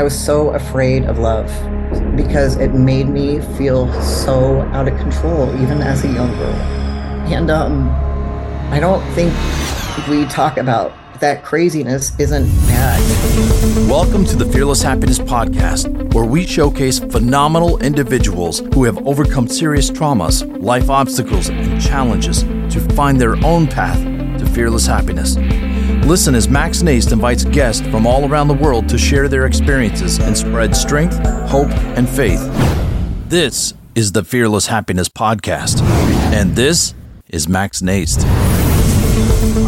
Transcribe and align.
I 0.00 0.02
was 0.02 0.18
so 0.18 0.48
afraid 0.52 1.04
of 1.04 1.18
love 1.18 1.46
because 2.16 2.56
it 2.56 2.68
made 2.72 3.06
me 3.06 3.38
feel 3.58 3.92
so 4.00 4.62
out 4.72 4.88
of 4.88 4.98
control, 4.98 5.54
even 5.60 5.82
as 5.82 6.02
a 6.06 6.08
young 6.08 6.30
girl. 6.38 6.54
And 7.28 7.50
um, 7.50 7.90
I 8.72 8.80
don't 8.80 9.04
think 9.12 9.30
we 10.08 10.24
talk 10.24 10.56
about 10.56 10.94
that 11.20 11.44
craziness 11.44 12.18
isn't 12.18 12.46
bad. 12.66 13.90
Welcome 13.90 14.24
to 14.24 14.36
the 14.36 14.46
Fearless 14.46 14.80
Happiness 14.80 15.18
Podcast, 15.18 16.14
where 16.14 16.24
we 16.24 16.46
showcase 16.46 16.98
phenomenal 16.98 17.76
individuals 17.82 18.60
who 18.72 18.84
have 18.84 19.06
overcome 19.06 19.48
serious 19.48 19.90
traumas, 19.90 20.62
life 20.62 20.88
obstacles, 20.88 21.50
and 21.50 21.78
challenges 21.78 22.42
to 22.42 22.80
find 22.94 23.20
their 23.20 23.36
own 23.44 23.66
path 23.66 24.02
to 24.38 24.46
fearless 24.46 24.86
happiness. 24.86 25.36
Listen 26.10 26.34
as 26.34 26.48
Max 26.48 26.82
Nast 26.82 27.12
invites 27.12 27.44
guests 27.44 27.86
from 27.86 28.04
all 28.04 28.28
around 28.28 28.48
the 28.48 28.54
world 28.54 28.88
to 28.88 28.98
share 28.98 29.28
their 29.28 29.46
experiences 29.46 30.18
and 30.18 30.36
spread 30.36 30.74
strength, 30.74 31.16
hope, 31.46 31.70
and 31.96 32.08
faith. 32.08 32.40
This 33.28 33.74
is 33.94 34.10
the 34.10 34.24
Fearless 34.24 34.66
Happiness 34.66 35.08
Podcast, 35.08 35.80
and 36.32 36.56
this 36.56 36.96
is 37.28 37.48
Max 37.48 37.80
Nast. 37.80 38.26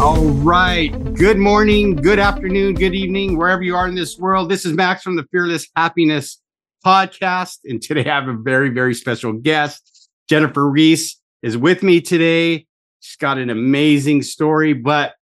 All 0.01 0.21
right. 0.21 0.89
Good 1.13 1.37
morning, 1.37 1.95
good 1.95 2.19
afternoon, 2.19 2.73
good 2.73 2.93
evening, 2.93 3.37
wherever 3.37 3.63
you 3.63 3.77
are 3.77 3.87
in 3.87 3.95
this 3.95 4.19
world. 4.19 4.51
This 4.51 4.65
is 4.65 4.73
Max 4.73 5.01
from 5.01 5.15
the 5.15 5.25
Fearless 5.31 5.69
Happiness 5.77 6.41
Podcast. 6.85 7.59
And 7.63 7.81
today 7.81 8.01
I 8.01 8.15
have 8.15 8.27
a 8.27 8.33
very, 8.33 8.67
very 8.67 8.95
special 8.95 9.31
guest. 9.31 10.09
Jennifer 10.27 10.69
Rees 10.69 11.21
is 11.41 11.57
with 11.57 11.83
me 11.83 12.01
today. 12.01 12.67
She's 12.99 13.15
got 13.15 13.37
an 13.37 13.49
amazing 13.49 14.23
story. 14.23 14.73
But 14.73 15.13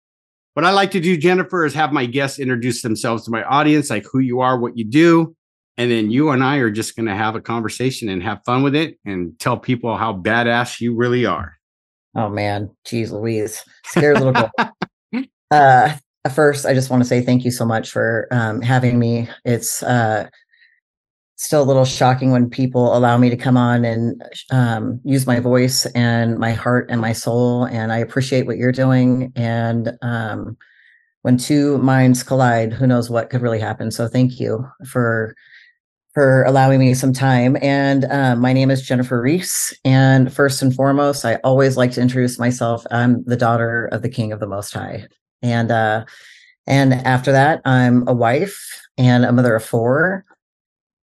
what 0.54 0.64
I 0.64 0.72
like 0.72 0.90
to 0.92 1.00
do, 1.00 1.16
Jennifer, 1.16 1.64
is 1.64 1.74
have 1.74 1.92
my 1.92 2.06
guests 2.06 2.38
introduce 2.38 2.82
themselves 2.82 3.24
to 3.24 3.30
my 3.30 3.44
audience, 3.44 3.90
like 3.90 4.04
who 4.10 4.18
you 4.18 4.40
are, 4.40 4.58
what 4.58 4.76
you 4.76 4.84
do. 4.84 5.36
And 5.76 5.90
then 5.90 6.10
you 6.10 6.30
and 6.30 6.44
I 6.44 6.56
are 6.56 6.70
just 6.70 6.96
going 6.96 7.06
to 7.06 7.14
have 7.14 7.36
a 7.36 7.40
conversation 7.40 8.08
and 8.08 8.22
have 8.22 8.42
fun 8.44 8.62
with 8.62 8.74
it 8.74 8.98
and 9.04 9.38
tell 9.38 9.56
people 9.56 9.96
how 9.96 10.12
badass 10.12 10.80
you 10.80 10.94
really 10.94 11.24
are. 11.24 11.56
Oh 12.14 12.28
man, 12.28 12.70
geez, 12.84 13.12
Louise, 13.12 13.64
scared 13.86 14.20
little 14.20 14.32
girl. 14.32 14.50
uh, 15.50 15.96
first, 16.34 16.66
I 16.66 16.74
just 16.74 16.90
want 16.90 17.02
to 17.02 17.08
say 17.08 17.22
thank 17.22 17.44
you 17.44 17.50
so 17.50 17.64
much 17.64 17.90
for 17.90 18.26
um, 18.32 18.60
having 18.60 18.98
me. 18.98 19.28
It's 19.44 19.82
uh, 19.82 20.28
still 21.40 21.62
a 21.62 21.64
little 21.64 21.86
shocking 21.86 22.32
when 22.32 22.50
people 22.50 22.94
allow 22.94 23.16
me 23.16 23.30
to 23.30 23.36
come 23.36 23.56
on 23.56 23.82
and 23.82 24.22
um, 24.50 25.00
use 25.04 25.26
my 25.26 25.40
voice 25.40 25.86
and 25.86 26.38
my 26.38 26.52
heart 26.52 26.86
and 26.90 27.00
my 27.00 27.14
soul. 27.14 27.64
And 27.64 27.94
I 27.94 27.96
appreciate 27.96 28.44
what 28.44 28.58
you're 28.58 28.72
doing. 28.72 29.32
And 29.34 29.96
um, 30.02 30.58
when 31.22 31.38
two 31.38 31.78
minds 31.78 32.22
collide, 32.22 32.74
who 32.74 32.86
knows 32.86 33.08
what 33.08 33.30
could 33.30 33.40
really 33.40 33.58
happen. 33.58 33.90
So 33.90 34.06
thank 34.06 34.38
you 34.38 34.66
for 34.86 35.34
for 36.12 36.42
allowing 36.42 36.80
me 36.80 36.92
some 36.92 37.14
time. 37.14 37.56
And 37.62 38.04
uh, 38.06 38.36
my 38.36 38.52
name 38.52 38.70
is 38.70 38.82
Jennifer 38.82 39.22
Rees. 39.22 39.72
And 39.82 40.30
first 40.30 40.60
and 40.60 40.74
foremost, 40.74 41.24
I 41.24 41.36
always 41.36 41.76
like 41.76 41.92
to 41.92 42.02
introduce 42.02 42.38
myself. 42.38 42.84
I'm 42.90 43.24
the 43.24 43.36
daughter 43.36 43.86
of 43.92 44.02
the 44.02 44.08
King 44.10 44.32
of 44.32 44.40
the 44.40 44.46
Most 44.46 44.74
High. 44.74 45.06
And 45.40 45.70
uh, 45.70 46.04
and 46.66 46.92
after 46.92 47.32
that, 47.32 47.62
I'm 47.64 48.06
a 48.06 48.12
wife 48.12 48.82
and 48.98 49.24
a 49.24 49.32
mother 49.32 49.54
of 49.54 49.64
four. 49.64 50.26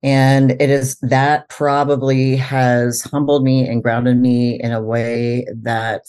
And 0.03 0.51
it 0.51 0.69
is 0.69 0.97
that 0.99 1.49
probably 1.49 2.35
has 2.35 3.01
humbled 3.01 3.43
me 3.43 3.67
and 3.67 3.81
grounded 3.81 4.17
me 4.17 4.59
in 4.61 4.71
a 4.71 4.81
way 4.81 5.45
that 5.55 6.03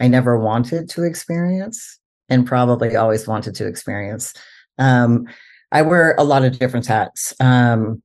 I 0.00 0.08
never 0.08 0.38
wanted 0.38 0.88
to 0.90 1.02
experience 1.02 1.98
and 2.28 2.46
probably 2.46 2.94
always 2.96 3.26
wanted 3.26 3.54
to 3.56 3.66
experience. 3.66 4.34
Um, 4.78 5.26
I 5.72 5.82
wear 5.82 6.14
a 6.18 6.24
lot 6.24 6.44
of 6.44 6.58
different 6.58 6.86
hats. 6.86 7.34
Um, 7.40 8.02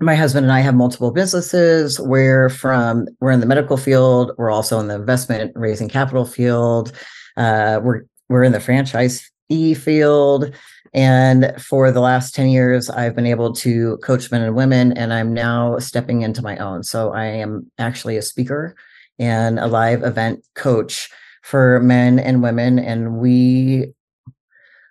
my 0.00 0.14
husband 0.14 0.44
and 0.44 0.52
I 0.52 0.60
have 0.60 0.74
multiple 0.74 1.12
businesses. 1.12 2.00
We're 2.00 2.48
from 2.48 3.06
we're 3.20 3.30
in 3.30 3.40
the 3.40 3.46
medical 3.46 3.76
field. 3.76 4.32
We're 4.36 4.50
also 4.50 4.80
in 4.80 4.88
the 4.88 4.96
investment 4.96 5.52
raising 5.54 5.88
capital 5.88 6.24
field. 6.24 6.92
Uh, 7.36 7.80
we're 7.82 8.02
we're 8.28 8.42
in 8.42 8.52
the 8.52 8.60
franchise 8.60 9.30
fee 9.48 9.74
field. 9.74 10.52
And 10.94 11.54
for 11.58 11.90
the 11.90 12.00
last 12.00 12.34
10 12.34 12.48
years, 12.48 12.90
I've 12.90 13.14
been 13.14 13.26
able 13.26 13.52
to 13.54 13.96
coach 13.98 14.30
men 14.30 14.42
and 14.42 14.54
women, 14.54 14.92
and 14.92 15.12
I'm 15.12 15.32
now 15.32 15.78
stepping 15.78 16.22
into 16.22 16.42
my 16.42 16.58
own. 16.58 16.82
So 16.82 17.12
I 17.12 17.24
am 17.24 17.70
actually 17.78 18.16
a 18.16 18.22
speaker 18.22 18.76
and 19.18 19.58
a 19.58 19.66
live 19.66 20.02
event 20.02 20.44
coach 20.54 21.08
for 21.42 21.80
men 21.80 22.18
and 22.18 22.42
women. 22.42 22.78
And 22.78 23.18
we 23.18 23.92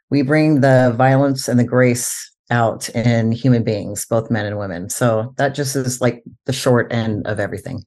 we 0.10 0.24
bring 0.24 0.62
the 0.62 0.94
violence 0.98 1.48
and 1.48 1.60
the 1.60 1.64
grace 1.64 2.32
out 2.50 2.90
in 2.90 3.32
human 3.32 3.64
beings, 3.64 4.06
both 4.06 4.30
men 4.30 4.46
and 4.46 4.58
women. 4.58 4.90
So 4.90 5.34
that 5.38 5.56
just 5.56 5.76
is 5.76 6.02
like 6.02 6.24
the 6.46 6.54
short 6.54 6.92
end 6.92 7.26
of 7.26 7.40
everything. 7.40 7.86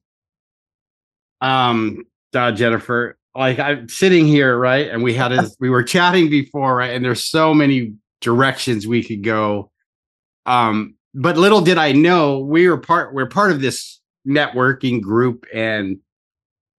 Um, 1.41 2.05
uh, 2.33 2.51
Jennifer, 2.51 3.17
like 3.35 3.59
I'm 3.59 3.87
sitting 3.87 4.25
here, 4.25 4.57
right? 4.57 4.89
And 4.89 5.03
we 5.03 5.13
had 5.13 5.31
a, 5.31 5.49
we 5.59 5.69
were 5.69 5.83
chatting 5.83 6.29
before, 6.29 6.75
right? 6.75 6.91
And 6.91 7.05
there's 7.05 7.23
so 7.23 7.53
many 7.53 7.93
directions 8.25 8.87
we 8.87 9.03
could 9.03 9.23
go. 9.23 9.71
Um, 10.45 10.95
but 11.13 11.37
little 11.37 11.61
did 11.61 11.77
I 11.77 11.93
know 11.93 12.39
we 12.39 12.67
were 12.67 12.77
part 12.77 13.13
we're 13.13 13.29
part 13.29 13.51
of 13.51 13.61
this 13.61 14.01
networking 14.27 15.01
group 15.01 15.45
and 15.53 15.99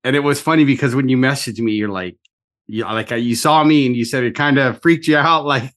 and 0.05 0.15
it 0.15 0.21
was 0.21 0.41
funny 0.41 0.65
because 0.65 0.95
when 0.95 1.09
you 1.09 1.17
messaged 1.17 1.59
me, 1.59 1.73
you're 1.73 1.89
like, 1.89 2.17
you 2.67 2.85
like 2.85 3.11
you 3.11 3.35
saw 3.35 3.65
me 3.65 3.87
and 3.87 3.97
you 3.97 4.05
said 4.05 4.23
it 4.23 4.35
kind 4.35 4.59
of 4.59 4.81
freaked 4.81 5.09
you 5.09 5.17
out, 5.31 5.47
like, 5.47 5.73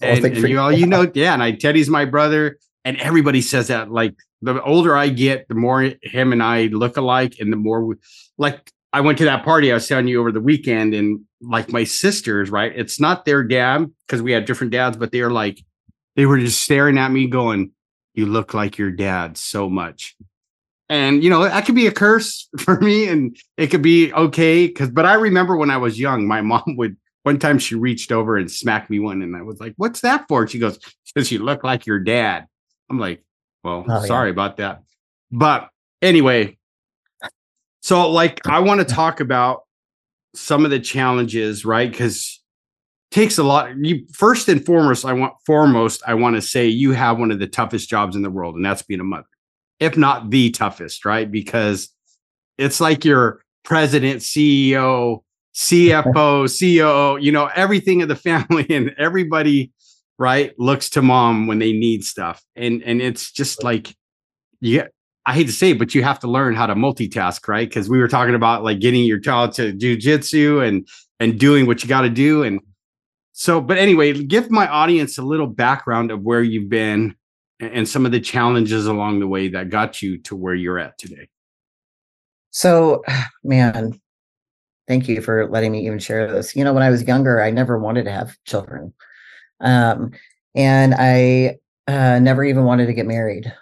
and, 0.00 0.24
and 0.24 0.48
you 0.48 0.58
all 0.58 0.72
you 0.82 0.86
know, 0.86 1.10
yeah. 1.14 1.34
And 1.34 1.42
I 1.42 1.52
Teddy's 1.52 1.88
my 1.88 2.04
brother, 2.04 2.58
and 2.84 2.96
everybody 2.96 3.40
says 3.42 3.68
that. 3.68 3.90
Like 3.90 4.16
the 4.42 4.62
older 4.62 4.96
I 4.96 5.10
get, 5.10 5.48
the 5.48 5.54
more 5.54 5.92
him 6.02 6.32
and 6.32 6.42
I 6.42 6.66
look 6.66 6.96
alike, 6.96 7.36
and 7.40 7.52
the 7.52 7.56
more 7.56 7.84
we, 7.84 7.96
like 8.36 8.72
I 8.92 9.00
went 9.00 9.18
to 9.18 9.24
that 9.26 9.44
party 9.44 9.70
I 9.70 9.74
was 9.74 9.86
telling 9.86 10.08
you 10.08 10.20
over 10.20 10.32
the 10.32 10.40
weekend, 10.40 10.94
and 10.94 11.20
like 11.40 11.72
my 11.72 11.84
sisters, 11.84 12.50
right? 12.50 12.72
It's 12.74 12.98
not 13.00 13.24
their 13.24 13.42
dad 13.42 13.90
because 14.06 14.22
we 14.22 14.32
had 14.32 14.44
different 14.44 14.72
dads, 14.72 14.96
but 14.96 15.12
they're 15.12 15.30
like 15.30 15.62
they 16.16 16.26
were 16.26 16.38
just 16.38 16.62
staring 16.62 16.98
at 16.98 17.10
me, 17.10 17.26
going, 17.26 17.72
"You 18.14 18.26
look 18.26 18.54
like 18.54 18.78
your 18.78 18.90
dad 18.90 19.36
so 19.36 19.68
much." 19.68 20.16
and 20.88 21.22
you 21.22 21.30
know 21.30 21.42
that 21.42 21.66
could 21.66 21.74
be 21.74 21.86
a 21.86 21.92
curse 21.92 22.48
for 22.58 22.80
me 22.80 23.08
and 23.08 23.36
it 23.56 23.68
could 23.68 23.82
be 23.82 24.12
okay 24.12 24.66
because 24.66 24.90
but 24.90 25.06
i 25.06 25.14
remember 25.14 25.56
when 25.56 25.70
i 25.70 25.76
was 25.76 25.98
young 25.98 26.26
my 26.26 26.40
mom 26.40 26.62
would 26.76 26.96
one 27.24 27.38
time 27.38 27.58
she 27.58 27.74
reached 27.74 28.10
over 28.10 28.36
and 28.36 28.50
smacked 28.50 28.90
me 28.90 28.98
one 28.98 29.22
and 29.22 29.36
i 29.36 29.42
was 29.42 29.60
like 29.60 29.74
what's 29.76 30.00
that 30.00 30.24
for 30.28 30.46
she 30.46 30.58
goes 30.58 30.78
because 31.14 31.30
you 31.30 31.38
look 31.40 31.64
like 31.64 31.86
your 31.86 31.98
dad 31.98 32.46
i'm 32.90 32.98
like 32.98 33.22
well 33.64 33.84
oh, 33.88 34.04
sorry 34.06 34.28
yeah. 34.28 34.32
about 34.32 34.56
that 34.56 34.82
but 35.30 35.68
anyway 36.00 36.56
so 37.80 38.10
like 38.10 38.40
i 38.46 38.58
want 38.58 38.80
to 38.80 38.94
talk 38.94 39.20
about 39.20 39.62
some 40.34 40.64
of 40.64 40.70
the 40.70 40.80
challenges 40.80 41.64
right 41.64 41.90
because 41.90 42.40
takes 43.10 43.38
a 43.38 43.42
lot 43.42 43.70
you 43.78 44.04
first 44.12 44.48
and 44.48 44.64
foremost 44.64 45.04
i 45.04 45.12
want 45.12 45.32
foremost 45.46 46.02
i 46.06 46.14
want 46.14 46.36
to 46.36 46.42
say 46.42 46.66
you 46.66 46.92
have 46.92 47.18
one 47.18 47.30
of 47.30 47.38
the 47.38 47.46
toughest 47.46 47.88
jobs 47.88 48.14
in 48.14 48.22
the 48.22 48.30
world 48.30 48.54
and 48.54 48.64
that's 48.64 48.82
being 48.82 49.00
a 49.00 49.04
mother 49.04 49.26
if 49.80 49.96
not 49.96 50.30
the 50.30 50.50
toughest, 50.50 51.04
right? 51.04 51.30
Because 51.30 51.88
it's 52.56 52.80
like 52.80 53.04
your 53.04 53.42
president, 53.64 54.20
CEO, 54.20 55.22
CFO, 55.54 56.48
COO, 56.48 57.20
you 57.20 57.32
know, 57.32 57.50
everything 57.54 58.02
of 58.02 58.08
the 58.08 58.16
family 58.28 58.66
and 58.70 58.94
everybody, 58.98 59.72
right, 60.18 60.58
looks 60.58 60.90
to 60.90 61.02
mom 61.02 61.46
when 61.46 61.58
they 61.58 61.72
need 61.72 62.04
stuff. 62.04 62.42
And 62.56 62.82
and 62.82 63.00
it's 63.00 63.30
just 63.30 63.62
like 63.62 63.94
yeah, 64.60 64.88
I 65.28 65.34
hate 65.34 65.46
to 65.46 65.52
say 65.52 65.72
it, 65.72 65.78
but 65.78 65.94
you 65.94 66.02
have 66.02 66.18
to 66.20 66.26
learn 66.26 66.54
how 66.54 66.64
to 66.64 66.74
multitask, 66.74 67.46
right? 67.48 67.68
Because 67.68 67.90
we 67.90 67.98
were 67.98 68.08
talking 68.08 68.34
about 68.34 68.64
like 68.64 68.80
getting 68.80 69.04
your 69.04 69.20
child 69.20 69.52
to 69.56 69.74
jujitsu 69.74 70.66
and 70.66 70.88
and 71.20 71.38
doing 71.38 71.66
what 71.66 71.82
you 71.82 71.88
got 71.88 72.00
to 72.00 72.08
do. 72.08 72.42
And 72.42 72.60
so, 73.32 73.60
but 73.60 73.76
anyway, 73.76 74.14
give 74.24 74.50
my 74.50 74.66
audience 74.66 75.18
a 75.18 75.22
little 75.22 75.46
background 75.46 76.10
of 76.10 76.22
where 76.22 76.42
you've 76.42 76.70
been 76.70 77.14
and 77.60 77.86
some 77.86 78.06
of 78.06 78.12
the 78.12 78.20
challenges 78.20 78.86
along 78.86 79.20
the 79.20 79.28
way 79.28 79.48
that 79.48 79.68
got 79.68 80.00
you 80.00 80.16
to 80.22 80.34
where 80.34 80.54
you're 80.54 80.78
at 80.78 80.96
today? 80.96 81.28
So, 82.48 83.02
man, 83.44 84.00
thank 84.86 85.08
you 85.08 85.20
for 85.20 85.46
letting 85.50 85.72
me 85.72 85.84
even 85.84 85.98
share 85.98 86.32
this. 86.32 86.56
You 86.56 86.64
know, 86.64 86.72
when 86.72 86.82
I 86.82 86.88
was 86.88 87.02
younger, 87.02 87.42
I 87.42 87.50
never 87.50 87.78
wanted 87.78 88.04
to 88.04 88.12
have 88.12 88.34
children. 88.46 88.94
Um, 89.60 90.12
and 90.54 90.94
I 90.94 91.58
uh, 91.86 92.18
never 92.18 92.44
even 92.44 92.64
wanted 92.64 92.86
to 92.86 92.94
get 92.94 93.06
married. 93.06 93.52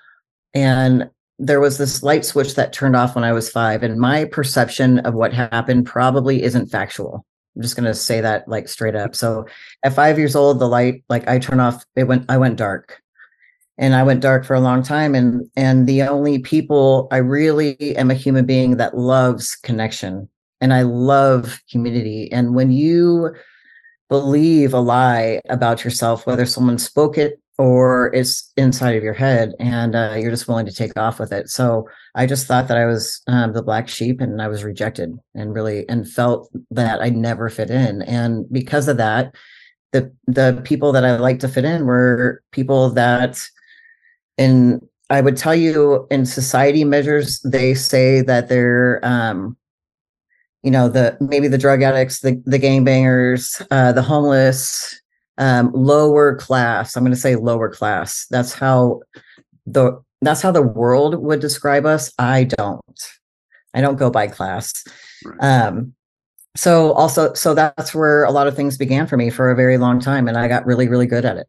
And 0.55 1.11
there 1.39 1.61
was 1.61 1.79
this 1.79 2.03
light 2.03 2.25
switch 2.25 2.55
that 2.55 2.73
turned 2.73 2.97
off 2.97 3.15
when 3.15 3.25
I 3.25 3.33
was 3.33 3.51
five. 3.51 3.83
And 3.83 3.99
my 3.99 4.25
perception 4.25 5.01
of 5.01 5.15
what 5.15 5.33
happened 5.33 5.87
probably 5.87 6.43
isn't 6.43 6.69
factual. 6.69 7.27
I'm 7.55 7.63
just 7.63 7.77
going 7.77 7.85
to 7.87 7.95
say 7.95 8.21
that 8.21 8.49
like 8.49 8.69
straight 8.69 8.95
up. 8.95 9.15
So 9.15 9.47
at 9.83 9.95
five 9.95 10.19
years 10.19 10.37
old, 10.37 10.59
the 10.59 10.69
light, 10.69 11.05
like 11.09 11.29
I 11.29 11.39
turned 11.39 11.61
off, 11.61 11.85
it 11.95 12.05
went, 12.05 12.25
I 12.29 12.37
went 12.39 12.57
dark 12.57 13.03
and 13.79 13.95
I 13.95 14.03
went 14.03 14.21
dark 14.21 14.45
for 14.45 14.55
a 14.55 14.61
long 14.61 14.83
time. 14.83 15.15
And 15.15 15.51
and 15.57 15.87
the 15.87 16.03
only 16.03 16.39
people 16.39 17.09
I 17.11 17.19
really 17.19 17.97
am 17.97 18.11
a 18.11 18.15
human 18.15 18.47
being 18.47 18.77
that 18.77 18.97
loves 18.97 19.55
connection 19.57 20.29
and 20.61 20.73
I 20.73 20.83
love 20.83 21.61
community. 21.71 22.31
And 22.33 22.55
when 22.55 22.73
you 22.73 23.35
believe 24.09 24.73
a 24.73 24.81
lie 24.81 25.41
about 25.49 25.85
yourself, 25.85 26.27
whether 26.27 26.47
someone 26.47 26.79
spoke 26.79 27.19
it 27.19 27.41
or 27.59 28.15
it's 28.15 28.53
inside 28.57 28.97
of 28.97 29.03
your 29.03 29.15
head 29.15 29.55
and 29.59 29.95
uh, 29.95 30.15
you're 30.19 30.31
just 30.31 30.47
willing 30.47 30.67
to 30.67 30.73
take 30.73 30.97
off 30.99 31.19
with 31.19 31.33
it. 31.33 31.49
So 31.49 31.89
i 32.15 32.27
just 32.27 32.47
thought 32.47 32.69
that 32.69 32.77
i 32.77 32.87
was 32.87 33.23
um, 33.27 33.53
the 33.53 33.63
black 33.63 33.89
sheep 33.89 34.21
and 34.21 34.41
i 34.41 34.49
was 34.49 34.65
rejected 34.65 35.13
and 35.35 35.55
really 35.55 35.89
and 35.89 36.09
felt 36.09 36.51
that 36.71 37.01
i 37.01 37.09
never 37.09 37.49
fit 37.49 37.71
in. 37.71 38.03
And 38.03 38.45
because 38.53 38.89
of 38.89 38.97
that 38.99 39.35
the 39.93 40.13
the 40.27 40.61
people 40.65 40.93
that 40.93 41.05
i 41.05 41.17
like 41.17 41.39
to 41.41 41.49
fit 41.49 41.65
in 41.65 41.87
were 41.87 42.43
people 42.53 42.91
that 42.91 43.41
in 44.37 44.81
i 45.11 45.21
would 45.21 45.37
tell 45.37 45.55
you 45.55 46.07
in 46.11 46.27
society 46.27 46.85
measures 46.85 47.41
they 47.41 47.75
say 47.75 48.21
that 48.21 48.49
they're 48.49 49.01
um 49.03 49.57
you 50.63 50.71
know 50.71 50.89
the 50.89 51.17
maybe 51.21 51.49
the 51.49 51.59
drug 51.59 51.83
addicts 51.83 52.21
the 52.21 52.43
the 52.45 52.59
gangbangers 52.59 53.65
uh 53.71 53.93
the 53.93 54.03
homeless 54.03 55.01
um, 55.39 55.71
lower 55.73 56.37
class. 56.37 56.97
I'm 56.97 57.03
going 57.03 57.13
to 57.13 57.21
say 57.21 57.37
lower 57.37 57.69
class. 57.69 58.27
That's 58.31 58.53
how 58.53 59.01
the 59.67 60.01
that's 60.23 60.43
how 60.43 60.51
the 60.51 60.63
world 60.63 61.15
would 61.17 61.41
describe 61.41 61.85
us. 61.85 62.13
I 62.19 62.45
don't. 62.45 63.01
I 63.75 63.81
don't 63.81 63.97
go 63.97 64.11
by 64.11 64.29
class. 64.29 64.73
Right. 65.25 65.43
Um, 65.43 65.95
so 66.57 66.93
also, 66.93 67.35
so 67.35 67.53
that's 67.53 67.95
where 67.95 68.25
a 68.25 68.31
lot 68.31 68.47
of 68.47 68.57
things 68.57 68.79
began 68.79 69.07
for 69.07 69.19
me 69.19 69.29
for 69.29 69.51
a 69.51 69.57
very 69.57 69.77
long 69.77 70.01
time, 70.01 70.27
and 70.27 70.39
I 70.39 70.49
got 70.49 70.65
really, 70.65 70.89
really 70.89 71.07
good 71.07 71.27
at 71.27 71.37
it. 71.37 71.49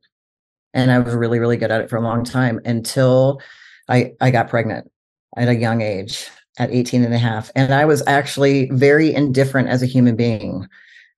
And 0.74 0.92
I 0.92 1.00
was 1.00 1.16
really, 1.16 1.40
really 1.40 1.56
good 1.56 1.72
at 1.72 1.80
it 1.82 1.90
for 1.90 1.96
a 1.96 2.02
long 2.02 2.26
time 2.26 2.60
until 2.66 3.42
I 3.88 4.14
I 4.20 4.32
got 4.32 4.50
pregnant 4.50 4.92
at 5.38 5.48
a 5.48 5.56
young 5.56 5.82
age 5.82 6.30
at 6.60 6.72
18 6.72 7.04
and 7.04 7.14
a 7.14 7.18
half. 7.18 7.52
And 7.56 7.74
I 7.74 7.86
was 7.86 8.04
actually 8.08 8.70
very 8.72 9.14
indifferent 9.14 9.70
as 9.70 9.84
a 9.84 9.86
human 9.86 10.16
being. 10.16 10.68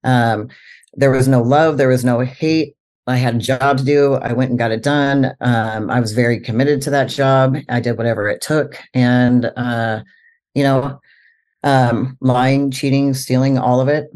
Um, 0.04 0.50
there 0.94 1.12
was 1.12 1.28
no 1.28 1.42
love 1.42 1.78
there 1.78 1.88
was 1.88 2.06
no 2.06 2.20
hate. 2.20 2.76
I 3.08 3.18
had 3.18 3.36
a 3.36 3.40
job 3.40 3.80
to 3.80 3.84
do. 3.84 4.16
I 4.16 4.34
went 4.34 4.52
and 4.52 4.60
got 4.60 4.72
it 4.72 4.84
done. 4.84 5.34
Um, 5.42 5.90
i 5.90 6.00
was 6.00 6.12
very 6.14 6.40
committed 6.40 6.82
to 6.84 6.92
that 6.92 7.10
job. 7.10 7.58
I 7.68 7.80
did 7.80 7.98
whatever 7.98 8.28
it 8.30 8.42
took. 8.42 8.80
And 8.94 9.46
uh, 9.58 10.04
you 10.54 10.64
know 10.64 11.00
um, 11.64 12.18
lying 12.22 12.72
cheating 12.72 13.14
stealing 13.14 13.58
all 13.58 13.82
of 13.82 13.90
it 13.90 14.10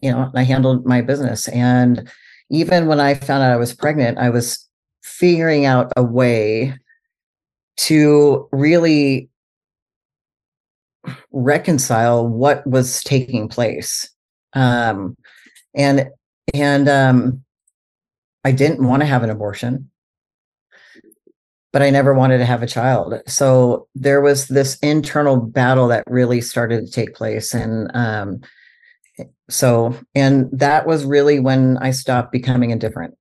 you 0.00 0.10
know 0.10 0.30
i 0.34 0.42
handled 0.42 0.86
my 0.86 1.00
business. 1.00 1.48
And 1.48 2.08
even 2.50 2.86
when 2.86 3.00
i 3.00 3.14
found 3.14 3.42
out 3.42 3.52
i 3.52 3.56
was 3.56 3.74
pregnant 3.74 4.18
i 4.18 4.30
was 4.30 4.68
figuring 5.02 5.64
out 5.64 5.92
a 5.96 6.02
way 6.02 6.74
to 7.76 8.48
really 8.52 9.28
reconcile 11.32 12.26
what 12.26 12.66
was 12.66 13.02
taking 13.02 13.48
place. 13.48 14.08
Um, 14.54 15.16
and 15.74 16.10
and 16.52 16.88
um 16.88 17.44
i 18.44 18.52
didn't 18.52 18.86
want 18.86 19.00
to 19.02 19.06
have 19.06 19.22
an 19.22 19.30
abortion. 19.30 19.90
But 21.72 21.82
i 21.82 21.90
never 21.90 22.14
wanted 22.14 22.38
to 22.38 22.44
have 22.44 22.62
a 22.62 22.68
child. 22.68 23.20
So 23.26 23.88
there 23.94 24.20
was 24.20 24.46
this 24.46 24.78
internal 24.78 25.36
battle 25.36 25.88
that 25.88 26.04
really 26.06 26.40
started 26.40 26.86
to 26.86 26.92
take 26.92 27.14
place 27.14 27.52
and 27.54 27.90
um 27.94 28.40
so 29.50 29.98
and 30.14 30.48
that 30.52 30.86
was 30.86 31.04
really 31.04 31.40
when 31.40 31.78
i 31.78 31.90
stopped 31.90 32.32
becoming 32.32 32.70
indifferent. 32.70 33.16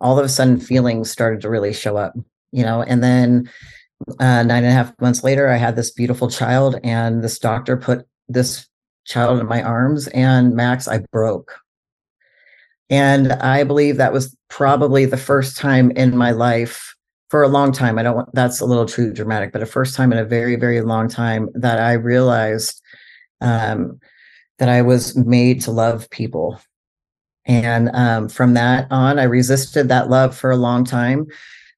All 0.00 0.18
of 0.18 0.24
a 0.24 0.28
sudden 0.28 0.60
feelings 0.60 1.10
started 1.10 1.40
to 1.40 1.50
really 1.50 1.72
show 1.72 1.96
up 1.96 2.14
you 2.52 2.62
know 2.62 2.82
and 2.82 3.02
then 3.02 3.50
uh, 4.20 4.42
nine 4.42 4.64
and 4.64 4.66
a 4.66 4.72
half 4.72 4.92
months 5.00 5.24
later 5.24 5.48
i 5.48 5.56
had 5.56 5.76
this 5.76 5.90
beautiful 5.90 6.30
child 6.30 6.78
and 6.84 7.22
this 7.22 7.38
doctor 7.38 7.76
put 7.76 8.06
this 8.28 8.68
child 9.08 9.40
in 9.40 9.46
my 9.46 9.62
arms 9.62 10.06
and 10.08 10.54
max 10.54 10.86
i 10.86 10.98
broke. 11.10 11.58
And 12.90 13.32
i 13.32 13.64
believe 13.64 13.96
that 13.96 14.12
was 14.12 14.36
probably 14.48 15.06
the 15.06 15.16
first 15.16 15.56
time 15.56 15.90
in 15.92 16.16
my 16.16 16.30
life 16.30 16.94
for 17.30 17.42
a 17.42 17.48
long 17.48 17.72
time 17.72 17.98
i 17.98 18.02
don't 18.02 18.16
want 18.16 18.34
that's 18.34 18.60
a 18.60 18.66
little 18.66 18.86
too 18.86 19.12
dramatic 19.12 19.52
but 19.52 19.62
a 19.62 19.66
first 19.66 19.94
time 19.94 20.12
in 20.12 20.18
a 20.18 20.24
very 20.24 20.56
very 20.56 20.80
long 20.80 21.08
time 21.08 21.48
that 21.54 21.78
i 21.78 21.92
realized 21.92 22.80
um, 23.40 23.98
that 24.58 24.68
i 24.68 24.82
was 24.82 25.16
made 25.16 25.60
to 25.62 25.70
love 25.70 26.08
people. 26.10 26.60
And 27.44 27.88
um, 27.94 28.28
from 28.28 28.54
that 28.54 28.86
on 28.90 29.18
i 29.18 29.24
resisted 29.24 29.88
that 29.88 30.10
love 30.10 30.36
for 30.36 30.50
a 30.50 30.56
long 30.56 30.84
time. 30.84 31.26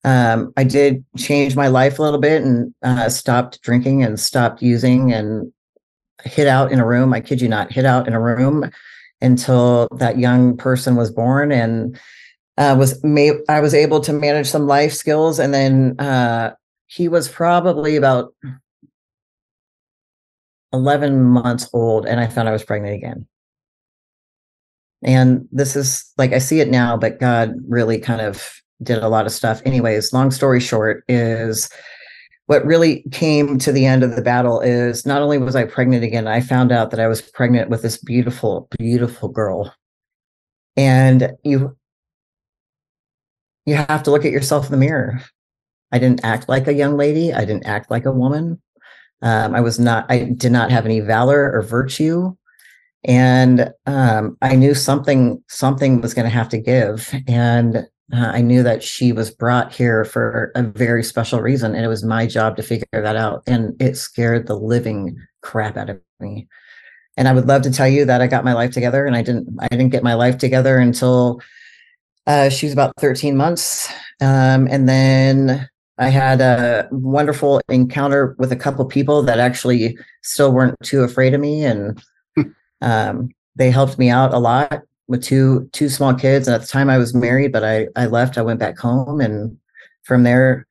Um, 0.04 0.52
i 0.56 0.64
did 0.64 1.04
change 1.16 1.56
my 1.56 1.68
life 1.68 1.98
a 1.98 2.02
little 2.02 2.20
bit 2.20 2.42
and 2.42 2.74
uh, 2.82 3.08
stopped 3.08 3.60
drinking 3.62 4.02
and 4.02 4.18
stopped 4.18 4.62
using 4.62 5.12
and 5.12 5.52
hid 6.24 6.46
out 6.46 6.72
in 6.72 6.78
a 6.78 6.86
room. 6.86 7.12
I 7.12 7.20
kid 7.20 7.40
you 7.40 7.48
not, 7.48 7.72
hid 7.72 7.84
out 7.84 8.06
in 8.06 8.14
a 8.14 8.20
room 8.20 8.70
until 9.20 9.88
that 9.96 10.18
young 10.18 10.56
person 10.56 10.96
was 10.96 11.10
born 11.10 11.52
and 11.52 11.98
uh, 12.58 12.76
was 12.78 13.02
made. 13.04 13.34
I 13.48 13.60
was 13.60 13.74
able 13.74 14.00
to 14.00 14.12
manage 14.12 14.48
some 14.48 14.66
life 14.66 14.92
skills, 14.92 15.38
and 15.38 15.52
then 15.54 15.98
uh, 15.98 16.54
he 16.86 17.08
was 17.08 17.28
probably 17.28 17.96
about 17.96 18.34
eleven 20.72 21.22
months 21.22 21.68
old, 21.72 22.06
and 22.06 22.20
I 22.20 22.26
found 22.26 22.48
I 22.48 22.52
was 22.52 22.64
pregnant 22.64 22.94
again. 22.94 23.26
And 25.02 25.48
this 25.50 25.76
is 25.76 26.12
like 26.18 26.32
I 26.32 26.38
see 26.38 26.60
it 26.60 26.68
now, 26.68 26.96
but 26.96 27.20
God 27.20 27.54
really 27.66 27.98
kind 27.98 28.20
of 28.20 28.52
did 28.82 29.02
a 29.02 29.08
lot 29.08 29.26
of 29.26 29.32
stuff. 29.32 29.62
Anyways, 29.64 30.12
long 30.12 30.30
story 30.30 30.60
short 30.60 31.04
is 31.08 31.70
what 32.50 32.66
really 32.66 33.04
came 33.12 33.60
to 33.60 33.70
the 33.70 33.86
end 33.86 34.02
of 34.02 34.16
the 34.16 34.22
battle 34.22 34.60
is 34.60 35.06
not 35.06 35.22
only 35.22 35.38
was 35.38 35.54
I 35.54 35.62
pregnant 35.62 36.02
again, 36.02 36.26
I 36.26 36.40
found 36.40 36.72
out 36.72 36.90
that 36.90 36.98
I 36.98 37.06
was 37.06 37.22
pregnant 37.22 37.70
with 37.70 37.82
this 37.82 37.96
beautiful, 37.96 38.66
beautiful 38.76 39.28
girl. 39.28 39.72
And 40.76 41.30
you 41.44 41.76
you 43.66 43.76
have 43.76 44.02
to 44.02 44.10
look 44.10 44.24
at 44.24 44.32
yourself 44.32 44.64
in 44.64 44.72
the 44.72 44.78
mirror. 44.78 45.22
I 45.92 46.00
didn't 46.00 46.24
act 46.24 46.48
like 46.48 46.66
a 46.66 46.74
young 46.74 46.96
lady. 46.96 47.32
I 47.32 47.44
didn't 47.44 47.66
act 47.66 47.88
like 47.88 48.04
a 48.04 48.10
woman. 48.10 48.60
Um, 49.22 49.54
I 49.54 49.60
was 49.60 49.78
not. 49.78 50.06
I 50.08 50.24
did 50.36 50.50
not 50.50 50.72
have 50.72 50.84
any 50.84 50.98
valor 50.98 51.52
or 51.52 51.62
virtue, 51.62 52.34
and 53.04 53.70
um, 53.86 54.36
I 54.42 54.56
knew 54.56 54.74
something 54.74 55.40
something 55.48 56.00
was 56.00 56.14
going 56.14 56.26
to 56.26 56.36
have 56.36 56.48
to 56.48 56.58
give. 56.58 57.14
And 57.28 57.86
uh, 58.12 58.32
I 58.34 58.40
knew 58.40 58.62
that 58.62 58.82
she 58.82 59.12
was 59.12 59.30
brought 59.30 59.72
here 59.72 60.04
for 60.04 60.50
a 60.54 60.62
very 60.62 61.04
special 61.04 61.40
reason, 61.40 61.74
and 61.74 61.84
it 61.84 61.88
was 61.88 62.04
my 62.04 62.26
job 62.26 62.56
to 62.56 62.62
figure 62.62 62.86
that 62.92 63.16
out. 63.16 63.42
And 63.46 63.80
it 63.80 63.96
scared 63.96 64.46
the 64.46 64.56
living 64.56 65.16
crap 65.42 65.76
out 65.76 65.90
of 65.90 66.00
me. 66.18 66.48
And 67.16 67.28
I 67.28 67.32
would 67.32 67.46
love 67.46 67.62
to 67.62 67.70
tell 67.70 67.88
you 67.88 68.04
that 68.06 68.20
I 68.20 68.26
got 68.26 68.44
my 68.44 68.52
life 68.52 68.72
together, 68.72 69.06
and 69.06 69.14
I 69.14 69.22
didn't. 69.22 69.48
I 69.60 69.68
didn't 69.68 69.90
get 69.90 70.02
my 70.02 70.14
life 70.14 70.38
together 70.38 70.78
until 70.78 71.40
uh, 72.26 72.48
she 72.48 72.66
was 72.66 72.72
about 72.72 72.94
13 72.98 73.36
months, 73.36 73.92
um, 74.20 74.66
and 74.70 74.88
then 74.88 75.68
I 75.98 76.08
had 76.08 76.40
a 76.40 76.88
wonderful 76.90 77.60
encounter 77.68 78.34
with 78.38 78.50
a 78.52 78.56
couple 78.56 78.84
people 78.86 79.22
that 79.22 79.38
actually 79.38 79.98
still 80.22 80.52
weren't 80.52 80.76
too 80.82 81.02
afraid 81.02 81.34
of 81.34 81.40
me, 81.40 81.64
and 81.64 82.02
hmm. 82.34 82.42
um, 82.80 83.28
they 83.54 83.70
helped 83.70 83.98
me 83.98 84.10
out 84.10 84.34
a 84.34 84.38
lot 84.38 84.82
with 85.10 85.24
two 85.24 85.68
two 85.72 85.88
small 85.88 86.14
kids. 86.14 86.46
And 86.46 86.54
at 86.54 86.60
the 86.60 86.68
time 86.68 86.88
I 86.88 86.96
was 86.96 87.12
married, 87.12 87.52
but 87.52 87.64
I 87.64 87.88
I 87.96 88.06
left. 88.06 88.38
I 88.38 88.42
went 88.42 88.60
back 88.60 88.78
home, 88.78 89.20
and 89.20 89.58
from 90.04 90.22
there, 90.22 90.66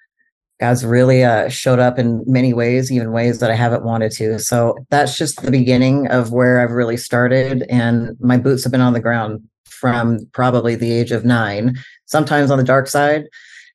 God's 0.62 0.86
really 0.86 1.24
uh, 1.24 1.50
showed 1.50 1.77
up 1.77 2.00
in 2.00 2.24
many 2.25 2.53
ways, 2.53 2.89
even 2.89 3.12
ways 3.12 3.41
that 3.41 3.51
I 3.51 3.55
haven't 3.55 3.84
wanted 3.84 4.13
to. 4.13 4.39
So 4.39 4.77
that's 4.89 5.17
just 5.17 5.41
the 5.41 5.51
beginning 5.51 6.08
of 6.08 6.31
where 6.31 6.62
I've 6.62 6.72
really 6.72 6.96
started, 6.96 7.63
and 7.69 8.17
my 8.22 8.38
boots 8.38 8.63
have 8.63 8.72
been 8.72 8.81
on 8.81 8.93
the 8.93 9.01
ground 9.01 9.43
from 9.65 10.25
probably 10.31 10.75
the 10.75 10.91
age 10.91 11.12
of 11.12 11.25
nine. 11.25 11.77
Sometimes 12.05 12.50
on 12.50 12.58
the 12.58 12.63
dark 12.63 12.88
side, 12.88 13.25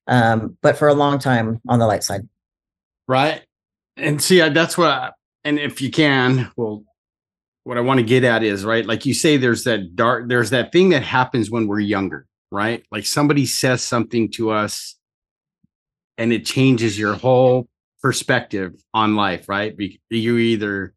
um, 0.06 0.56
but 0.62 0.78
for 0.78 0.88
a 0.88 0.94
long 0.94 1.18
time 1.18 1.61
on 1.68 1.78
the 1.78 1.87
light 1.87 2.04
side. 2.04 2.26
Right, 3.06 3.42
and 3.99 4.21
see, 4.21 4.40
that's 4.49 4.78
what. 4.78 4.90
I, 4.90 5.11
and 5.47 5.59
if 5.59 5.83
you 5.83 5.90
can, 5.90 6.50
well, 6.56 6.85
what 7.64 7.78
I 7.78 7.80
want 7.80 7.99
to 7.99 8.04
get 8.04 8.25
at 8.25 8.42
is 8.42 8.64
right, 8.64 8.85
like 8.85 9.06
you 9.06 9.14
say, 9.14 9.37
there's 9.37 9.64
that 9.64 9.97
dark, 9.97 10.28
there's 10.28 10.50
that 10.50 10.71
thing 10.71 10.90
that 10.90 11.02
happens 11.02 11.50
when 11.50 11.66
we're 11.66 11.80
younger, 11.80 12.26
right? 12.52 12.85
Like 12.92 13.06
somebody 13.06 13.47
says 13.47 13.83
something 13.83 14.30
to 14.33 14.50
us 14.50 14.97
and 16.18 16.33
it 16.33 16.44
changes 16.44 16.99
your 16.99 17.14
whole 17.14 17.68
perspective 18.02 18.75
on 18.92 19.16
life, 19.16 19.49
right? 19.49 19.75
You 20.11 20.37
either, 20.37 20.94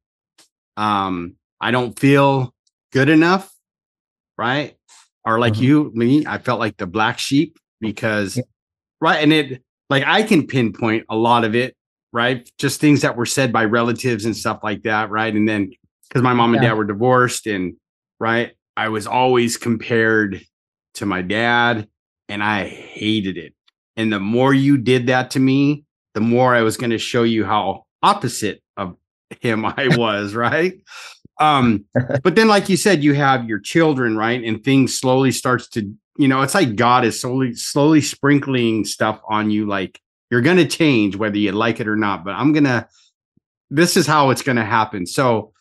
um, 0.75 1.35
I 1.59 1.71
don't 1.71 1.97
feel 1.97 2.53
good 2.91 3.09
enough, 3.09 3.51
right? 4.37 4.75
Or 5.25 5.39
like 5.39 5.53
mm-hmm. 5.53 5.63
you, 5.63 5.91
me, 5.95 6.25
I 6.27 6.37
felt 6.37 6.59
like 6.59 6.77
the 6.77 6.85
black 6.85 7.17
sheep 7.17 7.57
because, 7.79 8.35
yeah. 8.35 8.43
right. 8.99 9.23
And 9.23 9.31
it, 9.31 9.63
like, 9.89 10.03
I 10.05 10.23
can 10.23 10.45
pinpoint 10.47 11.05
a 11.09 11.15
lot 11.15 11.45
of 11.45 11.55
it, 11.55 11.75
right? 12.11 12.49
Just 12.57 12.81
things 12.81 13.01
that 13.01 13.15
were 13.15 13.25
said 13.25 13.53
by 13.53 13.63
relatives 13.63 14.25
and 14.25 14.35
stuff 14.35 14.59
like 14.63 14.83
that, 14.83 15.09
right? 15.09 15.33
And 15.33 15.47
then 15.47 15.71
because 16.07 16.21
my 16.21 16.33
mom 16.33 16.53
and 16.53 16.63
yeah. 16.63 16.69
dad 16.69 16.75
were 16.75 16.85
divorced 16.85 17.47
and 17.47 17.75
right 18.19 18.53
i 18.75 18.89
was 18.89 19.07
always 19.07 19.57
compared 19.57 20.41
to 20.93 21.05
my 21.05 21.21
dad 21.21 21.87
and 22.29 22.43
i 22.43 22.67
hated 22.67 23.37
it 23.37 23.53
and 23.95 24.11
the 24.11 24.19
more 24.19 24.53
you 24.53 24.77
did 24.77 25.07
that 25.07 25.31
to 25.31 25.39
me 25.39 25.83
the 26.13 26.21
more 26.21 26.55
i 26.55 26.61
was 26.61 26.77
going 26.77 26.89
to 26.89 26.97
show 26.97 27.23
you 27.23 27.45
how 27.45 27.83
opposite 28.03 28.61
of 28.75 28.95
him 29.41 29.65
i 29.65 29.87
was 29.97 30.33
right 30.33 30.81
um 31.39 31.85
but 32.23 32.35
then 32.35 32.47
like 32.47 32.67
you 32.69 32.77
said 32.77 33.03
you 33.03 33.13
have 33.13 33.47
your 33.47 33.59
children 33.59 34.17
right 34.17 34.43
and 34.43 34.63
things 34.63 34.97
slowly 34.97 35.31
starts 35.31 35.67
to 35.67 35.93
you 36.17 36.27
know, 36.27 36.41
it's 36.41 36.55
like 36.55 36.75
God 36.75 37.05
is 37.05 37.21
slowly 37.21 37.53
slowly 37.53 38.01
sprinkling 38.01 38.85
stuff 38.85 39.21
on 39.29 39.49
you 39.51 39.65
like 39.65 39.99
you're 40.29 40.41
going 40.41 40.57
to 40.57 40.67
change 40.67 41.15
whether 41.15 41.37
you 41.37 41.51
like 41.51 41.79
it 41.79 41.87
or 41.87 41.95
not, 41.95 42.25
but 42.25 42.31
I'm 42.31 42.51
going 42.51 42.65
to 42.65 42.87
this 43.69 43.95
is 43.95 44.07
how 44.07 44.31
it's 44.31 44.41
going 44.41 44.57
to 44.57 44.65
happen. 44.65 45.05
So 45.05 45.53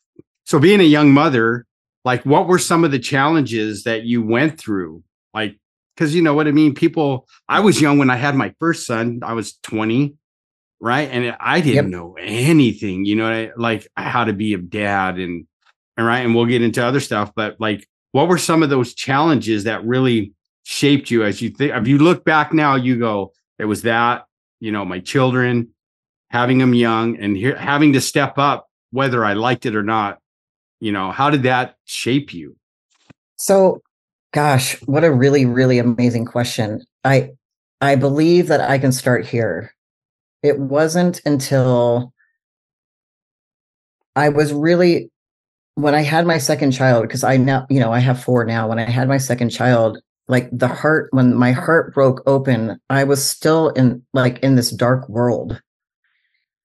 so 0.47 0.59
being 0.59 0.81
a 0.81 0.85
young 0.85 1.13
mother, 1.13 1.67
like 2.05 2.25
what 2.25 2.47
were 2.47 2.59
some 2.59 2.85
of 2.85 2.91
the 2.91 2.99
challenges 2.99 3.85
that 3.85 4.05
you 4.05 4.23
went 4.23 4.59
through? 4.59 5.03
Like 5.35 5.59
cuz 5.97 6.15
you 6.15 6.23
know 6.23 6.35
what 6.35 6.49
I 6.49 6.53
mean, 6.53 6.75
people 6.75 7.29
I 7.49 7.61
was 7.61 7.81
young 7.81 7.99
when 7.99 8.09
I 8.09 8.17
had 8.17 8.35
my 8.35 8.55
first 8.59 8.87
son. 8.87 9.21
I 9.23 9.35
was 9.35 9.59
20, 9.63 10.15
right? 10.81 11.11
And 11.11 11.37
I 11.39 11.61
didn't 11.61 11.75
yep. 11.75 11.85
know 11.87 12.17
anything, 12.19 13.05
you 13.05 13.17
know, 13.17 13.51
like 13.57 13.87
how 13.97 14.25
to 14.25 14.33
be 14.33 14.55
a 14.55 14.59
dad 14.59 15.19
and 15.19 15.47
and 15.99 16.07
right 16.07 16.25
and 16.25 16.35
we'll 16.35 16.47
get 16.47 16.63
into 16.63 16.85
other 16.85 17.01
stuff, 17.01 17.33
but 17.35 17.57
like 17.61 17.87
what 18.13 18.29
were 18.29 18.39
some 18.39 18.63
of 18.63 18.71
those 18.71 18.95
challenges 18.95 19.65
that 19.65 19.85
really 19.85 20.33
shaped 20.69 21.11
you 21.13 21.23
as 21.23 21.41
you 21.41 21.51
think 21.51 21.73
if 21.73 21.87
you 21.87 21.97
look 21.97 22.25
back 22.25 22.53
now 22.53 22.75
you 22.75 22.99
go 22.99 23.33
it 23.57 23.67
was 23.67 23.83
that 23.83 24.25
you 24.59 24.73
know 24.73 24.85
my 24.85 24.99
children 24.99 25.69
having 26.31 26.59
them 26.59 26.75
young 26.75 27.17
and 27.19 27.37
here 27.37 27.55
having 27.55 27.93
to 27.93 28.01
step 28.01 28.37
up 28.37 28.67
whether 28.91 29.25
i 29.25 29.35
liked 29.35 29.65
it 29.65 29.77
or 29.77 29.85
not 29.85 30.19
you 30.81 30.93
know 30.93 31.11
how 31.11 31.31
did 31.31 31.43
that 31.45 31.77
shape 31.85 32.33
you? 32.33 32.57
So 33.37 33.83
gosh 34.33 34.75
what 34.83 35.05
a 35.05 35.13
really 35.13 35.47
really 35.47 35.79
amazing 35.79 36.25
question. 36.25 36.85
I 37.05 37.31
i 37.81 37.95
believe 37.97 38.49
that 38.49 38.61
i 38.61 38.79
can 38.79 38.93
start 38.93 39.27
here. 39.27 39.73
It 40.43 40.59
wasn't 40.59 41.21
until 41.25 42.13
i 44.15 44.29
was 44.29 44.53
really 44.53 45.11
when 45.75 45.95
i 45.95 46.03
had 46.03 46.27
my 46.27 46.39
second 46.39 46.73
child 46.73 47.03
because 47.03 47.23
i 47.25 47.37
now 47.37 47.67
you 47.69 47.81
know 47.81 47.93
i 47.93 47.99
have 47.99 48.23
four 48.23 48.45
now 48.45 48.69
when 48.69 48.79
i 48.79 48.89
had 48.89 49.09
my 49.09 49.19
second 49.19 49.51
child 49.51 49.99
like 50.29 50.49
the 50.53 50.69
heart 50.69 51.09
when 51.13 51.35
my 51.35 51.53
heart 51.53 51.95
broke 51.95 52.23
open 52.27 52.79
i 52.91 53.05
was 53.05 53.25
still 53.25 53.71
in 53.71 54.03
like 54.13 54.39
in 54.41 54.57
this 54.57 54.71
dark 54.71 55.09
world. 55.09 55.61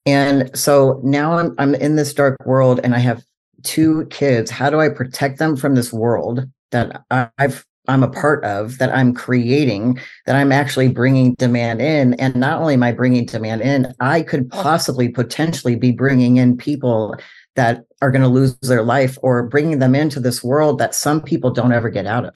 And 0.05 0.49
so 0.57 0.99
now 1.03 1.37
i'm 1.37 1.53
i'm 1.59 1.75
in 1.75 1.95
this 1.95 2.13
dark 2.13 2.37
world 2.45 2.79
and 2.83 2.95
i 2.95 2.99
have 2.99 3.23
two 3.63 4.05
kids 4.07 4.51
how 4.51 4.69
do 4.69 4.79
i 4.79 4.89
protect 4.89 5.39
them 5.39 5.55
from 5.55 5.75
this 5.75 5.91
world 5.91 6.45
that 6.71 7.03
i've 7.37 7.65
i'm 7.87 8.03
a 8.03 8.09
part 8.09 8.43
of 8.43 8.77
that 8.77 8.93
i'm 8.95 9.13
creating 9.13 9.99
that 10.25 10.35
i'm 10.35 10.51
actually 10.51 10.87
bringing 10.87 11.33
demand 11.35 11.81
in 11.81 12.13
and 12.15 12.35
not 12.35 12.59
only 12.59 12.73
am 12.73 12.83
i 12.83 12.91
bringing 12.91 13.25
demand 13.25 13.61
in 13.61 13.93
i 13.99 14.21
could 14.21 14.49
possibly 14.49 15.09
potentially 15.09 15.75
be 15.75 15.91
bringing 15.91 16.37
in 16.37 16.57
people 16.57 17.15
that 17.55 17.83
are 18.01 18.11
going 18.11 18.21
to 18.21 18.27
lose 18.27 18.57
their 18.59 18.83
life 18.83 19.17
or 19.21 19.43
bringing 19.43 19.79
them 19.79 19.93
into 19.93 20.19
this 20.19 20.43
world 20.43 20.79
that 20.79 20.95
some 20.95 21.21
people 21.21 21.51
don't 21.51 21.73
ever 21.73 21.89
get 21.89 22.05
out 22.05 22.25
of 22.25 22.35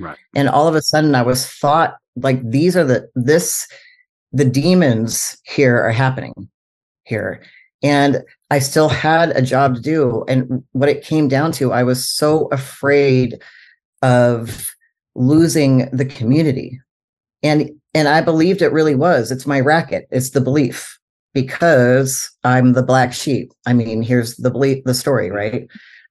Right. 0.00 0.16
And 0.34 0.48
all 0.48 0.68
of 0.68 0.74
a 0.74 0.82
sudden 0.82 1.14
I 1.14 1.22
was 1.22 1.46
thought 1.46 1.96
like 2.16 2.48
these 2.48 2.76
are 2.76 2.84
the 2.84 3.08
this 3.14 3.66
the 4.32 4.44
demons 4.44 5.36
here 5.44 5.76
are 5.82 5.92
happening 5.92 6.48
here. 7.04 7.42
And 7.82 8.22
I 8.50 8.58
still 8.58 8.88
had 8.88 9.30
a 9.30 9.42
job 9.42 9.74
to 9.74 9.80
do. 9.80 10.24
And 10.28 10.64
what 10.72 10.88
it 10.88 11.04
came 11.04 11.28
down 11.28 11.52
to, 11.52 11.72
I 11.72 11.82
was 11.82 12.06
so 12.06 12.46
afraid 12.46 13.40
of 14.02 14.74
losing 15.14 15.88
the 15.92 16.04
community. 16.04 16.80
And 17.42 17.70
and 17.94 18.08
I 18.08 18.20
believed 18.20 18.62
it 18.62 18.72
really 18.72 18.94
was. 18.94 19.30
It's 19.30 19.46
my 19.46 19.60
racket. 19.60 20.06
It's 20.10 20.30
the 20.30 20.40
belief 20.40 20.98
because 21.34 22.30
I'm 22.44 22.72
the 22.72 22.82
black 22.82 23.12
sheep. 23.12 23.52
I 23.66 23.72
mean, 23.72 24.02
here's 24.02 24.36
the 24.36 24.50
belief, 24.50 24.84
the 24.84 24.94
story, 24.94 25.30
right? 25.30 25.66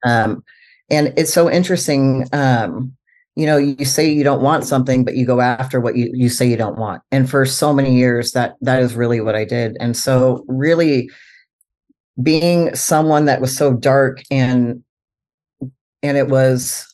Um, 0.06 0.44
and 0.90 1.14
it's 1.18 1.34
so 1.34 1.50
interesting. 1.50 2.26
Um, 2.34 2.98
you 3.38 3.46
know 3.46 3.58
you 3.58 3.86
say 3.86 4.10
you 4.10 4.24
don't 4.24 4.42
want 4.42 4.66
something 4.66 5.06
but 5.06 5.16
you 5.16 5.24
go 5.24 5.42
after 5.42 5.80
what 5.80 5.96
you, 5.96 6.10
you 6.12 6.28
say 6.28 6.50
you 6.50 6.58
don't 6.58 6.80
want 6.80 7.04
and 7.12 7.30
for 7.30 7.46
so 7.46 7.72
many 7.72 7.96
years 7.96 8.32
that 8.32 8.56
that 8.62 8.82
is 8.82 8.96
really 8.96 9.22
what 9.22 9.36
i 9.36 9.46
did 9.46 9.78
and 9.80 9.96
so 9.96 10.44
really 10.48 11.08
being 12.22 12.74
someone 12.76 13.26
that 13.26 13.42
was 13.42 13.56
so 13.56 13.74
dark 13.74 14.22
and 14.32 14.84
and 16.04 16.18
it 16.18 16.28
was 16.28 16.94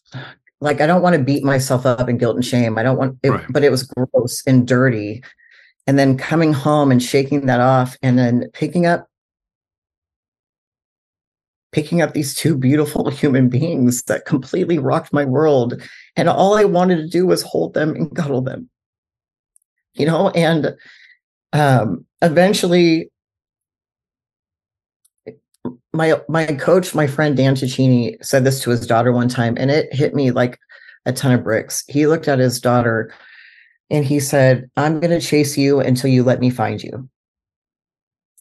like 0.60 0.82
i 0.82 0.88
don't 0.88 1.02
want 1.02 1.16
to 1.16 1.24
beat 1.24 1.44
myself 1.44 1.86
up 1.86 2.10
in 2.10 2.18
guilt 2.18 2.36
and 2.36 2.46
shame 2.46 2.78
i 2.78 2.84
don't 2.84 2.98
want 2.98 3.18
it 3.24 3.30
right. 3.30 3.46
but 3.50 3.64
it 3.64 3.72
was 3.72 3.84
gross 3.84 4.44
and 4.46 4.68
dirty 4.68 5.24
and 5.88 5.98
then 6.00 6.18
coming 6.18 6.54
home 6.54 6.92
and 6.92 7.02
shaking 7.02 7.46
that 7.46 7.60
off 7.60 7.98
and 8.02 8.18
then 8.18 8.50
picking 8.54 8.86
up 8.86 9.08
picking 11.74 12.02
up 12.02 12.14
these 12.14 12.34
two 12.34 12.56
beautiful 12.56 13.10
human 13.10 13.50
beings 13.50 14.04
that 14.04 14.26
completely 14.26 14.80
rocked 14.80 15.12
my 15.12 15.26
world. 15.26 15.82
And 16.16 16.30
all 16.30 16.56
I 16.56 16.64
wanted 16.64 16.98
to 16.98 17.10
do 17.10 17.26
was 17.26 17.42
hold 17.42 17.74
them 17.74 17.96
and 17.96 18.16
cuddle 18.16 18.42
them. 18.42 18.70
You 19.96 20.06
know, 20.06 20.30
and 20.30 20.76
um, 21.52 22.06
eventually 22.22 23.12
my 25.94 26.20
my 26.28 26.46
coach, 26.46 26.96
my 26.96 27.08
friend 27.08 27.38
Dan 27.38 27.56
Cicchini, 27.56 28.24
said 28.24 28.44
this 28.44 28.62
to 28.62 28.72
his 28.72 28.86
daughter 28.86 29.12
one 29.12 29.30
time, 29.30 29.56
and 29.58 29.70
it 29.72 29.94
hit 29.94 30.16
me 30.16 30.32
like 30.32 30.60
a 31.06 31.14
ton 31.14 31.34
of 31.34 31.44
bricks. 31.44 31.84
He 31.88 32.08
looked 32.08 32.28
at 32.28 32.40
his 32.40 32.60
daughter 32.60 33.14
and 33.90 34.06
he 34.06 34.20
said, 34.20 34.70
I'm 34.78 35.00
going 35.00 35.12
to 35.12 35.26
chase 35.26 35.58
you 35.58 35.80
until 35.80 36.10
you 36.10 36.24
let 36.24 36.40
me 36.40 36.50
find 36.50 36.82
you. 36.82 37.10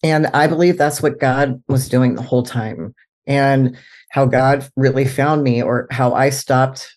And 0.03 0.29
I 0.29 0.47
believe 0.47 0.79
that's 0.79 1.03
what 1.03 1.21
God 1.21 1.63
was 1.69 1.89
doing 1.89 2.15
the 2.15 2.23
whole 2.23 2.43
time 2.43 2.95
and 3.27 3.77
how 4.11 4.27
God 4.27 4.69
really 4.77 5.05
found 5.05 5.43
me 5.43 5.63
or 5.63 5.87
how 5.91 6.13
I 6.15 6.31
stopped 6.31 6.97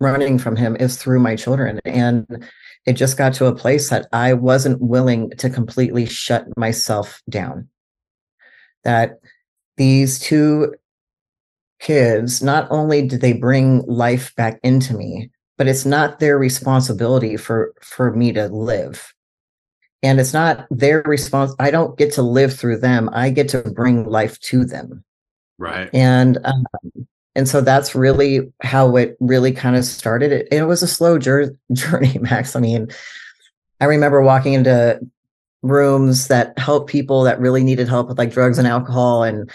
running 0.00 0.38
from 0.38 0.56
him 0.56 0.76
is 0.76 0.96
through 0.96 1.20
my 1.20 1.36
children. 1.36 1.80
And 1.84 2.44
it 2.86 2.94
just 2.94 3.16
got 3.16 3.34
to 3.34 3.46
a 3.46 3.54
place 3.54 3.90
that 3.90 4.08
I 4.12 4.34
wasn't 4.34 4.80
willing 4.80 5.30
to 5.38 5.48
completely 5.48 6.06
shut 6.06 6.46
myself 6.56 7.22
down. 7.28 7.68
That 8.84 9.20
these 9.78 10.18
two 10.18 10.74
kids, 11.80 12.42
not 12.42 12.66
only 12.70 13.06
did 13.06 13.20
they 13.20 13.32
bring 13.32 13.82
life 13.86 14.34
back 14.36 14.60
into 14.62 14.94
me, 14.94 15.30
but 15.56 15.66
it's 15.66 15.86
not 15.86 16.20
their 16.20 16.38
responsibility 16.38 17.36
for 17.36 17.72
for 17.80 18.14
me 18.14 18.32
to 18.32 18.48
live 18.48 19.12
and 20.04 20.20
it's 20.20 20.32
not 20.32 20.64
their 20.70 21.02
response 21.02 21.52
i 21.58 21.72
don't 21.72 21.98
get 21.98 22.12
to 22.12 22.22
live 22.22 22.54
through 22.54 22.78
them 22.78 23.10
i 23.12 23.28
get 23.28 23.48
to 23.48 23.60
bring 23.62 24.04
life 24.04 24.38
to 24.38 24.64
them 24.64 25.04
Right. 25.58 25.90
And 25.92 26.38
um, 26.44 26.64
and 27.34 27.48
so 27.48 27.60
that's 27.60 27.94
really 27.94 28.52
how 28.62 28.96
it 28.96 29.16
really 29.20 29.52
kind 29.52 29.76
of 29.76 29.84
started. 29.84 30.32
It, 30.32 30.48
it 30.50 30.62
was 30.64 30.82
a 30.82 30.88
slow 30.88 31.18
journey, 31.18 32.18
Max. 32.20 32.56
I 32.56 32.60
mean, 32.60 32.88
I 33.80 33.84
remember 33.84 34.22
walking 34.22 34.54
into 34.54 35.00
rooms 35.62 36.28
that 36.28 36.58
help 36.58 36.88
people 36.88 37.22
that 37.24 37.40
really 37.40 37.64
needed 37.64 37.88
help 37.88 38.08
with 38.08 38.18
like 38.18 38.32
drugs 38.32 38.58
and 38.58 38.68
alcohol 38.68 39.22
and 39.22 39.50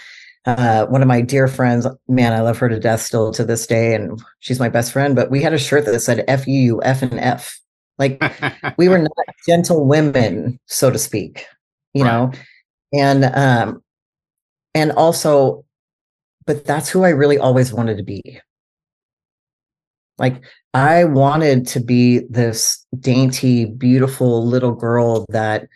uh, 0.46 0.84
one 0.86 1.00
of 1.00 1.08
my 1.08 1.22
dear 1.22 1.48
friends, 1.48 1.86
man, 2.06 2.34
I 2.34 2.42
love 2.42 2.58
her 2.58 2.68
to 2.68 2.78
death 2.78 3.00
still 3.00 3.32
to 3.32 3.46
this 3.46 3.66
day, 3.66 3.94
and 3.94 4.22
she's 4.40 4.60
my 4.60 4.68
best 4.68 4.92
friend. 4.92 5.16
But 5.16 5.30
we 5.30 5.40
had 5.40 5.54
a 5.54 5.58
shirt 5.58 5.86
that 5.86 5.98
said 6.00 6.22
"F 6.28 6.46
and 6.46 7.18
F," 7.18 7.58
like 7.98 8.22
we 8.76 8.90
were 8.90 8.98
not 8.98 9.10
gentle 9.48 9.86
women, 9.86 10.60
so 10.66 10.90
to 10.90 10.98
speak, 10.98 11.46
you 11.94 12.04
right. 12.04 12.10
know. 12.10 12.32
And 12.92 13.24
um, 13.24 13.82
and 14.74 14.92
also 14.92 15.64
but 16.46 16.64
that's 16.64 16.88
who 16.88 17.04
I 17.04 17.10
really 17.10 17.38
always 17.38 17.72
wanted 17.72 17.96
to 17.96 18.02
be. 18.02 18.40
Like 20.18 20.42
I 20.74 21.04
wanted 21.04 21.66
to 21.68 21.80
be 21.80 22.20
this 22.30 22.84
dainty, 23.00 23.64
beautiful 23.64 24.46
little 24.46 24.72
girl 24.72 25.26
that 25.30 25.68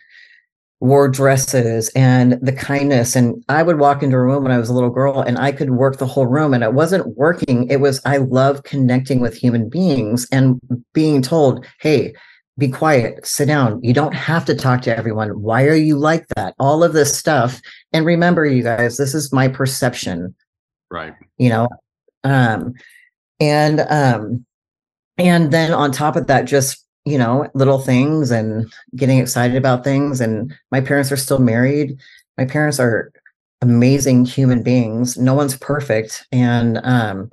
wore 0.81 1.07
dresses 1.07 1.89
and 1.89 2.33
the 2.41 2.53
kindness. 2.53 3.15
And 3.15 3.43
I 3.49 3.63
would 3.63 3.79
walk 3.79 4.01
into 4.01 4.15
a 4.15 4.23
room 4.23 4.43
when 4.43 4.51
I 4.51 4.57
was 4.57 4.69
a 4.69 4.73
little 4.73 4.89
girl 4.89 5.19
and 5.19 5.37
I 5.37 5.51
could 5.51 5.71
work 5.71 5.97
the 5.97 6.07
whole 6.07 6.27
room 6.27 6.53
and 6.53 6.63
it 6.63 6.73
wasn't 6.73 7.17
working. 7.17 7.67
It 7.69 7.81
was, 7.81 8.01
I 8.05 8.17
love 8.17 8.63
connecting 8.63 9.19
with 9.19 9.35
human 9.35 9.67
beings 9.67 10.27
and 10.31 10.59
being 10.93 11.21
told, 11.21 11.65
hey, 11.81 12.13
be 12.57 12.69
quiet, 12.69 13.25
sit 13.25 13.47
down. 13.47 13.79
You 13.83 13.93
don't 13.93 14.13
have 14.13 14.45
to 14.45 14.55
talk 14.55 14.81
to 14.83 14.97
everyone. 14.97 15.29
Why 15.41 15.65
are 15.65 15.75
you 15.75 15.97
like 15.97 16.27
that? 16.35 16.55
All 16.59 16.83
of 16.83 16.93
this 16.93 17.17
stuff. 17.17 17.61
And 17.93 18.05
remember, 18.05 18.45
you 18.45 18.63
guys, 18.63 18.97
this 18.97 19.13
is 19.13 19.33
my 19.33 19.47
perception 19.47 20.35
right 20.89 21.13
you 21.37 21.49
know 21.49 21.67
um 22.23 22.73
and 23.39 23.79
um 23.81 24.45
and 25.17 25.51
then 25.51 25.73
on 25.73 25.91
top 25.91 26.15
of 26.15 26.27
that 26.27 26.45
just 26.45 26.85
you 27.05 27.17
know 27.17 27.47
little 27.53 27.79
things 27.79 28.31
and 28.31 28.71
getting 28.95 29.17
excited 29.19 29.55
about 29.57 29.83
things 29.83 30.21
and 30.21 30.53
my 30.71 30.81
parents 30.81 31.11
are 31.11 31.17
still 31.17 31.39
married. 31.39 31.97
My 32.37 32.45
parents 32.45 32.79
are 32.79 33.11
amazing 33.61 34.25
human 34.25 34.63
beings. 34.63 35.17
No 35.17 35.33
one's 35.33 35.57
perfect 35.57 36.25
and 36.31 36.79
um 36.83 37.29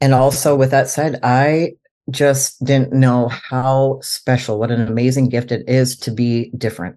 and 0.00 0.14
also 0.14 0.54
with 0.54 0.70
that 0.70 0.88
said 0.88 1.18
i 1.24 1.72
just 2.10 2.64
didn't 2.64 2.92
know 2.92 3.28
how 3.28 3.98
special 4.02 4.58
what 4.58 4.70
an 4.70 4.80
amazing 4.86 5.28
gift 5.28 5.52
it 5.52 5.68
is 5.68 5.96
to 5.98 6.10
be 6.10 6.50
different. 6.56 6.96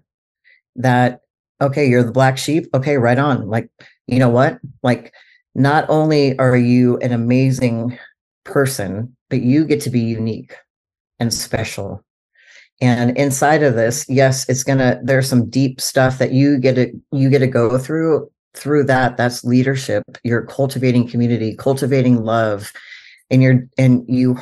That 0.76 1.20
okay 1.60 1.86
you're 1.86 2.02
the 2.02 2.12
black 2.12 2.38
sheep 2.38 2.66
okay 2.74 2.96
right 2.96 3.18
on. 3.18 3.48
Like 3.48 3.70
you 4.06 4.18
know 4.18 4.30
what? 4.30 4.58
Like 4.82 5.12
not 5.54 5.88
only 5.88 6.38
are 6.38 6.56
you 6.56 6.98
an 6.98 7.12
amazing 7.12 7.98
person, 8.44 9.14
but 9.28 9.42
you 9.42 9.64
get 9.64 9.80
to 9.82 9.90
be 9.90 10.00
unique. 10.00 10.54
And 11.22 11.32
special. 11.32 12.04
And 12.80 13.16
inside 13.16 13.62
of 13.62 13.74
this, 13.74 14.04
yes, 14.08 14.48
it's 14.48 14.64
gonna 14.64 15.00
there's 15.02 15.28
some 15.28 15.48
deep 15.48 15.80
stuff 15.80 16.18
that 16.18 16.32
you 16.32 16.58
get 16.58 16.74
to 16.74 16.92
you 17.12 17.30
get 17.30 17.38
to 17.38 17.46
go 17.46 17.78
through 17.78 18.28
through 18.54 18.84
that. 18.84 19.16
That's 19.16 19.44
leadership. 19.44 20.02
You're 20.24 20.44
cultivating 20.46 21.08
community, 21.08 21.54
cultivating 21.56 22.24
love, 22.24 22.72
and 23.30 23.42
you're 23.42 23.68
and 23.78 24.04
you 24.08 24.36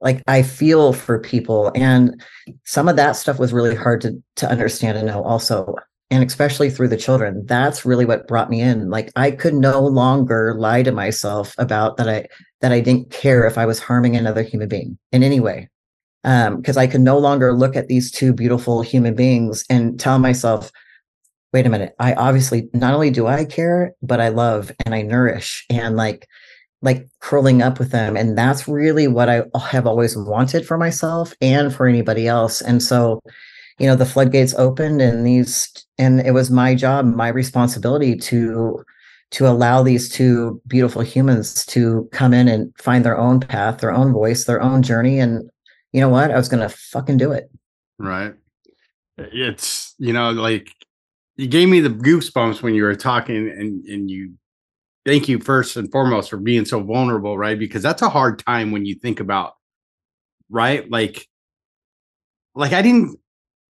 like 0.00 0.22
I 0.26 0.42
feel 0.42 0.92
for 0.92 1.20
people. 1.20 1.70
And 1.76 2.20
some 2.64 2.88
of 2.88 2.96
that 2.96 3.12
stuff 3.12 3.38
was 3.38 3.52
really 3.52 3.76
hard 3.76 4.00
to 4.00 4.20
to 4.36 4.50
understand 4.50 4.98
and 4.98 5.06
know 5.06 5.22
also 5.22 5.76
and 6.10 6.24
especially 6.24 6.70
through 6.70 6.88
the 6.88 6.96
children 6.96 7.44
that's 7.46 7.84
really 7.84 8.04
what 8.04 8.26
brought 8.26 8.50
me 8.50 8.60
in. 8.60 8.90
Like 8.90 9.10
i 9.16 9.30
could 9.30 9.54
no 9.54 9.80
longer 9.80 10.54
lie 10.58 10.82
to 10.82 10.92
myself 10.92 11.54
about 11.58 11.96
that 11.96 12.08
i 12.08 12.26
that 12.60 12.72
i 12.72 12.80
didn't 12.80 13.10
care 13.10 13.46
if 13.46 13.58
i 13.58 13.66
was 13.66 13.78
harming 13.78 14.16
another 14.16 14.42
human 14.42 14.68
being 14.68 14.98
in 15.12 15.22
any 15.22 15.40
way 15.40 15.68
because 16.22 16.76
um, 16.76 16.82
i 16.82 16.86
could 16.86 17.00
no 17.00 17.18
longer 17.18 17.52
look 17.52 17.76
at 17.76 17.88
these 17.88 18.10
two 18.10 18.32
beautiful 18.32 18.82
human 18.82 19.14
beings 19.14 19.64
and 19.70 20.00
tell 20.00 20.18
myself 20.18 20.70
wait 21.52 21.66
a 21.66 21.70
minute 21.70 21.94
i 21.98 22.12
obviously 22.14 22.68
not 22.72 22.94
only 22.94 23.10
do 23.10 23.26
i 23.26 23.44
care 23.44 23.92
but 24.02 24.20
i 24.20 24.28
love 24.28 24.72
and 24.84 24.94
i 24.94 25.02
nourish 25.02 25.64
and 25.70 25.96
like 25.96 26.26
like 26.82 27.08
curling 27.20 27.62
up 27.62 27.78
with 27.78 27.90
them. 27.90 28.16
And 28.16 28.36
that's 28.36 28.68
really 28.68 29.08
what 29.08 29.28
i 29.28 29.42
have 29.68 29.86
always 29.86 30.16
wanted 30.16 30.66
for 30.66 30.78
myself 30.78 31.32
and 31.40 31.74
for 31.74 31.86
anybody 31.86 32.28
else. 32.28 32.60
And 32.60 32.82
so 32.82 33.20
you 33.78 33.86
know 33.86 33.96
the 33.96 34.06
floodgates 34.06 34.54
opened 34.54 35.00
and 35.00 35.26
these 35.26 35.72
and 35.98 36.20
it 36.20 36.32
was 36.32 36.50
my 36.50 36.74
job 36.74 37.04
my 37.06 37.28
responsibility 37.28 38.16
to 38.16 38.84
to 39.30 39.46
allow 39.46 39.82
these 39.82 40.08
two 40.08 40.60
beautiful 40.66 41.02
humans 41.02 41.66
to 41.66 42.08
come 42.12 42.32
in 42.32 42.48
and 42.48 42.72
find 42.78 43.04
their 43.04 43.18
own 43.18 43.40
path 43.40 43.78
their 43.78 43.92
own 43.92 44.12
voice 44.12 44.44
their 44.44 44.62
own 44.62 44.82
journey. 44.82 45.18
And 45.18 45.48
you 45.92 46.00
know 46.00 46.08
what? 46.08 46.30
I 46.30 46.36
was 46.36 46.48
gonna 46.48 46.68
fucking 46.68 47.18
do 47.18 47.32
it. 47.32 47.50
Right. 47.98 48.34
It's 49.16 49.94
you 49.98 50.12
know 50.12 50.30
like 50.30 50.70
you 51.36 51.46
gave 51.46 51.68
me 51.68 51.80
the 51.80 51.90
goosebumps 51.90 52.62
when 52.62 52.74
you 52.74 52.82
were 52.82 52.96
talking 52.96 53.48
and 53.48 53.84
and 53.86 54.10
you 54.10 54.34
thank 55.04 55.28
you 55.28 55.38
first 55.38 55.76
and 55.76 55.90
foremost 55.90 56.30
for 56.30 56.36
being 56.36 56.64
so 56.64 56.82
vulnerable 56.82 57.38
right? 57.38 57.58
Because 57.58 57.82
that's 57.82 58.02
a 58.02 58.08
hard 58.08 58.38
time 58.40 58.72
when 58.72 58.84
you 58.84 58.94
think 58.94 59.20
about 59.20 59.54
right? 60.50 60.90
Like 60.90 61.28
like 62.54 62.72
i 62.72 62.82
didn't 62.82 63.16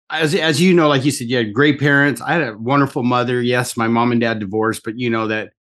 as 0.10 0.34
as 0.36 0.62
you 0.62 0.74
know, 0.74 0.88
like 0.88 1.06
you 1.06 1.12
said, 1.12 1.30
you 1.30 1.38
had 1.38 1.54
great 1.54 1.80
parents. 1.80 2.22
I 2.22 2.34
had 2.34 2.42
a 2.48 2.58
wonderful 2.58 3.04
mother. 3.04 3.42
Yes, 3.42 3.76
my 3.76 3.88
mom 3.88 4.12
and 4.12 4.22
dad 4.22 4.40
divorced, 4.40 4.84
but 4.84 4.98
you 4.98 5.10
know 5.10 5.28
that 5.28 5.52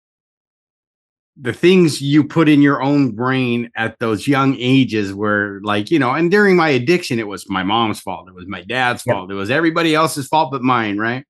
the 1.39 1.53
things 1.53 2.01
you 2.01 2.25
put 2.25 2.49
in 2.49 2.63
your 2.63 2.83
own 2.83 3.11
brain 3.11 3.71
at 3.77 3.99
those 3.99 4.27
young 4.27 4.57
ages 4.59 5.13
were 5.13 5.61
like, 5.63 5.91
you 5.91 5.99
know, 5.99 6.13
and 6.13 6.31
during 6.31 6.57
my 6.57 6.71
addiction, 6.71 7.19
it 7.19 7.29
was 7.29 7.49
my 7.51 7.63
mom's 7.63 8.01
fault. 8.01 8.29
It 8.29 8.35
was 8.35 8.47
my 8.47 8.63
dad's 8.63 9.03
yep. 9.05 9.15
fault. 9.15 9.31
It 9.31 9.35
was 9.35 9.51
everybody 9.51 9.95
else's 9.95 10.29
fault 10.29 10.51
but 10.51 10.63
mine, 10.63 10.97
right? 10.97 11.25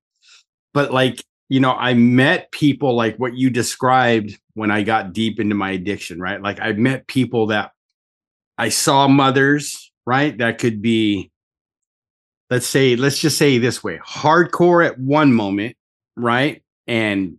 But 0.73 0.93
like, 0.93 1.23
you 1.49 1.59
know, 1.59 1.73
I 1.73 1.93
met 1.93 2.51
people 2.51 2.95
like 2.95 3.17
what 3.17 3.35
you 3.35 3.49
described 3.49 4.37
when 4.53 4.71
I 4.71 4.83
got 4.83 5.11
deep 5.11 5.39
into 5.39 5.55
my 5.55 5.71
addiction, 5.71 6.21
right? 6.21 6.41
Like 6.41 6.61
I 6.61 6.71
met 6.73 7.07
people 7.07 7.47
that 7.47 7.71
I 8.57 8.69
saw 8.69 9.07
mothers, 9.07 9.91
right? 10.05 10.37
That 10.37 10.57
could 10.57 10.81
be 10.81 11.31
let's 12.49 12.67
say, 12.67 12.95
let's 12.95 13.19
just 13.19 13.37
say 13.37 13.57
this 13.57 13.83
way 13.83 13.99
hardcore 14.05 14.85
at 14.85 14.99
one 14.99 15.33
moment, 15.33 15.75
right? 16.15 16.63
And 16.87 17.37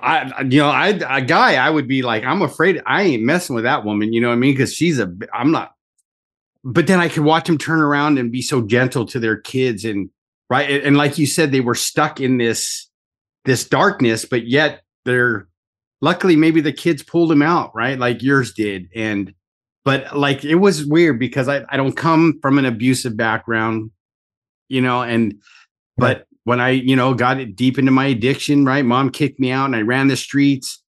I, 0.00 0.42
you 0.42 0.60
know, 0.60 0.68
I, 0.68 0.88
a 0.88 1.22
guy, 1.22 1.56
I 1.56 1.68
would 1.68 1.86
be 1.86 2.02
like, 2.02 2.24
I'm 2.24 2.42
afraid 2.42 2.82
I 2.86 3.02
ain't 3.02 3.22
messing 3.22 3.54
with 3.54 3.64
that 3.64 3.84
woman. 3.84 4.12
You 4.12 4.20
know 4.20 4.28
what 4.28 4.34
I 4.34 4.38
mean? 4.38 4.54
Because 4.54 4.74
she's 4.74 4.98
a, 4.98 5.12
I'm 5.34 5.50
not. 5.50 5.74
But 6.64 6.86
then 6.86 6.98
I 6.98 7.08
could 7.08 7.24
watch 7.24 7.46
them 7.46 7.58
turn 7.58 7.80
around 7.80 8.18
and 8.18 8.32
be 8.32 8.42
so 8.42 8.60
gentle 8.62 9.06
to 9.06 9.20
their 9.20 9.36
kids, 9.36 9.84
and 9.84 10.10
right, 10.50 10.82
and, 10.84 10.96
like 10.96 11.16
you 11.16 11.26
said, 11.26 11.52
they 11.52 11.60
were 11.60 11.76
stuck 11.76 12.20
in 12.20 12.38
this, 12.38 12.88
this 13.44 13.68
darkness, 13.68 14.24
but 14.24 14.48
yet 14.48 14.82
they're, 15.04 15.46
luckily, 16.00 16.34
maybe 16.34 16.60
the 16.60 16.72
kids 16.72 17.04
pulled 17.04 17.30
them 17.30 17.42
out, 17.42 17.70
right, 17.72 17.98
like 17.98 18.20
yours 18.20 18.52
did, 18.52 18.88
and 18.96 19.32
but 19.86 20.16
like 20.16 20.44
it 20.44 20.56
was 20.56 20.84
weird 20.84 21.20
because 21.20 21.48
I, 21.48 21.64
I 21.68 21.76
don't 21.76 21.96
come 21.96 22.40
from 22.42 22.58
an 22.58 22.64
abusive 22.64 23.16
background, 23.16 23.92
you 24.68 24.80
know, 24.80 25.02
and 25.02 25.40
but 25.96 26.26
when 26.42 26.60
I, 26.60 26.70
you 26.70 26.96
know, 26.96 27.14
got 27.14 27.38
it 27.38 27.54
deep 27.54 27.78
into 27.78 27.92
my 27.92 28.06
addiction, 28.06 28.64
right? 28.64 28.84
Mom 28.84 29.10
kicked 29.10 29.38
me 29.38 29.52
out 29.52 29.66
and 29.66 29.76
I 29.76 29.82
ran 29.82 30.08
the 30.08 30.16
streets 30.16 30.82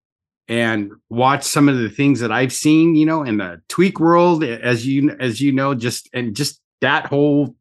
and 0.48 0.92
watched 1.10 1.44
some 1.44 1.68
of 1.68 1.76
the 1.76 1.90
things 1.90 2.20
that 2.20 2.32
I've 2.32 2.54
seen, 2.54 2.94
you 2.94 3.04
know, 3.04 3.22
in 3.22 3.36
the 3.36 3.60
tweak 3.68 4.00
world, 4.00 4.42
as 4.42 4.86
you 4.86 5.14
as 5.20 5.42
you 5.42 5.52
know, 5.52 5.74
just 5.74 6.08
and 6.14 6.34
just 6.34 6.58
that 6.80 7.04
whole 7.04 7.54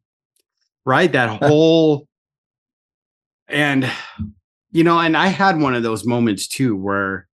right, 0.86 1.12
that 1.12 1.28
whole 1.42 2.08
and 3.46 3.90
you 4.70 4.84
know, 4.84 4.98
and 4.98 5.14
I 5.14 5.26
had 5.26 5.60
one 5.60 5.74
of 5.74 5.82
those 5.82 6.06
moments 6.06 6.48
too 6.48 6.74
where 6.74 7.28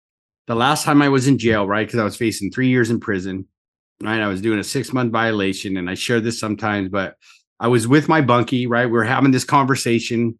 the 0.47 0.55
last 0.55 0.85
time 0.85 1.03
I 1.03 1.09
was 1.09 1.27
in 1.27 1.37
jail, 1.37 1.67
right? 1.67 1.85
Because 1.85 1.99
I 1.99 2.03
was 2.03 2.17
facing 2.17 2.49
three 2.49 2.69
years 2.69 2.89
in 2.89 2.99
prison 2.99 3.47
right? 4.01 4.21
I 4.21 4.27
was 4.27 4.41
doing 4.41 4.59
a 4.59 4.63
six 4.63 4.93
month 4.93 5.11
violation, 5.11 5.77
and 5.77 5.89
I 5.89 5.93
share 5.93 6.19
this 6.19 6.39
sometimes, 6.39 6.89
but 6.89 7.15
I 7.59 7.67
was 7.67 7.87
with 7.87 8.09
my 8.09 8.21
bunkie, 8.21 8.67
right? 8.67 8.89
We 8.89 8.97
are 8.97 9.03
having 9.03 9.31
this 9.31 9.43
conversation 9.43 10.39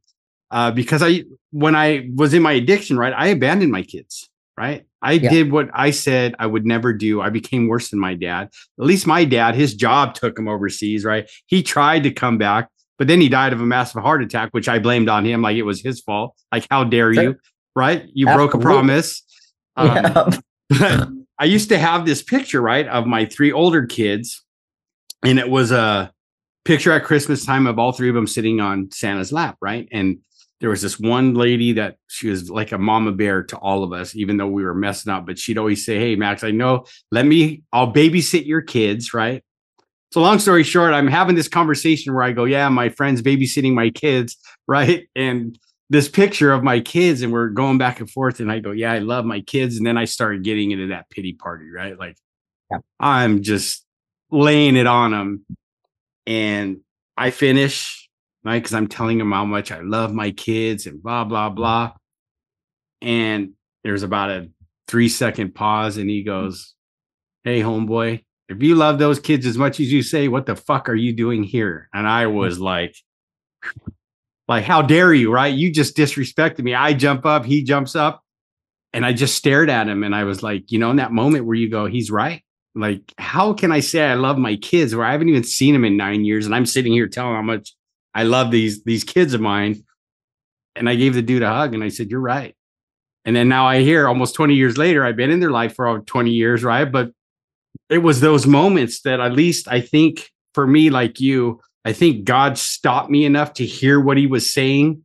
uh, 0.50 0.72
because 0.72 1.02
I, 1.04 1.24
when 1.52 1.76
I 1.76 2.10
was 2.16 2.34
in 2.34 2.42
my 2.42 2.54
addiction, 2.54 2.98
right, 2.98 3.14
I 3.16 3.28
abandoned 3.28 3.72
my 3.72 3.84
kids, 3.84 4.30
right? 4.58 4.86
I 5.02 5.14
yeah. 5.14 5.30
did 5.30 5.52
what 5.52 5.70
I 5.74 5.92
said 5.92 6.36
I 6.40 6.48
would 6.48 6.66
never 6.66 6.94
do. 6.94 7.22
I 7.22 7.30
became 7.30 7.68
worse 7.68 7.90
than 7.90 8.00
my 8.00 8.14
dad. 8.14 8.50
At 8.80 8.86
least 8.86 9.08
my 9.08 9.26
dad, 9.26 9.56
his 9.56 9.74
job 9.74 10.14
took 10.14 10.38
him 10.38 10.48
overseas, 10.48 11.06
right? 11.06 11.30
He 11.48 11.64
tried 11.64 12.04
to 12.04 12.12
come 12.12 12.38
back, 12.38 12.70
but 12.98 13.08
then 13.08 13.22
he 13.22 13.30
died 13.30 13.54
of 13.54 13.62
a 13.62 13.66
massive 13.66 14.02
heart 14.02 14.22
attack, 14.22 14.50
which 14.52 14.70
I 14.70 14.80
blamed 14.80 15.10
on 15.10 15.26
him, 15.26 15.42
like 15.42 15.58
it 15.58 15.64
was 15.64 15.82
his 15.82 16.02
fault. 16.02 16.36
Like, 16.52 16.68
how 16.70 16.84
dare 16.84 17.12
you, 17.12 17.36
right? 17.76 18.06
You 18.14 18.28
Absolutely. 18.28 18.52
broke 18.52 18.62
a 18.62 18.64
promise. 18.64 19.24
Um, 19.78 19.88
yeah. 20.70 21.06
I 21.42 21.46
used 21.46 21.70
to 21.70 21.80
have 21.80 22.06
this 22.06 22.22
picture, 22.22 22.62
right, 22.62 22.88
of 22.88 23.08
my 23.08 23.26
three 23.26 23.52
older 23.52 23.88
kids, 23.88 24.44
and 25.26 25.40
it 25.40 25.50
was 25.50 25.72
a 25.72 26.14
picture 26.66 26.92
at 26.92 27.04
Christmas 27.04 27.44
time 27.44 27.66
of 27.66 27.80
all 27.80 27.92
three 27.92 28.10
of 28.10 28.16
them 28.16 28.28
sitting 28.28 28.62
on 28.62 28.92
Santa's 28.92 29.34
lap, 29.34 29.58
right? 29.60 29.88
And 29.92 30.20
there 30.60 30.70
was 30.70 30.84
this 30.84 31.00
one 31.00 31.34
lady 31.34 31.74
that 31.74 31.98
she 32.06 32.30
was 32.30 32.52
like 32.52 32.72
a 32.72 32.78
mama 32.78 33.12
bear 33.12 33.42
to 33.42 33.58
all 33.58 33.84
of 33.84 33.92
us, 33.92 34.16
even 34.16 34.38
though 34.38 34.50
we 34.50 34.64
were 34.64 34.76
messing 34.76 35.12
up. 35.12 35.26
But 35.26 35.40
she'd 35.40 35.58
always 35.58 35.84
say, 35.84 35.98
Hey, 35.98 36.16
Max, 36.16 36.44
I 36.44 36.52
know, 36.52 36.86
let 37.12 37.26
me, 37.26 37.64
I'll 37.74 37.92
babysit 37.92 38.46
your 38.46 38.62
kids, 38.62 39.12
right? 39.12 39.44
So, 40.14 40.22
long 40.22 40.38
story 40.38 40.62
short, 40.62 40.94
I'm 40.94 41.08
having 41.08 41.36
this 41.36 41.48
conversation 41.48 42.14
where 42.14 42.24
I 42.24 42.34
go, 42.34 42.46
Yeah, 42.46 42.70
my 42.70 42.90
friend's 42.90 43.24
babysitting 43.24 43.74
my 43.74 43.90
kids, 43.90 44.38
right? 44.68 45.08
And 45.16 45.58
this 45.92 46.08
picture 46.08 46.54
of 46.54 46.64
my 46.64 46.80
kids 46.80 47.22
and 47.22 47.34
we're 47.34 47.50
going 47.50 47.78
back 47.78 48.00
and 48.00 48.10
forth 48.10 48.40
and 48.40 48.50
I 48.50 48.60
go, 48.60 48.72
yeah, 48.72 48.94
I 48.94 49.00
love 49.00 49.26
my 49.26 49.42
kids. 49.42 49.76
And 49.76 49.86
then 49.86 49.98
I 49.98 50.06
started 50.06 50.42
getting 50.42 50.72
into 50.72 50.88
that 50.88 51.10
pity 51.10 51.34
party, 51.34 51.70
right? 51.70 52.00
Like 52.00 52.16
yeah. 52.72 52.78
I'm 52.98 53.44
just 53.44 53.86
laying 54.32 54.78
it 54.78 54.88
on 54.88 55.12
them. 55.12 55.46
And 56.26 56.80
I 57.18 57.30
finish, 57.32 58.10
right? 58.46 58.64
Cause 58.64 58.74
I'm 58.74 58.88
telling 58.88 59.18
them 59.18 59.34
how 59.34 59.44
much 59.44 59.70
I 59.70 59.82
love 59.82 60.14
my 60.14 60.32
kids 60.32 60.86
and 60.86 61.04
blah, 61.04 61.26
blah, 61.26 61.50
mm-hmm. 61.50 61.56
blah. 61.56 61.92
And 63.02 63.52
there's 63.84 64.04
about 64.04 64.30
a 64.30 64.50
three 64.88 65.10
second 65.10 65.54
pause 65.54 65.98
and 65.98 66.10
he 66.10 66.22
mm-hmm. 66.22 66.30
goes, 66.30 66.74
Hey, 67.44 67.60
homeboy, 67.60 68.24
if 68.48 68.64
you 68.64 68.76
love 68.76 68.98
those 68.98 69.20
kids 69.20 69.46
as 69.46 69.58
much 69.58 69.82
as 69.82 69.92
you 69.92 70.04
say, 70.04 70.30
what 70.30 70.46
the 70.46 70.56
fuck 70.56 70.88
are 70.88 70.96
you 70.96 71.12
doing 71.12 71.44
here? 71.44 71.90
And 71.94 72.08
I 72.08 72.24
mm-hmm. 72.24 72.38
was 72.38 72.62
like, 72.62 72.96
like, 74.52 74.66
how 74.66 74.82
dare 74.82 75.14
you, 75.14 75.32
right? 75.32 75.54
You 75.54 75.72
just 75.72 75.96
disrespected 75.96 76.60
me. 76.60 76.76
I 76.76 76.94
jump 76.94 77.26
up, 77.26 77.46
he 77.46 77.64
jumps 77.64 77.96
up. 77.96 78.24
And 78.94 79.06
I 79.06 79.14
just 79.14 79.36
stared 79.36 79.70
at 79.70 79.88
him 79.88 80.04
and 80.04 80.14
I 80.14 80.26
was 80.26 80.44
like, 80.44 80.70
you 80.70 80.78
know, 80.78 80.92
in 80.92 80.98
that 80.98 81.14
moment 81.14 81.46
where 81.46 81.56
you 81.56 81.70
go, 81.70 81.86
he's 81.86 82.12
right. 82.12 82.44
Like, 82.76 83.02
how 83.18 83.54
can 83.54 83.72
I 83.72 83.80
say 83.80 84.04
I 84.04 84.16
love 84.16 84.38
my 84.38 84.58
kids 84.58 84.94
where 84.94 85.06
I 85.06 85.14
haven't 85.14 85.30
even 85.30 85.46
seen 85.46 85.74
them 85.74 85.86
in 85.86 85.96
nine 85.96 86.26
years 86.26 86.46
and 86.46 86.54
I'm 86.54 86.66
sitting 86.66 86.92
here 86.92 87.08
telling 87.08 87.36
how 87.36 87.42
much 87.42 87.74
I 88.14 88.24
love 88.24 88.52
these 88.52 88.84
these 88.84 89.06
kids 89.06 89.34
of 89.34 89.40
mine. 89.40 89.84
And 90.76 90.90
I 90.90 90.96
gave 90.96 91.14
the 91.14 91.22
dude 91.22 91.42
a 91.42 91.50
hug 91.50 91.74
and 91.74 91.84
I 91.84 91.88
said, 91.90 92.10
You're 92.10 92.20
right. 92.20 92.54
And 93.24 93.36
then 93.36 93.48
now 93.48 93.66
I 93.66 93.82
hear 93.82 94.08
almost 94.08 94.36
20 94.36 94.56
years 94.56 94.78
later, 94.78 95.06
I've 95.06 95.16
been 95.16 95.32
in 95.32 95.40
their 95.40 95.52
life 95.52 95.76
for 95.76 96.00
20 96.00 96.32
years, 96.32 96.64
right? 96.64 96.92
But 96.92 97.12
it 97.90 98.00
was 98.00 98.20
those 98.20 98.46
moments 98.46 99.02
that 99.04 99.20
at 99.20 99.34
least 99.34 99.68
I 99.70 99.80
think 99.80 100.30
for 100.54 100.66
me, 100.68 100.90
like 100.90 101.20
you, 101.20 101.62
I 101.86 101.94
think 101.94 102.26
God 102.26 102.58
stopped 102.58 103.10
me 103.10 103.26
enough 103.26 103.54
to 103.56 103.66
hear 103.66 104.00
what 104.00 104.18
he 104.18 104.28
was 104.28 104.52
saying 104.54 105.04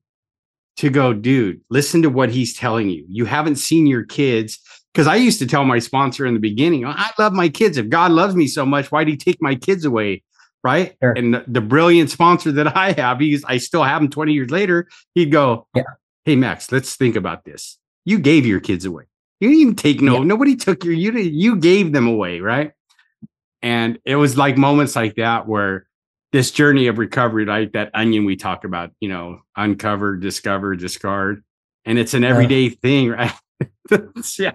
to 0.77 0.91
go, 0.91 1.13
dude, 1.13 1.61
listen 1.71 2.03
to 2.03 2.11
what 2.11 2.31
he's 2.31 2.55
telling 2.55 2.91
you. 2.91 3.05
You 3.09 3.25
haven't 3.25 3.57
seen 3.57 3.87
your 3.87 4.05
kids. 4.05 4.59
Because 4.93 5.07
I 5.07 5.17
used 5.17 5.39
to 5.41 5.47
tell 5.47 5.65
my 5.65 5.79
sponsor 5.79 6.25
in 6.25 6.33
the 6.33 6.41
beginning, 6.41 6.87
I 6.87 7.11
love 7.19 7.35
my 7.35 7.51
kids. 7.51 7.77
If 7.77 7.91
God 7.91 8.13
loves 8.13 8.35
me 8.35 8.47
so 8.47 8.65
much, 8.65 8.91
why'd 8.91 9.09
he 9.09 9.17
take 9.17 9.43
my 9.43 9.55
kids 9.55 9.85
away? 9.85 10.23
Right. 10.65 10.97
Sure. 11.03 11.13
And 11.13 11.35
the, 11.35 11.45
the, 11.47 11.61
brilliant 11.61 12.11
sponsor 12.11 12.51
that 12.53 12.77
I 12.77 12.93
have, 12.93 13.21
he's 13.21 13.45
I 13.45 13.59
still 13.59 13.85
have 13.85 14.01
him 14.01 14.09
20 14.09 14.33
years 14.33 14.51
later. 14.51 14.89
He'd 15.15 15.31
go, 15.31 15.67
yeah. 15.75 15.83
Hey 16.25 16.35
Max, 16.35 16.73
let's 16.73 16.97
think 16.97 17.15
about 17.15 17.45
this. 17.45 17.79
You 18.05 18.19
gave 18.19 18.47
your 18.47 18.59
kids 18.59 18.85
away. 18.85 19.05
You 19.39 19.51
didn't 19.51 19.61
even 19.61 19.77
take 19.77 20.01
no, 20.01 20.19
yeah. 20.19 20.25
nobody 20.25 20.57
took 20.57 20.83
your 20.83 20.95
you 20.95 21.13
you 21.13 21.57
gave 21.57 21.93
them 21.93 22.09
away, 22.09 22.41
right? 22.41 22.73
And 23.63 23.99
it 24.05 24.17
was 24.17 24.37
like 24.37 24.57
moments 24.57 24.97
like 24.97 25.15
that 25.17 25.47
where 25.47 25.87
this 26.33 26.51
journey 26.51 26.87
of 26.89 26.99
recovery, 26.99 27.45
like 27.45 27.73
that 27.73 27.91
onion 27.95 28.25
we 28.25 28.37
talk 28.37 28.65
about, 28.65 28.91
you 29.01 29.09
know, 29.09 29.41
uncover, 29.57 30.17
discover, 30.17 30.77
discard. 30.77 31.43
And 31.85 31.99
it's 31.99 32.15
an 32.15 32.25
everyday 32.25 32.69
uh. 32.69 32.75
thing, 32.83 33.09
right? 33.11 33.33
yeah. 34.39 34.53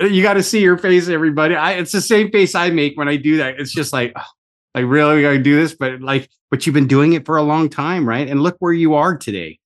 You 0.00 0.22
got 0.22 0.34
to 0.34 0.42
see 0.42 0.60
your 0.60 0.76
face, 0.76 1.08
everybody. 1.08 1.54
I, 1.54 1.72
it's 1.72 1.92
the 1.92 2.00
same 2.00 2.30
face 2.30 2.54
I 2.54 2.70
make 2.70 2.98
when 2.98 3.08
I 3.08 3.16
do 3.16 3.36
that. 3.38 3.60
It's 3.60 3.72
just 3.72 3.92
like, 3.92 4.12
like 4.74 4.84
really, 4.86 5.16
we 5.16 5.22
got 5.22 5.30
to 5.30 5.38
do 5.38 5.56
this, 5.56 5.74
but 5.74 6.00
like, 6.00 6.28
but 6.50 6.66
you've 6.66 6.74
been 6.74 6.88
doing 6.88 7.12
it 7.12 7.24
for 7.24 7.36
a 7.36 7.42
long 7.42 7.68
time, 7.68 8.08
right? 8.08 8.28
And 8.28 8.42
look 8.42 8.56
where 8.58 8.72
you 8.72 8.94
are 8.94 9.16
today, 9.16 9.60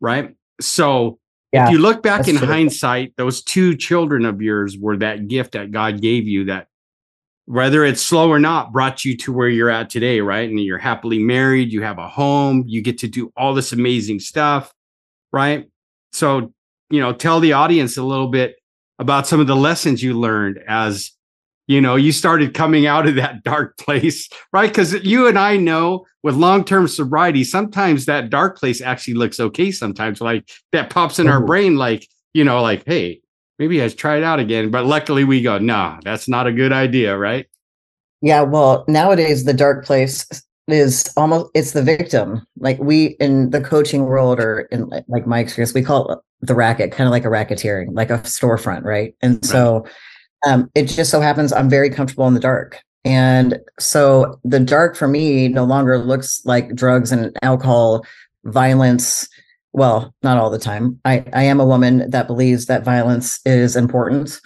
right? 0.00 0.34
So 0.60 1.18
yeah, 1.52 1.66
if 1.66 1.72
you 1.72 1.78
look 1.78 2.02
back 2.02 2.28
in 2.28 2.36
true. 2.36 2.46
hindsight, 2.46 3.14
those 3.16 3.42
two 3.42 3.74
children 3.74 4.24
of 4.24 4.40
yours 4.40 4.76
were 4.78 4.98
that 4.98 5.28
gift 5.28 5.52
that 5.52 5.70
God 5.70 6.00
gave 6.00 6.28
you 6.28 6.44
that 6.44 6.68
whether 7.50 7.84
it's 7.84 8.00
slow 8.00 8.30
or 8.30 8.38
not 8.38 8.70
brought 8.70 9.04
you 9.04 9.16
to 9.16 9.32
where 9.32 9.48
you're 9.48 9.70
at 9.70 9.90
today, 9.90 10.20
right? 10.20 10.48
And 10.48 10.60
you're 10.60 10.78
happily 10.78 11.18
married, 11.18 11.72
you 11.72 11.82
have 11.82 11.98
a 11.98 12.06
home, 12.06 12.62
you 12.68 12.80
get 12.80 12.98
to 12.98 13.08
do 13.08 13.32
all 13.36 13.54
this 13.54 13.72
amazing 13.72 14.20
stuff, 14.20 14.72
right? 15.32 15.68
So, 16.12 16.54
you 16.90 17.00
know, 17.00 17.12
tell 17.12 17.40
the 17.40 17.54
audience 17.54 17.96
a 17.96 18.04
little 18.04 18.28
bit 18.28 18.54
about 19.00 19.26
some 19.26 19.40
of 19.40 19.48
the 19.48 19.56
lessons 19.56 20.00
you 20.00 20.14
learned 20.14 20.60
as 20.68 21.10
you 21.66 21.80
know 21.80 21.96
you 21.96 22.12
started 22.12 22.54
coming 22.54 22.86
out 22.86 23.08
of 23.08 23.16
that 23.16 23.42
dark 23.42 23.76
place 23.78 24.28
right 24.52 24.70
because 24.70 24.92
you 25.04 25.26
and 25.26 25.38
i 25.38 25.56
know 25.56 26.04
with 26.22 26.34
long-term 26.34 26.88
sobriety 26.88 27.44
sometimes 27.44 28.06
that 28.06 28.28
dark 28.28 28.58
place 28.58 28.80
actually 28.80 29.14
looks 29.14 29.38
okay 29.38 29.70
sometimes 29.70 30.20
like 30.20 30.50
that 30.72 30.90
pops 30.90 31.18
in 31.18 31.28
our 31.28 31.42
oh. 31.42 31.46
brain 31.46 31.76
like 31.76 32.08
you 32.34 32.42
know 32.42 32.60
like 32.60 32.82
hey 32.86 33.20
maybe 33.60 33.80
i 33.80 33.86
should 33.86 33.96
try 33.96 34.16
it 34.16 34.24
out 34.24 34.40
again 34.40 34.70
but 34.70 34.84
luckily 34.84 35.22
we 35.22 35.40
go 35.40 35.58
nah 35.58 36.00
that's 36.02 36.28
not 36.28 36.48
a 36.48 36.52
good 36.52 36.72
idea 36.72 37.16
right 37.16 37.46
yeah 38.20 38.40
well 38.40 38.84
nowadays 38.88 39.44
the 39.44 39.54
dark 39.54 39.84
place 39.84 40.26
is 40.66 41.12
almost 41.16 41.48
it's 41.54 41.72
the 41.72 41.82
victim 41.82 42.44
like 42.58 42.78
we 42.80 43.16
in 43.20 43.50
the 43.50 43.60
coaching 43.60 44.06
world 44.06 44.40
or 44.40 44.62
in 44.72 44.88
like 45.06 45.26
my 45.26 45.38
experience 45.38 45.72
we 45.72 45.82
call 45.82 46.10
it 46.10 46.18
the 46.40 46.54
racket 46.54 46.90
kind 46.90 47.06
of 47.06 47.12
like 47.12 47.24
a 47.24 47.28
racketeering 47.28 47.86
like 47.92 48.10
a 48.10 48.18
storefront 48.18 48.82
right 48.82 49.14
and 49.22 49.34
right. 49.34 49.44
so 49.44 49.84
um, 50.46 50.70
it 50.74 50.84
just 50.84 51.10
so 51.10 51.20
happens 51.20 51.52
I'm 51.52 51.68
very 51.68 51.90
comfortable 51.90 52.26
in 52.26 52.34
the 52.34 52.40
dark. 52.40 52.82
And 53.04 53.58
so 53.78 54.38
the 54.44 54.60
dark 54.60 54.96
for 54.96 55.08
me 55.08 55.48
no 55.48 55.64
longer 55.64 55.98
looks 55.98 56.42
like 56.44 56.74
drugs 56.74 57.12
and 57.12 57.36
alcohol, 57.42 58.04
violence. 58.44 59.28
Well, 59.72 60.14
not 60.22 60.38
all 60.38 60.50
the 60.50 60.58
time. 60.58 61.00
I, 61.04 61.24
I 61.32 61.44
am 61.44 61.60
a 61.60 61.66
woman 61.66 62.10
that 62.10 62.26
believes 62.26 62.66
that 62.66 62.84
violence 62.84 63.40
is 63.44 63.76
important. 63.76 64.40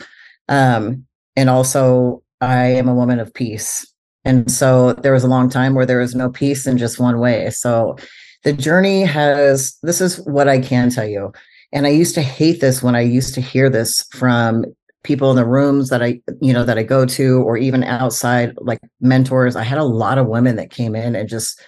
Um, 0.49 1.07
and 1.35 1.49
also, 1.49 2.23
I 2.41 2.67
am 2.67 2.89
a 2.89 2.95
woman 2.95 3.21
of 3.21 3.33
peace. 3.33 3.91
And 4.27 4.51
so 4.51 4.93
there 4.93 5.13
was 5.13 5.25
a 5.25 5.29
long 5.29 5.49
time 5.49 5.75
where 5.75 5.87
there 5.87 6.01
was 6.01 6.15
no 6.15 6.31
peace 6.31 6.67
in 6.67 6.77
just 6.77 6.99
one 6.99 7.19
way. 7.19 7.51
So 7.51 7.97
the 8.43 8.53
journey 8.53 9.03
has, 9.03 9.79
this 9.83 10.01
is 10.01 10.21
what 10.21 10.49
I 10.49 10.61
can 10.61 10.91
tell 10.91 11.07
you. 11.07 11.33
And 11.73 11.87
I 11.87 11.91
used 11.91 12.15
to 12.17 12.23
hate 12.23 12.61
this 12.61 12.83
when 12.83 12.95
I 12.95 13.01
used 13.01 13.35
to 13.35 13.41
hear 13.41 13.71
this 13.71 14.07
from 14.13 14.65
people 15.03 15.31
in 15.31 15.37
the 15.37 15.47
rooms 15.47 15.89
that 15.89 16.03
I, 16.03 16.21
you 16.41 16.53
know, 16.53 16.65
that 16.65 16.79
I 16.79 16.83
go 16.83 17.05
to, 17.05 17.43
or 17.43 17.57
even 17.57 17.85
outside, 17.85 18.55
like 18.59 18.81
mentors. 19.01 19.57
I 19.57 19.63
had 19.63 19.79
a 19.79 19.85
lot 19.85 20.19
of 20.19 20.27
women 20.27 20.57
that 20.57 20.71
came 20.71 20.95
in 20.95 21.17
and 21.17 21.29
just 21.29 21.61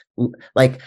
like, 0.54 0.80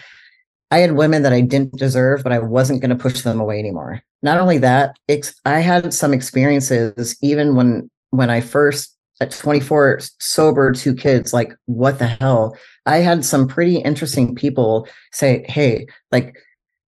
I 0.70 0.78
had 0.78 0.92
women 0.92 1.22
that 1.22 1.32
I 1.32 1.40
didn't 1.40 1.76
deserve, 1.76 2.22
but 2.22 2.32
I 2.32 2.38
wasn't 2.38 2.80
going 2.80 2.90
to 2.90 2.96
push 2.96 3.22
them 3.22 3.40
away 3.40 3.58
anymore. 3.58 4.02
Not 4.22 4.38
only 4.38 4.58
that, 4.58 4.96
I 5.44 5.60
had 5.60 5.92
some 5.92 6.12
experiences 6.12 7.16
even 7.22 7.56
when 7.56 7.90
when 8.10 8.30
I 8.30 8.40
first 8.40 8.96
at 9.20 9.30
24 9.30 10.00
sober 10.18 10.72
two 10.72 10.94
kids 10.94 11.32
like 11.32 11.52
what 11.66 11.98
the 11.98 12.06
hell? 12.06 12.56
I 12.86 12.98
had 12.98 13.24
some 13.24 13.46
pretty 13.46 13.76
interesting 13.76 14.34
people 14.34 14.88
say 15.12 15.44
hey 15.48 15.86
like 16.10 16.36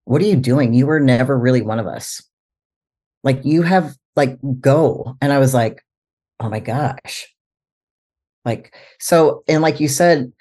what 0.05 0.21
are 0.21 0.25
you 0.25 0.35
doing? 0.35 0.73
You 0.73 0.87
were 0.87 0.99
never 0.99 1.37
really 1.37 1.61
one 1.61 1.79
of 1.79 1.87
us. 1.87 2.21
Like 3.23 3.43
you 3.43 3.61
have 3.61 3.95
like 4.15 4.37
go. 4.59 5.17
And 5.21 5.31
i 5.31 5.39
was 5.39 5.53
like 5.53 5.83
oh 6.39 6.49
my 6.49 6.59
gosh. 6.59 7.27
Like 8.45 8.73
so 8.99 9.43
and 9.47 9.61
like 9.61 9.79
you 9.79 9.87
said 9.87 10.31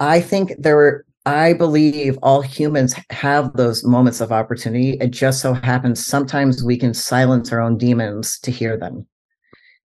i 0.00 0.20
think 0.20 0.52
there 0.58 0.76
were 0.76 1.06
i 1.26 1.52
believe 1.52 2.18
all 2.22 2.42
humans 2.42 2.94
have 3.10 3.52
those 3.54 3.84
moments 3.84 4.20
of 4.20 4.32
opportunity. 4.32 4.98
It 5.00 5.10
just 5.10 5.40
so 5.40 5.54
happens 5.54 6.04
sometimes 6.04 6.62
we 6.62 6.76
can 6.76 6.94
silence 6.94 7.52
our 7.52 7.60
own 7.60 7.78
demons 7.78 8.38
to 8.40 8.50
hear 8.50 8.76
them. 8.76 9.06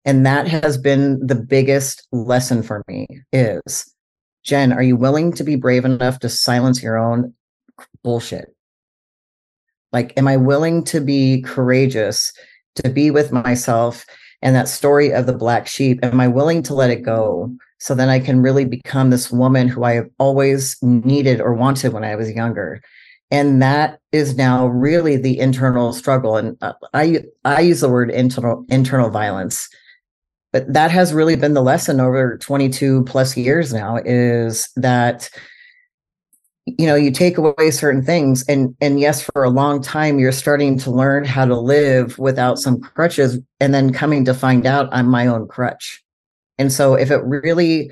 And 0.05 0.25
that 0.25 0.47
has 0.47 0.77
been 0.77 1.25
the 1.25 1.35
biggest 1.35 2.07
lesson 2.11 2.63
for 2.63 2.83
me 2.87 3.07
is 3.31 3.93
Jenn 4.43 4.73
are 4.73 4.83
you 4.83 4.95
willing 4.95 5.31
to 5.33 5.43
be 5.43 5.55
brave 5.55 5.85
enough 5.85 6.19
to 6.19 6.29
silence 6.29 6.81
your 6.81 6.97
own 6.97 7.33
bullshit? 8.03 8.53
Like 9.91 10.17
am 10.17 10.27
i 10.27 10.37
willing 10.37 10.83
to 10.85 10.99
be 10.99 11.41
courageous 11.41 12.33
to 12.75 12.89
be 12.89 13.11
with 13.11 13.31
myself 13.31 14.05
and 14.41 14.55
that 14.55 14.67
story 14.67 15.11
of 15.11 15.25
the 15.25 15.33
black 15.33 15.67
sheep? 15.67 15.99
Am 16.03 16.19
i 16.19 16.27
willing 16.27 16.63
to 16.63 16.73
let 16.73 16.89
it 16.89 17.03
go 17.03 17.55
so 17.79 17.95
then 17.95 18.09
i 18.09 18.19
can 18.19 18.41
really 18.41 18.65
become 18.65 19.09
this 19.09 19.31
woman 19.31 19.67
who 19.67 19.83
i 19.83 19.93
have 19.93 20.09
always 20.19 20.77
needed 20.81 21.41
or 21.41 21.53
wanted 21.53 21.93
when 21.93 22.03
i 22.03 22.15
was 22.15 22.31
younger. 22.31 22.81
And 23.31 23.61
that 23.61 23.99
is 24.11 24.35
now 24.35 24.65
really 24.65 25.15
the 25.15 25.37
internal 25.37 25.93
struggle. 25.93 26.35
And 26.37 26.57
uh, 26.61 26.73
i 26.93 27.23
i 27.45 27.61
use 27.61 27.81
the 27.81 27.89
word 27.89 28.09
internal 28.11 28.65
internal 28.69 29.09
violence 29.09 29.69
but 30.51 30.71
that 30.73 30.91
has 30.91 31.13
really 31.13 31.35
been 31.35 31.53
the 31.53 31.61
lesson 31.61 31.99
over 31.99 32.37
22 32.37 33.03
plus 33.05 33.37
years 33.37 33.73
now 33.73 33.97
is 34.03 34.69
that 34.75 35.29
you 36.65 36.85
know 36.85 36.95
you 36.95 37.11
take 37.11 37.37
away 37.37 37.71
certain 37.71 38.03
things 38.03 38.43
and 38.47 38.75
and 38.81 38.99
yes 38.99 39.21
for 39.21 39.43
a 39.43 39.49
long 39.49 39.81
time 39.81 40.19
you're 40.19 40.31
starting 40.31 40.77
to 40.77 40.91
learn 40.91 41.25
how 41.25 41.45
to 41.45 41.59
live 41.59 42.17
without 42.19 42.59
some 42.59 42.79
crutches 42.79 43.39
and 43.59 43.73
then 43.73 43.91
coming 43.91 44.23
to 44.25 44.33
find 44.33 44.65
out 44.65 44.89
i'm 44.91 45.07
my 45.07 45.25
own 45.25 45.47
crutch 45.47 46.03
and 46.59 46.71
so 46.71 46.93
if 46.93 47.09
it 47.09 47.23
really 47.23 47.91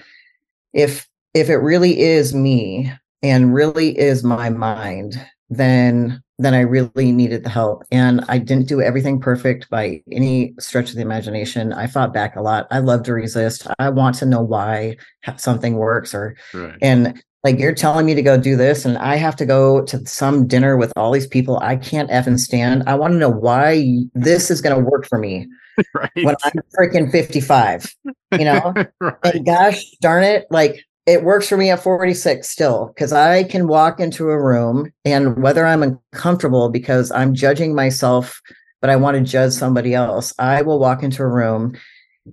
if 0.73 1.07
if 1.33 1.49
it 1.49 1.55
really 1.55 1.99
is 1.99 2.35
me 2.35 2.91
and 3.23 3.53
really 3.53 3.97
is 3.97 4.23
my 4.23 4.49
mind 4.49 5.19
then 5.49 6.21
then 6.39 6.53
i 6.53 6.59
really 6.59 7.11
needed 7.11 7.43
the 7.43 7.49
help. 7.49 7.83
And 7.91 8.23
i 8.27 8.37
didn't 8.37 8.67
do 8.67 8.81
everything 8.81 9.19
perfect 9.19 9.69
by 9.71 10.03
any 10.11 10.53
stretch 10.59 10.89
of 10.89 10.95
the 10.95 11.01
imagination. 11.01 11.73
I 11.73 11.87
fought 11.87 12.13
back 12.13 12.35
a 12.35 12.41
lot. 12.41 12.67
I 12.69 12.79
love 12.79 13.03
to 13.03 13.13
resist. 13.13 13.65
I 13.79 13.89
want 13.89 14.15
to 14.17 14.25
know 14.25 14.41
why 14.41 14.97
something 15.37 15.75
works 15.77 16.13
or 16.13 16.35
right. 16.53 16.77
and 16.81 17.19
like 17.43 17.59
you're 17.59 17.73
telling 17.73 18.05
me 18.05 18.13
to 18.13 18.21
go 18.21 18.37
do 18.37 18.57
this 18.57 18.83
and 18.83 18.97
I 18.97 19.15
have 19.15 19.35
to 19.37 19.45
go 19.45 19.85
to 19.85 20.05
some 20.05 20.47
dinner 20.47 20.75
with 20.75 20.91
all 20.97 21.11
these 21.11 21.27
people 21.27 21.59
I 21.61 21.77
can't 21.77 22.09
effing 22.09 22.39
stand. 22.39 22.83
I 22.87 22.95
want 22.95 23.13
to 23.13 23.17
know 23.17 23.29
why 23.29 23.85
this 24.13 24.51
is 24.51 24.61
going 24.61 24.75
to 24.75 24.89
work 24.89 25.07
for 25.07 25.17
me 25.17 25.47
right. 25.93 26.11
when 26.15 26.35
I'm 26.43 26.61
freaking 26.77 27.11
55, 27.11 27.95
you 28.33 28.45
know? 28.45 28.73
right. 29.01 29.15
And 29.23 29.45
gosh 29.45 29.83
darn 30.01 30.23
it, 30.23 30.45
like 30.49 30.83
it 31.05 31.23
works 31.23 31.47
for 31.47 31.57
me 31.57 31.69
at 31.69 31.81
46 31.81 32.47
still 32.47 32.87
because 32.87 33.13
I 33.13 33.43
can 33.43 33.67
walk 33.67 33.99
into 33.99 34.29
a 34.29 34.41
room 34.41 34.91
and 35.05 35.41
whether 35.41 35.65
I'm 35.65 35.83
uncomfortable 35.83 36.69
because 36.69 37.11
I'm 37.11 37.33
judging 37.33 37.73
myself, 37.75 38.41
but 38.81 38.89
I 38.89 38.95
want 38.95 39.17
to 39.17 39.23
judge 39.23 39.53
somebody 39.53 39.93
else, 39.93 40.33
I 40.39 40.61
will 40.61 40.79
walk 40.79 41.03
into 41.03 41.23
a 41.23 41.27
room 41.27 41.77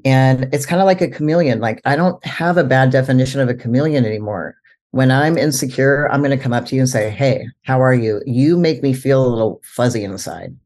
and 0.04 0.48
it's 0.52 0.66
kind 0.66 0.82
of 0.82 0.86
like 0.86 1.00
a 1.00 1.08
chameleon. 1.08 1.60
Like 1.60 1.80
I 1.84 1.96
don't 1.96 2.24
have 2.26 2.56
a 2.56 2.64
bad 2.64 2.90
definition 2.90 3.40
of 3.40 3.48
a 3.48 3.54
chameleon 3.54 4.04
anymore 4.04 4.56
when 4.94 5.10
I'm 5.10 5.36
insecure, 5.36 6.08
I'm 6.12 6.20
going 6.22 6.30
to 6.30 6.42
come 6.42 6.52
up 6.52 6.66
to 6.66 6.76
you 6.76 6.82
and 6.82 6.88
say, 6.88 7.10
Hey, 7.10 7.48
how 7.62 7.82
are 7.82 7.92
you? 7.92 8.22
You 8.26 8.56
make 8.56 8.80
me 8.80 8.92
feel 8.92 9.26
a 9.26 9.26
little 9.26 9.60
fuzzy 9.64 10.04
inside. 10.04 10.56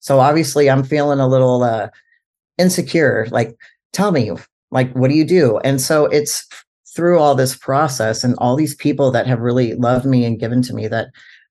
So 0.00 0.18
obviously, 0.18 0.70
I'm 0.70 0.82
feeling 0.82 1.20
a 1.20 1.28
little 1.28 1.62
uh, 1.62 1.88
insecure. 2.58 3.26
Like, 3.30 3.56
tell 3.92 4.12
me, 4.12 4.32
like, 4.70 4.92
what 4.94 5.10
do 5.10 5.16
you 5.16 5.24
do? 5.24 5.58
And 5.58 5.80
so 5.80 6.06
it's 6.06 6.46
through 6.94 7.18
all 7.18 7.34
this 7.34 7.56
process 7.56 8.24
and 8.24 8.34
all 8.38 8.56
these 8.56 8.74
people 8.74 9.10
that 9.10 9.26
have 9.26 9.40
really 9.40 9.74
loved 9.74 10.06
me 10.06 10.24
and 10.24 10.40
given 10.40 10.62
to 10.62 10.74
me 10.74 10.88
that 10.88 11.08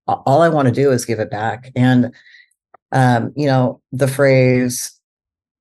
all 0.07 0.41
I 0.41 0.49
want 0.49 0.67
to 0.67 0.73
do 0.73 0.91
is 0.91 1.05
give 1.05 1.19
it 1.19 1.31
back. 1.31 1.71
And, 1.75 2.13
um, 2.91 3.31
you 3.35 3.45
know, 3.45 3.81
the 3.91 4.07
phrase, 4.07 4.91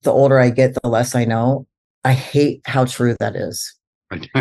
the 0.03 0.13
older 0.13 0.39
I 0.39 0.51
get, 0.51 0.75
the 0.83 0.89
less 0.89 1.15
I 1.15 1.25
know. 1.25 1.67
I 2.05 2.13
hate 2.13 2.61
how 2.67 2.85
true 2.85 3.17
that 3.21 3.35
is 3.35 3.75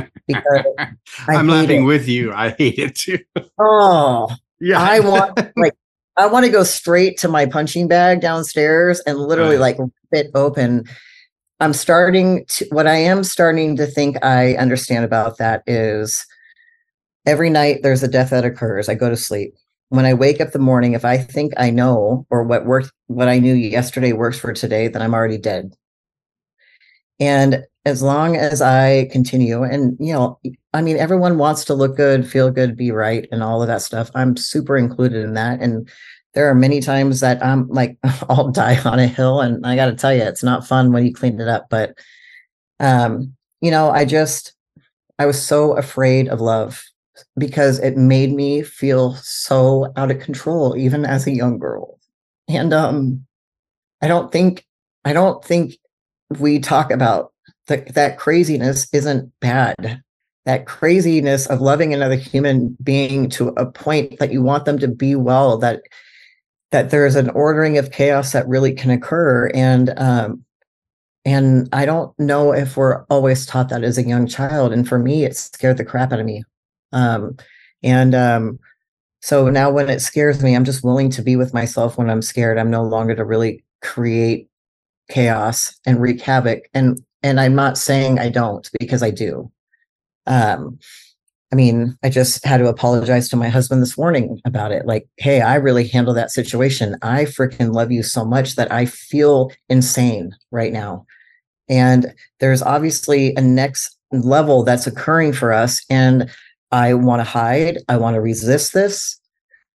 I'm 1.27 1.47
laughing 1.47 1.83
it. 1.83 1.85
with 1.85 2.07
you. 2.07 2.33
I 2.33 2.49
hate 2.51 2.79
it 2.79 2.95
too. 2.95 3.19
Oh, 3.59 4.29
yeah. 4.59 4.79
I 4.81 4.99
want 4.99 5.39
like 5.55 5.73
I 6.15 6.27
want 6.27 6.45
to 6.45 6.51
go 6.51 6.63
straight 6.63 7.17
to 7.19 7.27
my 7.27 7.45
punching 7.45 7.87
bag 7.87 8.21
downstairs 8.21 8.99
and 9.01 9.17
literally 9.17 9.57
like 9.57 9.79
rip 9.79 9.91
it 10.11 10.31
open. 10.35 10.85
I'm 11.59 11.73
starting 11.73 12.45
to 12.49 12.65
what 12.69 12.87
I 12.87 12.95
am 12.95 13.23
starting 13.23 13.75
to 13.77 13.85
think 13.85 14.23
I 14.23 14.55
understand 14.55 15.05
about 15.05 15.37
that 15.37 15.63
is 15.65 16.25
every 17.25 17.49
night 17.49 17.79
there's 17.81 18.03
a 18.03 18.07
death 18.07 18.29
that 18.29 18.45
occurs. 18.45 18.89
I 18.89 18.95
go 18.95 19.09
to 19.09 19.17
sleep. 19.17 19.55
When 19.89 20.05
I 20.05 20.13
wake 20.13 20.41
up 20.41 20.51
the 20.51 20.59
morning, 20.59 20.93
if 20.93 21.05
I 21.05 21.17
think 21.17 21.53
I 21.57 21.69
know 21.69 22.25
or 22.29 22.43
what 22.43 22.65
worked 22.65 22.91
what 23.07 23.27
I 23.27 23.39
knew 23.39 23.53
yesterday 23.53 24.13
works 24.13 24.37
for 24.37 24.53
today, 24.53 24.87
then 24.87 25.01
I'm 25.01 25.13
already 25.13 25.37
dead. 25.37 25.73
And 27.19 27.63
as 27.85 28.01
long 28.01 28.37
as 28.37 28.61
I 28.61 29.05
continue, 29.11 29.63
and 29.63 29.97
you 29.99 30.13
know, 30.13 30.39
I 30.73 30.81
mean, 30.81 30.97
everyone 30.97 31.37
wants 31.37 31.65
to 31.65 31.73
look 31.73 31.97
good, 31.97 32.27
feel 32.27 32.49
good, 32.49 32.75
be 32.77 32.91
right, 32.91 33.27
and 33.31 33.43
all 33.43 33.61
of 33.61 33.67
that 33.67 33.81
stuff. 33.81 34.09
I'm 34.15 34.37
super 34.37 34.77
included 34.77 35.23
in 35.23 35.33
that. 35.33 35.61
And 35.61 35.89
there 36.33 36.49
are 36.49 36.55
many 36.55 36.79
times 36.79 37.19
that 37.19 37.43
I'm 37.45 37.67
like, 37.69 37.97
I'll 38.29 38.51
die 38.51 38.81
on 38.83 38.99
a 38.99 39.07
hill. 39.07 39.41
And 39.41 39.65
I 39.65 39.75
got 39.75 39.87
to 39.87 39.95
tell 39.95 40.13
you, 40.13 40.21
it's 40.21 40.43
not 40.43 40.67
fun 40.67 40.91
when 40.91 41.05
you 41.05 41.13
clean 41.13 41.39
it 41.39 41.47
up. 41.47 41.67
But, 41.69 41.97
um, 42.79 43.35
you 43.61 43.69
know, 43.69 43.91
I 43.91 44.05
just, 44.05 44.53
I 45.19 45.25
was 45.25 45.41
so 45.41 45.73
afraid 45.73 46.27
of 46.27 46.41
love 46.41 46.83
because 47.37 47.79
it 47.79 47.97
made 47.97 48.33
me 48.33 48.63
feel 48.63 49.15
so 49.15 49.91
out 49.95 50.09
of 50.09 50.19
control, 50.19 50.75
even 50.75 51.05
as 51.05 51.27
a 51.27 51.31
young 51.31 51.59
girl. 51.59 51.99
And, 52.47 52.73
um, 52.73 53.25
I 54.01 54.07
don't 54.07 54.31
think, 54.31 54.65
I 55.05 55.13
don't 55.13 55.43
think 55.45 55.75
we 56.39 56.59
talk 56.59 56.91
about 56.91 57.32
that 57.67 57.93
that 57.93 58.17
craziness 58.17 58.87
isn't 58.93 59.31
bad. 59.39 60.01
That 60.45 60.65
craziness 60.65 61.45
of 61.47 61.61
loving 61.61 61.93
another 61.93 62.15
human 62.15 62.75
being 62.83 63.29
to 63.31 63.49
a 63.49 63.65
point 63.65 64.19
that 64.19 64.33
you 64.33 64.41
want 64.41 64.65
them 64.65 64.77
to 64.79 64.87
be 64.87 65.15
well 65.15 65.57
that 65.59 65.81
that 66.71 66.89
there's 66.89 67.15
an 67.15 67.29
ordering 67.29 67.77
of 67.77 67.91
chaos 67.91 68.31
that 68.33 68.47
really 68.47 68.73
can 68.73 68.91
occur. 68.91 69.49
And 69.53 69.93
um 69.97 70.43
and 71.25 71.69
i 71.71 71.85
don't 71.85 72.17
know 72.19 72.51
if 72.53 72.75
we're 72.75 73.03
always 73.05 73.45
taught 73.45 73.69
that 73.69 73.83
as 73.83 73.97
a 73.97 74.03
young 74.03 74.27
child. 74.27 74.73
And 74.73 74.87
for 74.87 74.99
me 74.99 75.23
it 75.23 75.35
scared 75.37 75.77
the 75.77 75.85
crap 75.85 76.11
out 76.11 76.19
of 76.19 76.25
me. 76.25 76.43
Um 76.91 77.37
and 77.81 78.13
um 78.13 78.59
so 79.21 79.49
now 79.49 79.71
when 79.71 79.89
it 79.89 80.01
scares 80.01 80.43
me 80.43 80.53
i'm 80.53 80.65
just 80.65 80.83
willing 80.83 81.09
to 81.11 81.21
be 81.21 81.37
with 81.37 81.53
myself 81.53 81.97
when 81.97 82.09
i'm 82.09 82.21
scared. 82.21 82.57
I'm 82.57 82.71
no 82.71 82.83
longer 82.83 83.15
to 83.15 83.23
really 83.23 83.63
create 83.81 84.49
chaos 85.09 85.79
and 85.85 86.01
wreak 86.01 86.21
havoc. 86.21 86.63
And 86.73 86.99
and 87.23 87.39
i'm 87.39 87.55
not 87.55 87.77
saying 87.77 88.19
i 88.19 88.29
don't 88.29 88.69
because 88.79 89.01
i 89.01 89.09
do. 89.09 89.51
Um 90.27 90.79
i 91.51 91.55
mean 91.55 91.97
i 92.03 92.09
just 92.09 92.45
had 92.45 92.57
to 92.57 92.67
apologize 92.67 93.29
to 93.29 93.35
my 93.35 93.49
husband 93.49 93.81
this 93.81 93.97
morning 93.97 94.39
about 94.45 94.71
it. 94.71 94.85
Like 94.85 95.07
hey 95.17 95.41
i 95.41 95.55
really 95.55 95.87
handle 95.87 96.13
that 96.13 96.31
situation. 96.31 96.97
I 97.01 97.25
freaking 97.25 97.73
love 97.73 97.91
you 97.91 98.03
so 98.03 98.25
much 98.25 98.55
that 98.55 98.71
i 98.71 98.85
feel 98.85 99.51
insane 99.69 100.35
right 100.51 100.73
now. 100.73 101.05
And 101.69 102.13
there's 102.39 102.61
obviously 102.61 103.33
a 103.35 103.41
next 103.41 103.97
level 104.11 104.63
that's 104.63 104.85
occurring 104.85 105.33
for 105.33 105.51
us 105.51 105.83
and 105.89 106.29
i 106.71 106.93
want 106.93 107.19
to 107.21 107.23
hide. 107.23 107.79
I 107.87 107.97
want 107.97 108.15
to 108.15 108.21
resist 108.21 108.73
this. 108.73 109.19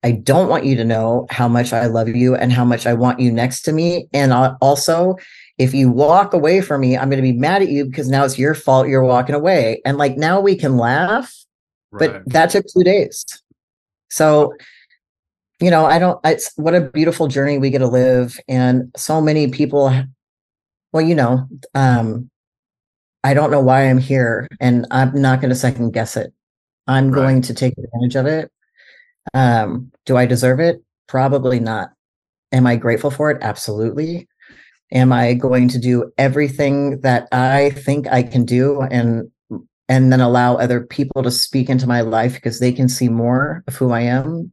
I 0.04 0.12
don't 0.12 0.48
want 0.48 0.64
you 0.64 0.76
to 0.76 0.84
know 0.84 1.26
how 1.30 1.48
much 1.48 1.72
I 1.72 1.86
love 1.86 2.08
you 2.08 2.34
and 2.36 2.52
how 2.52 2.64
much 2.64 2.86
I 2.86 2.94
want 2.94 3.18
you 3.18 3.32
next 3.32 3.62
to 3.62 3.72
me. 3.72 4.08
And 4.12 4.32
also, 4.60 5.16
if 5.58 5.74
you 5.74 5.90
walk 5.90 6.32
away 6.32 6.60
from 6.60 6.80
me, 6.80 6.96
I'm 6.96 7.10
going 7.10 7.22
to 7.22 7.32
be 7.32 7.36
mad 7.36 7.62
at 7.62 7.68
you 7.68 7.84
because 7.84 8.08
now 8.08 8.24
it's 8.24 8.38
your 8.38 8.54
fault 8.54 8.88
you're 8.88 9.04
walking 9.04 9.34
away. 9.34 9.82
And 9.84 9.98
like 9.98 10.16
now 10.16 10.40
we 10.40 10.56
can 10.56 10.76
laugh, 10.76 11.34
right. 11.90 12.12
but 12.12 12.32
that 12.32 12.50
took 12.50 12.64
two 12.72 12.84
days. 12.84 13.24
So, 14.08 14.54
you 15.60 15.70
know, 15.70 15.84
I 15.84 15.98
don't, 15.98 16.20
it's 16.24 16.52
what 16.56 16.74
a 16.74 16.80
beautiful 16.80 17.26
journey 17.26 17.58
we 17.58 17.70
get 17.70 17.78
to 17.78 17.88
live. 17.88 18.38
And 18.46 18.92
so 18.96 19.20
many 19.20 19.50
people, 19.50 19.92
well, 20.92 21.04
you 21.04 21.16
know, 21.16 21.48
um, 21.74 22.30
I 23.24 23.34
don't 23.34 23.50
know 23.50 23.60
why 23.60 23.88
I'm 23.90 23.98
here 23.98 24.46
and 24.60 24.86
I'm 24.92 25.20
not 25.20 25.40
going 25.40 25.50
to 25.50 25.56
second 25.56 25.90
guess 25.90 26.16
it. 26.16 26.32
I'm 26.86 27.10
right. 27.10 27.20
going 27.20 27.42
to 27.42 27.54
take 27.54 27.74
advantage 27.76 28.14
of 28.14 28.26
it. 28.26 28.52
Um, 29.34 29.90
do 30.06 30.16
I 30.16 30.24
deserve 30.24 30.60
it? 30.60 30.82
Probably 31.08 31.58
not. 31.58 31.90
Am 32.52 32.66
I 32.66 32.76
grateful 32.76 33.10
for 33.10 33.30
it? 33.30 33.38
Absolutely. 33.42 34.28
Am 34.92 35.12
I 35.12 35.34
going 35.34 35.68
to 35.68 35.78
do 35.78 36.10
everything 36.16 37.00
that 37.00 37.28
I 37.30 37.70
think 37.70 38.08
I 38.08 38.22
can 38.22 38.44
do 38.44 38.80
and 38.82 39.30
and 39.90 40.12
then 40.12 40.20
allow 40.20 40.56
other 40.56 40.82
people 40.82 41.22
to 41.22 41.30
speak 41.30 41.70
into 41.70 41.86
my 41.86 42.02
life 42.02 42.34
because 42.34 42.60
they 42.60 42.72
can 42.72 42.88
see 42.88 43.08
more 43.08 43.64
of 43.66 43.76
who 43.76 43.90
I 43.90 44.00
am, 44.00 44.52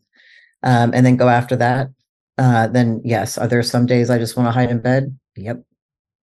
um, 0.63 0.91
and 0.93 1.05
then 1.05 1.17
go 1.17 1.29
after 1.29 1.55
that? 1.57 1.89
Uh, 2.37 2.67
then 2.67 3.01
yes. 3.03 3.37
Are 3.37 3.47
there 3.47 3.63
some 3.63 3.85
days 3.85 4.09
I 4.09 4.17
just 4.17 4.35
want 4.35 4.47
to 4.47 4.51
hide 4.51 4.71
in 4.71 4.79
bed? 4.79 5.17
Yep. 5.35 5.63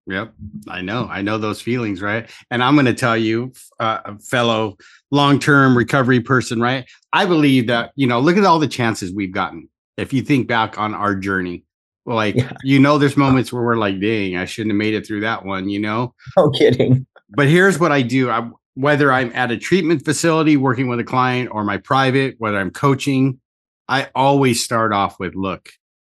Yep, 0.06 0.34
I 0.66 0.80
know. 0.80 1.06
I 1.08 1.22
know 1.22 1.38
those 1.38 1.60
feelings, 1.60 2.02
right? 2.02 2.28
And 2.50 2.62
I'm 2.62 2.74
going 2.74 2.86
to 2.86 2.94
tell 2.94 3.16
you, 3.16 3.52
uh, 3.78 4.14
fellow 4.16 4.76
long-term 5.12 5.78
recovery 5.78 6.20
person, 6.20 6.60
right? 6.60 6.90
I 7.12 7.24
believe 7.24 7.68
that 7.68 7.92
you 7.94 8.08
know, 8.08 8.18
look 8.18 8.36
at 8.36 8.44
all 8.44 8.58
the 8.58 8.66
chances 8.66 9.12
we've 9.12 9.32
gotten. 9.32 9.68
If 9.96 10.12
you 10.12 10.22
think 10.22 10.48
back 10.48 10.76
on 10.78 10.92
our 10.94 11.14
journey, 11.14 11.64
like 12.06 12.36
yeah. 12.36 12.52
you 12.62 12.78
know, 12.78 12.98
there's 12.98 13.16
moments 13.28 13.52
where 13.52 13.62
we're 13.62 13.76
like, 13.76 14.00
"Dang, 14.00 14.36
I 14.36 14.44
shouldn't 14.44 14.72
have 14.72 14.78
made 14.78 14.94
it 14.94 15.06
through 15.06 15.20
that 15.20 15.44
one," 15.44 15.68
you 15.68 15.78
know? 15.78 16.14
No 16.36 16.50
kidding. 16.50 17.06
But 17.30 17.48
here's 17.48 17.78
what 17.78 17.92
I 17.92 18.02
do: 18.02 18.30
I, 18.30 18.50
whether 18.74 19.12
I'm 19.12 19.32
at 19.34 19.50
a 19.50 19.56
treatment 19.56 20.04
facility 20.04 20.56
working 20.56 20.88
with 20.88 21.00
a 21.00 21.04
client 21.04 21.50
or 21.52 21.64
my 21.64 21.78
private, 21.78 22.36
whether 22.38 22.58
I'm 22.58 22.70
coaching, 22.70 23.40
I 23.88 24.08
always 24.14 24.64
start 24.64 24.92
off 24.92 25.18
with, 25.18 25.34
"Look, 25.34 25.70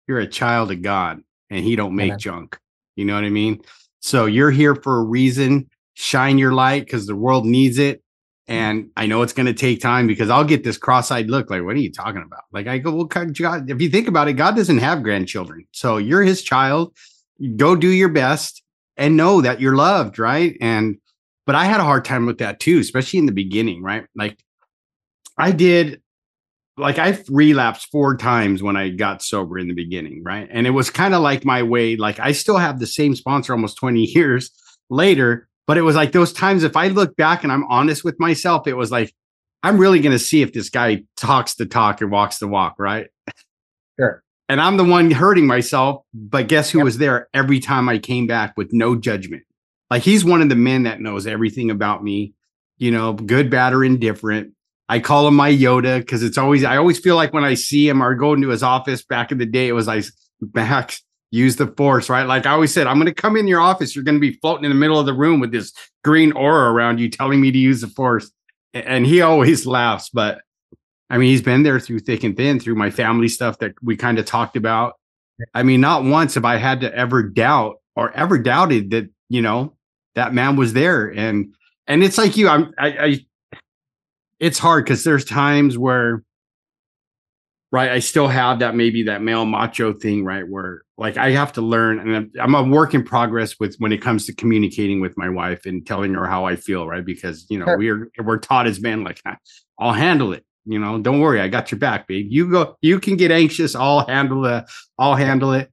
you're 0.08 0.20
a 0.20 0.28
child 0.28 0.72
of 0.72 0.82
God, 0.82 1.22
and 1.50 1.64
He 1.64 1.76
don't 1.76 1.96
make 1.96 2.18
junk." 2.18 2.58
You 2.96 3.06
know 3.06 3.16
what 3.16 3.24
I 3.24 3.30
mean? 3.30 3.62
So 4.00 4.26
you're 4.26 4.52
here 4.52 4.76
for 4.76 5.00
a 5.00 5.04
reason. 5.04 5.70
Shine 5.94 6.38
your 6.38 6.54
light 6.54 6.86
because 6.86 7.08
the 7.08 7.16
world 7.16 7.46
needs 7.46 7.78
it. 7.78 8.04
And 8.48 8.92
I 8.96 9.08
know 9.08 9.24
it's 9.24 9.34
going 9.34 9.48
to 9.48 9.54
take 9.54 9.82
time 9.82 10.08
because 10.08 10.30
I'll 10.30 10.46
get 10.46 10.64
this 10.64 10.78
cross-eyed 10.78 11.30
look 11.30 11.50
like, 11.50 11.64
what 11.64 11.76
are 11.76 11.80
you 11.80 11.92
talking 11.92 12.24
about? 12.26 12.44
Like 12.54 12.68
I 12.68 12.78
go, 12.78 12.94
well, 12.94 13.06
God, 13.06 13.70
if 13.70 13.82
you 13.82 13.90
think 13.90 14.08
about 14.08 14.30
it, 14.30 14.34
God 14.34 14.56
doesn't 14.56 14.78
have 14.78 15.04
grandchildren. 15.04 15.66
So 15.74 15.98
you're 15.98 16.24
his 16.24 16.42
child. 16.42 16.96
Go 17.58 17.76
do 17.76 17.90
your 17.90 18.10
best 18.10 18.64
and 18.96 19.18
know 19.18 19.42
that 19.42 19.60
you're 19.60 19.76
loved, 19.76 20.18
right? 20.18 20.58
And 20.62 20.98
but 21.46 21.56
I 21.56 21.66
had 21.66 21.80
a 21.80 21.84
hard 21.84 22.04
time 22.04 22.26
with 22.26 22.40
that 22.40 22.60
too, 22.60 22.80
especially 22.80 23.20
in 23.20 23.26
the 23.26 23.32
beginning, 23.32 23.82
right? 23.82 24.06
Like 24.16 24.38
I 25.38 25.52
did 25.52 26.02
like 26.78 27.00
I 27.00 27.20
relapsed 27.30 27.90
four 27.92 28.16
times 28.18 28.62
when 28.62 28.78
I 28.78 28.90
got 28.90 29.24
sober 29.24 29.58
in 29.58 29.68
the 29.68 29.74
beginning, 29.74 30.24
right? 30.24 30.48
And 30.52 30.68
it 30.68 30.72
was 30.72 30.90
kind 30.90 31.14
of 31.14 31.22
like 31.22 31.44
my 31.44 31.64
way. 31.64 31.96
Like 31.96 32.20
I 32.20 32.32
still 32.32 32.58
have 32.58 32.80
the 32.80 32.88
same 32.88 33.16
sponsor 33.16 33.54
almost 33.54 33.78
20 33.78 34.02
years 34.16 34.52
later, 34.90 35.47
but 35.68 35.78
it 35.78 35.82
was 35.82 35.96
like 35.96 36.12
those 36.12 36.34
times 36.34 36.64
if 36.64 36.76
I 36.76 36.88
look 36.88 37.16
back 37.16 37.44
and 37.44 37.52
I'm 37.52 37.66
honest 37.66 38.04
with 38.04 38.20
myself, 38.20 38.68
it 38.68 38.74
was 38.74 38.92
like, 38.92 39.14
I'm 39.64 39.78
really 39.78 40.00
going 40.00 40.14
to 40.14 40.20
see 40.20 40.42
if 40.42 40.54
this 40.54 40.70
guy 40.70 41.04
talks 41.16 41.56
the 41.56 41.66
talk 41.66 42.02
and 42.02 42.10
walks 42.10 42.40
the 42.40 42.48
walk, 42.48 42.76
right? 42.80 43.08
Sure. 44.00 44.24
And 44.50 44.62
I'm 44.62 44.78
the 44.78 44.86
one 44.86 45.12
hurting 45.12 45.46
myself, 45.46 46.04
but 46.14 46.48
guess 46.48 46.70
who 46.70 46.80
yep. 46.80 46.86
was 46.86 46.98
there 46.98 47.28
every 47.34 47.60
time 47.60 47.90
I 47.90 48.00
came 48.00 48.28
back 48.28 48.56
with 48.56 48.72
no 48.72 48.96
judgment? 48.96 49.44
Like 49.92 50.04
he's 50.04 50.24
one 50.24 50.42
of 50.42 50.50
the 50.50 50.56
men 50.56 50.84
that 50.84 51.02
knows 51.02 51.28
everything 51.28 51.70
about 51.70 52.04
me, 52.04 52.34
you 52.78 52.92
know, 52.92 53.14
good, 53.14 53.50
bad, 53.50 53.74
or 53.74 53.84
indifferent 53.84 54.54
I 54.90 55.00
call 55.00 55.28
him 55.28 55.36
my 55.36 55.52
Yoda 55.52 56.00
because 56.00 56.24
it's 56.24 56.38
always 56.38 56.64
I 56.64 56.78
always 56.78 57.00
feel 57.00 57.16
like 57.16 57.34
when 57.34 57.44
I 57.44 57.56
see 57.56 57.88
him 57.88 58.02
or 58.02 58.16
go 58.16 58.34
into 58.34 58.50
his 58.50 58.64
office 58.64 59.04
back 59.04 59.32
in 59.32 59.38
the 59.38 59.46
day, 59.46 59.68
it 59.68 59.74
was 59.74 59.88
like 59.88 60.06
Max, 60.54 61.04
use 61.32 61.56
the 61.56 61.68
force, 61.68 62.10
right? 62.10 62.24
Like 62.24 62.46
I 62.46 62.52
always 62.52 62.74
said, 62.74 62.88
I'm 62.88 62.98
gonna 62.98 63.14
come 63.14 63.36
in 63.36 63.48
your 63.48 63.60
office, 63.60 63.96
you're 63.96 64.04
gonna 64.04 64.20
be 64.20 64.34
floating 64.34 64.66
in 64.66 64.72
the 64.72 64.76
middle 64.76 65.00
of 65.00 65.06
the 65.06 65.14
room 65.14 65.40
with 65.40 65.52
this 65.52 65.74
green 66.04 66.32
aura 66.34 66.72
around 66.72 67.00
you 67.00 67.10
telling 67.10 67.42
me 67.42 67.52
to 67.52 67.58
use 67.58 67.82
the 67.82 67.88
force. 67.88 68.32
And 68.74 69.06
he 69.06 69.22
always 69.22 69.66
laughs, 69.66 70.10
but 70.10 70.42
I 71.10 71.18
mean, 71.18 71.30
he's 71.30 71.42
been 71.42 71.64
there 71.64 71.80
through 71.80 72.00
thick 72.00 72.24
and 72.24 72.36
thin, 72.36 72.60
through 72.60 72.76
my 72.76 72.92
family 72.92 73.30
stuff 73.30 73.60
that 73.60 73.74
we 73.82 73.96
kind 73.96 74.20
of 74.20 74.26
talked 74.26 74.58
about. 74.58 74.96
I 75.54 75.64
mean, 75.64 75.82
not 75.82 76.04
once 76.04 76.36
have 76.36 76.46
I 76.46 76.58
had 76.58 76.82
to 76.82 76.94
ever 76.94 77.24
doubt 77.24 77.78
or 77.96 78.12
ever 78.12 78.38
doubted 78.38 78.92
that, 78.92 79.10
you 79.30 79.42
know, 79.42 79.76
that 80.16 80.34
man 80.34 80.56
was 80.56 80.74
there. 80.74 81.08
And 81.08 81.54
and 81.86 82.04
it's 82.04 82.18
like 82.18 82.36
you, 82.36 82.50
I'm 82.50 82.74
I, 82.78 82.88
I 82.88 83.26
it's 84.40 84.60
hard 84.60 84.84
because 84.84 85.04
there's 85.04 85.24
times 85.24 85.78
where 85.78 86.24
right 87.72 87.92
i 87.92 88.00
still 88.00 88.28
have 88.28 88.60
that 88.60 88.76
maybe 88.76 89.04
that 89.04 89.22
male 89.22 89.46
macho 89.46 89.94
thing 89.94 90.24
right 90.24 90.48
where 90.48 90.84
like 90.98 91.18
i 91.18 91.32
have 91.32 91.52
to 91.52 91.62
learn 91.62 92.00
and 92.00 92.36
i'm 92.40 92.56
a 92.56 92.64
work 92.64 92.94
in 92.94 93.04
progress 93.04 93.60
with 93.60 93.76
when 93.80 93.92
it 93.92 94.02
comes 94.02 94.26
to 94.26 94.34
communicating 94.34 95.02
with 95.02 95.18
my 95.18 95.30
wife 95.30 95.66
and 95.66 95.86
telling 95.86 96.14
her 96.14 96.26
how 96.26 96.46
i 96.46 96.56
feel 96.56 96.88
right 96.88 97.06
because 97.06 97.46
you 97.50 97.60
know 97.60 97.66
sure. 97.66 97.78
we're 97.78 98.12
we're 98.24 98.38
taught 98.38 98.68
as 98.68 98.80
men 98.80 99.04
like 99.04 99.22
i'll 99.80 99.94
handle 99.94 100.34
it 100.34 100.46
you 100.66 100.80
know 100.80 101.00
don't 101.00 101.20
worry 101.20 101.42
i 101.42 101.48
got 101.48 101.72
your 101.72 101.80
back 101.80 102.08
babe 102.08 102.28
you 102.30 102.50
go 102.50 102.76
you 102.82 103.00
can 103.00 103.16
get 103.16 103.32
anxious 103.32 103.76
i'll 103.76 104.06
handle 104.06 104.46
it 104.46 104.66
i'll 104.98 105.16
handle 105.16 105.54
it 105.54 105.72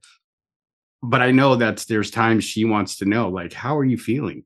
but 1.03 1.21
i 1.21 1.31
know 1.31 1.57
that 1.57 1.85
there's 1.89 2.11
times 2.11 2.45
she 2.45 2.65
wants 2.65 2.97
to 2.97 3.05
know 3.05 3.29
like 3.29 3.53
how 3.53 3.77
are 3.77 3.85
you 3.85 3.99
feeling 3.99 4.45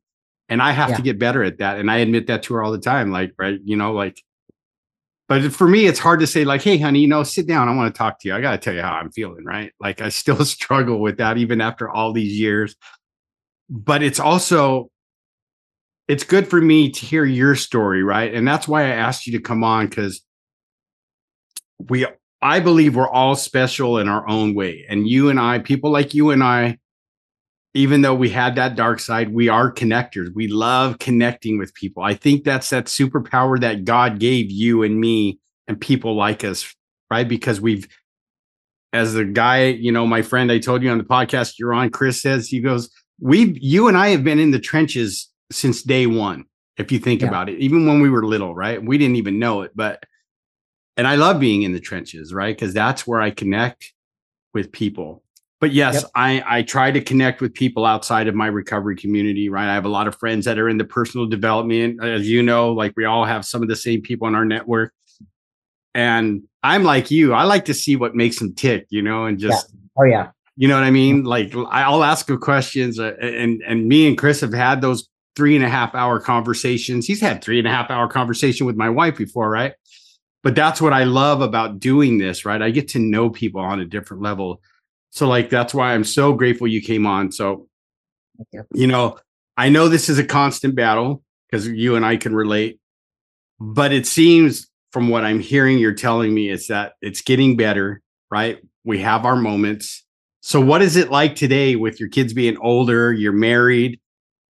and 0.48 0.62
I 0.62 0.72
have 0.72 0.90
yeah. 0.90 0.96
to 0.96 1.02
get 1.02 1.18
better 1.18 1.44
at 1.44 1.58
that. 1.58 1.78
And 1.78 1.90
I 1.90 1.98
admit 1.98 2.26
that 2.28 2.42
to 2.44 2.54
her 2.54 2.62
all 2.62 2.72
the 2.72 2.78
time. 2.78 3.10
Like, 3.10 3.32
right, 3.38 3.60
you 3.64 3.76
know, 3.76 3.92
like, 3.92 4.22
but 5.28 5.52
for 5.52 5.68
me, 5.68 5.84
it's 5.84 5.98
hard 5.98 6.20
to 6.20 6.26
say, 6.26 6.44
like, 6.44 6.62
hey, 6.62 6.78
honey, 6.78 7.00
you 7.00 7.06
know, 7.06 7.22
sit 7.22 7.46
down. 7.46 7.68
I 7.68 7.74
want 7.74 7.94
to 7.94 7.98
talk 7.98 8.18
to 8.20 8.28
you. 8.28 8.34
I 8.34 8.40
got 8.40 8.52
to 8.52 8.58
tell 8.58 8.74
you 8.74 8.80
how 8.80 8.94
I'm 8.94 9.12
feeling, 9.12 9.44
right? 9.44 9.72
Like, 9.78 10.00
I 10.00 10.08
still 10.08 10.42
struggle 10.44 11.00
with 11.00 11.18
that 11.18 11.36
even 11.36 11.60
after 11.60 11.88
all 11.88 12.14
these 12.14 12.38
years. 12.38 12.74
But 13.68 14.02
it's 14.02 14.18
also, 14.18 14.90
it's 16.08 16.24
good 16.24 16.48
for 16.48 16.60
me 16.60 16.90
to 16.90 17.04
hear 17.04 17.26
your 17.26 17.54
story, 17.54 18.02
right? 18.02 18.32
And 18.32 18.48
that's 18.48 18.66
why 18.66 18.84
I 18.84 18.94
asked 18.94 19.26
you 19.26 19.34
to 19.34 19.42
come 19.42 19.62
on 19.62 19.88
because 19.88 20.22
we, 21.78 22.06
I 22.40 22.60
believe 22.60 22.96
we're 22.96 23.08
all 23.08 23.36
special 23.36 23.98
in 23.98 24.08
our 24.08 24.26
own 24.26 24.54
way. 24.54 24.86
And 24.88 25.06
you 25.06 25.28
and 25.28 25.38
I, 25.38 25.58
people 25.58 25.90
like 25.90 26.14
you 26.14 26.30
and 26.30 26.42
I, 26.42 26.78
even 27.74 28.00
though 28.00 28.14
we 28.14 28.30
had 28.30 28.56
that 28.56 28.76
dark 28.76 28.98
side, 28.98 29.32
we 29.32 29.48
are 29.48 29.72
connectors. 29.72 30.34
We 30.34 30.48
love 30.48 30.98
connecting 30.98 31.58
with 31.58 31.74
people. 31.74 32.02
I 32.02 32.14
think 32.14 32.44
that's 32.44 32.70
that 32.70 32.86
superpower 32.86 33.60
that 33.60 33.84
God 33.84 34.18
gave 34.18 34.50
you 34.50 34.82
and 34.82 34.98
me 34.98 35.38
and 35.66 35.80
people 35.80 36.16
like 36.16 36.44
us, 36.44 36.74
right? 37.10 37.28
Because 37.28 37.60
we've, 37.60 37.86
as 38.92 39.12
the 39.12 39.24
guy, 39.24 39.66
you 39.66 39.92
know, 39.92 40.06
my 40.06 40.22
friend 40.22 40.50
I 40.50 40.58
told 40.58 40.82
you 40.82 40.90
on 40.90 40.98
the 40.98 41.04
podcast 41.04 41.58
you're 41.58 41.74
on, 41.74 41.90
Chris 41.90 42.22
says, 42.22 42.48
he 42.48 42.60
goes, 42.60 42.90
We've, 43.20 43.58
you 43.58 43.88
and 43.88 43.96
I 43.96 44.08
have 44.08 44.24
been 44.24 44.38
in 44.38 44.52
the 44.52 44.60
trenches 44.60 45.28
since 45.50 45.82
day 45.82 46.06
one, 46.06 46.44
if 46.78 46.90
you 46.92 46.98
think 46.98 47.20
yeah. 47.20 47.28
about 47.28 47.48
it, 47.48 47.58
even 47.58 47.86
when 47.86 48.00
we 48.00 48.08
were 48.08 48.24
little, 48.24 48.54
right? 48.54 48.82
We 48.82 48.96
didn't 48.96 49.16
even 49.16 49.38
know 49.38 49.62
it, 49.62 49.72
but, 49.74 50.04
and 50.96 51.06
I 51.06 51.16
love 51.16 51.40
being 51.40 51.62
in 51.62 51.72
the 51.72 51.80
trenches, 51.80 52.32
right? 52.32 52.56
Because 52.56 52.72
that's 52.72 53.06
where 53.06 53.20
I 53.20 53.30
connect 53.30 53.92
with 54.54 54.72
people 54.72 55.22
but 55.60 55.72
yes, 55.72 55.94
yep. 55.94 56.04
I 56.14 56.42
I 56.46 56.62
try 56.62 56.90
to 56.90 57.00
connect 57.00 57.40
with 57.40 57.52
people 57.52 57.84
outside 57.84 58.28
of 58.28 58.34
my 58.34 58.46
recovery 58.46 58.96
community, 58.96 59.48
right? 59.48 59.68
I 59.68 59.74
have 59.74 59.84
a 59.84 59.90
lot 59.90 60.06
of 60.06 60.14
friends 60.14 60.44
that 60.44 60.58
are 60.58 60.68
in 60.68 60.78
the 60.78 60.84
personal 60.84 61.26
development, 61.26 62.02
as 62.02 62.28
you 62.28 62.42
know, 62.42 62.72
like 62.72 62.92
we 62.96 63.04
all 63.04 63.24
have 63.24 63.44
some 63.44 63.62
of 63.62 63.68
the 63.68 63.76
same 63.76 64.00
people 64.00 64.28
in 64.28 64.34
our 64.34 64.44
network. 64.44 64.92
And 65.94 66.42
I'm 66.62 66.84
like 66.84 67.10
you, 67.10 67.32
I 67.34 67.44
like 67.44 67.64
to 67.64 67.74
see 67.74 67.96
what 67.96 68.14
makes 68.14 68.38
them 68.38 68.54
tick, 68.54 68.86
you 68.90 69.02
know, 69.02 69.26
and 69.26 69.38
just 69.38 69.70
yeah. 69.72 69.80
oh 69.96 70.04
yeah, 70.04 70.30
you 70.56 70.68
know 70.68 70.74
what 70.74 70.84
I 70.84 70.92
mean. 70.92 71.24
Like 71.24 71.52
I'll 71.56 72.04
ask 72.04 72.28
him 72.28 72.38
questions, 72.38 73.00
uh, 73.00 73.14
and 73.20 73.60
and 73.66 73.88
me 73.88 74.06
and 74.06 74.16
Chris 74.16 74.40
have 74.42 74.54
had 74.54 74.80
those 74.80 75.08
three 75.34 75.56
and 75.56 75.64
a 75.64 75.68
half 75.68 75.94
hour 75.94 76.20
conversations. 76.20 77.06
He's 77.06 77.20
had 77.20 77.42
three 77.42 77.58
and 77.58 77.66
a 77.66 77.70
half 77.70 77.90
hour 77.90 78.08
conversation 78.08 78.66
with 78.66 78.76
my 78.76 78.90
wife 78.90 79.16
before, 79.16 79.50
right? 79.50 79.74
But 80.44 80.54
that's 80.54 80.80
what 80.80 80.92
I 80.92 81.04
love 81.04 81.40
about 81.40 81.80
doing 81.80 82.18
this, 82.18 82.44
right? 82.44 82.62
I 82.62 82.70
get 82.70 82.88
to 82.88 83.00
know 83.00 83.28
people 83.28 83.60
on 83.60 83.80
a 83.80 83.84
different 83.84 84.22
level 84.22 84.60
so 85.10 85.28
like 85.28 85.50
that's 85.50 85.74
why 85.74 85.94
I'm 85.94 86.04
so 86.04 86.32
grateful 86.32 86.66
you 86.66 86.82
came 86.82 87.06
on. 87.06 87.32
So 87.32 87.68
you. 88.52 88.64
you 88.74 88.86
know, 88.86 89.18
I 89.56 89.68
know 89.68 89.88
this 89.88 90.08
is 90.08 90.18
a 90.18 90.24
constant 90.24 90.74
battle 90.74 91.22
because 91.50 91.66
you 91.66 91.96
and 91.96 92.04
I 92.04 92.16
can 92.16 92.34
relate, 92.34 92.78
but 93.58 93.92
it 93.92 94.06
seems 94.06 94.68
from 94.92 95.08
what 95.08 95.24
I'm 95.24 95.40
hearing 95.40 95.78
you're 95.78 95.94
telling 95.94 96.32
me 96.34 96.50
is 96.50 96.68
that 96.68 96.94
it's 97.02 97.22
getting 97.22 97.56
better, 97.56 98.00
right? 98.30 98.58
We 98.84 98.98
have 99.00 99.24
our 99.24 99.36
moments. 99.36 100.04
So 100.40 100.60
what 100.60 100.82
is 100.82 100.96
it 100.96 101.10
like 101.10 101.34
today 101.34 101.76
with 101.76 102.00
your 102.00 102.08
kids 102.08 102.32
being 102.32 102.56
older, 102.58 103.12
you're 103.12 103.32
married, 103.32 104.00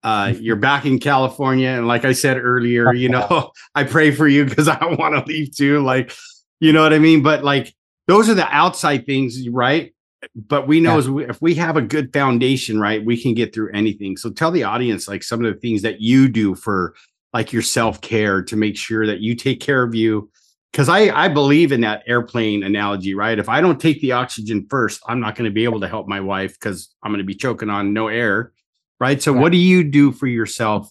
uh, 0.03 0.35
you're 0.39 0.57
back 0.71 0.85
in 0.85 0.99
California 0.99 1.69
and 1.69 1.89
like 1.89 2.05
I 2.05 2.13
said 2.13 2.37
earlier, 2.39 2.93
you 2.93 3.09
know, 3.11 3.53
I 3.75 3.85
pray 3.85 4.11
for 4.11 4.29
you 4.29 4.45
because 4.45 4.69
I 4.69 4.85
want 4.85 5.15
to 5.15 5.33
leave 5.33 5.57
too 5.57 5.83
like 5.83 6.13
you 6.61 6.73
know 6.73 6.83
what 6.83 6.93
I 6.93 6.99
mean, 6.99 7.23
but 7.23 7.45
like 7.45 7.73
those 8.09 8.29
are 8.29 8.35
the 8.35 8.49
outside 8.49 9.07
things, 9.07 9.49
right? 9.49 9.95
But 10.35 10.67
we 10.67 10.81
know 10.81 10.99
yeah. 10.99 11.29
if 11.29 11.41
we 11.41 11.55
have 11.55 11.77
a 11.77 11.83
good 11.83 12.13
foundation, 12.13 12.81
right, 12.81 13.05
we 13.05 13.21
can 13.21 13.35
get 13.35 13.55
through 13.55 13.73
anything. 13.73 14.17
So 14.17 14.31
tell 14.31 14.51
the 14.51 14.65
audience 14.65 15.09
like 15.09 15.23
some 15.23 15.45
of 15.45 15.53
the 15.53 15.61
things 15.61 15.83
that 15.83 16.01
you 16.01 16.29
do 16.29 16.55
for 16.55 16.95
like 17.33 17.53
your 17.53 17.63
self 17.63 18.01
care 18.01 18.43
to 18.43 18.57
make 18.57 18.77
sure 18.77 19.07
that 19.07 19.21
you 19.21 19.35
take 19.35 19.61
care 19.61 19.83
of 19.83 19.95
you. 19.95 20.31
Because 20.73 20.89
I 20.89 21.09
I 21.11 21.29
believe 21.29 21.73
in 21.73 21.81
that 21.83 22.03
airplane 22.07 22.63
analogy, 22.63 23.15
right? 23.15 23.39
If 23.39 23.49
I 23.49 23.61
don't 23.61 23.81
take 23.81 24.01
the 24.01 24.13
oxygen 24.13 24.67
first, 24.69 25.01
I'm 25.07 25.21
not 25.21 25.35
going 25.35 25.49
to 25.49 25.55
be 25.55 25.65
able 25.65 25.81
to 25.81 25.89
help 25.89 26.09
my 26.09 26.21
wife 26.21 26.55
because 26.55 26.95
I'm 27.03 27.11
going 27.11 27.19
to 27.19 27.25
be 27.25 27.35
choking 27.35 27.71
on 27.71 27.93
no 27.93 28.09
air, 28.09 28.53
right? 29.01 29.23
So 29.23 29.33
right. 29.33 29.41
what 29.41 29.53
do 29.53 29.59
you 29.59 29.85
do 29.85 30.13
for 30.13 30.27
yourself 30.27 30.91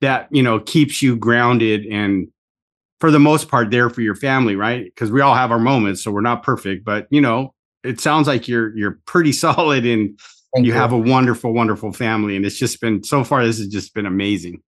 that 0.00 0.28
you 0.30 0.42
know 0.42 0.60
keeps 0.60 1.00
you 1.02 1.16
grounded 1.16 1.86
and 1.86 2.28
for 3.00 3.10
the 3.10 3.18
most 3.18 3.48
part 3.48 3.70
there 3.70 3.90
for 3.90 4.00
your 4.00 4.14
family, 4.14 4.54
right? 4.54 4.84
Because 4.84 5.10
we 5.10 5.20
all 5.22 5.34
have 5.34 5.50
our 5.50 5.58
moments, 5.58 6.04
so 6.04 6.10
we're 6.10 6.20
not 6.20 6.42
perfect, 6.42 6.84
but 6.84 7.06
you 7.10 7.20
know 7.20 7.54
it 7.86 8.00
sounds 8.00 8.26
like 8.26 8.48
you're 8.48 8.76
you're 8.76 8.98
pretty 9.06 9.32
solid 9.44 9.86
and 9.86 10.18
you, 10.56 10.64
you 10.64 10.72
have 10.72 10.92
a 10.92 10.98
wonderful, 10.98 11.52
wonderful 11.52 11.92
family. 11.92 12.36
And 12.36 12.44
it's 12.44 12.58
just 12.58 12.80
been 12.80 13.02
so 13.02 13.24
far, 13.24 13.44
this 13.44 13.58
has 13.58 13.68
just 13.68 13.94
been 13.94 14.06
amazing. 14.06 14.62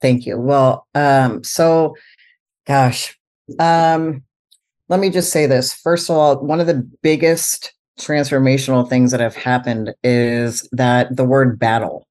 Thank 0.00 0.26
you. 0.26 0.38
Well, 0.38 0.86
um, 0.94 1.42
so 1.42 1.96
gosh, 2.66 3.18
um, 3.58 4.22
let 4.88 5.00
me 5.00 5.10
just 5.10 5.32
say 5.32 5.46
this. 5.46 5.72
First 5.72 6.08
of 6.08 6.16
all, 6.16 6.44
one 6.44 6.60
of 6.60 6.66
the 6.66 6.88
biggest 7.02 7.72
transformational 7.98 8.88
things 8.88 9.10
that 9.10 9.20
have 9.20 9.34
happened 9.34 9.92
is 10.04 10.68
that 10.72 11.16
the 11.16 11.24
word 11.24 11.58
battle, 11.58 12.06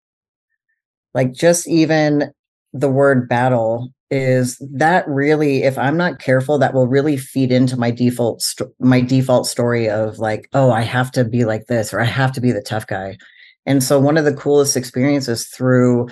like 1.13 1.34
just 1.34 1.67
even 1.67 2.34
the 2.73 2.89
word 2.89 3.30
battle 3.30 3.93
is 4.10 4.58
that 4.72 5.08
really 5.08 5.63
if 5.63 5.78
i'm 5.78 5.98
not 5.98 6.20
careful 6.20 6.58
that 6.58 6.74
will 6.74 6.88
really 6.88 7.17
feed 7.17 7.52
into 7.52 7.78
my 7.78 7.91
default 7.91 8.41
st- 8.41 8.70
my 8.80 9.02
default 9.02 9.46
story 9.46 9.89
of 9.89 10.17
like 10.20 10.48
oh 10.54 10.72
i 10.72 10.82
have 10.82 11.12
to 11.12 11.26
be 11.26 11.43
like 11.43 11.65
this 11.67 11.93
or 11.93 12.00
i 12.00 12.06
have 12.06 12.32
to 12.32 12.39
be 12.39 12.52
the 12.52 12.62
tough 12.62 12.88
guy 12.88 13.17
and 13.65 13.84
so 13.84 14.00
one 14.00 14.17
of 14.17 14.24
the 14.24 14.34
coolest 14.34 14.78
experiences 14.78 15.48
through 15.48 16.08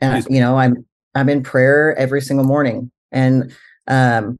and 0.00 0.26
you 0.30 0.40
know 0.40 0.56
i'm 0.56 0.84
i'm 1.14 1.28
in 1.28 1.42
prayer 1.42 1.94
every 1.98 2.22
single 2.22 2.46
morning 2.46 2.90
and 3.12 3.54
um 3.88 4.36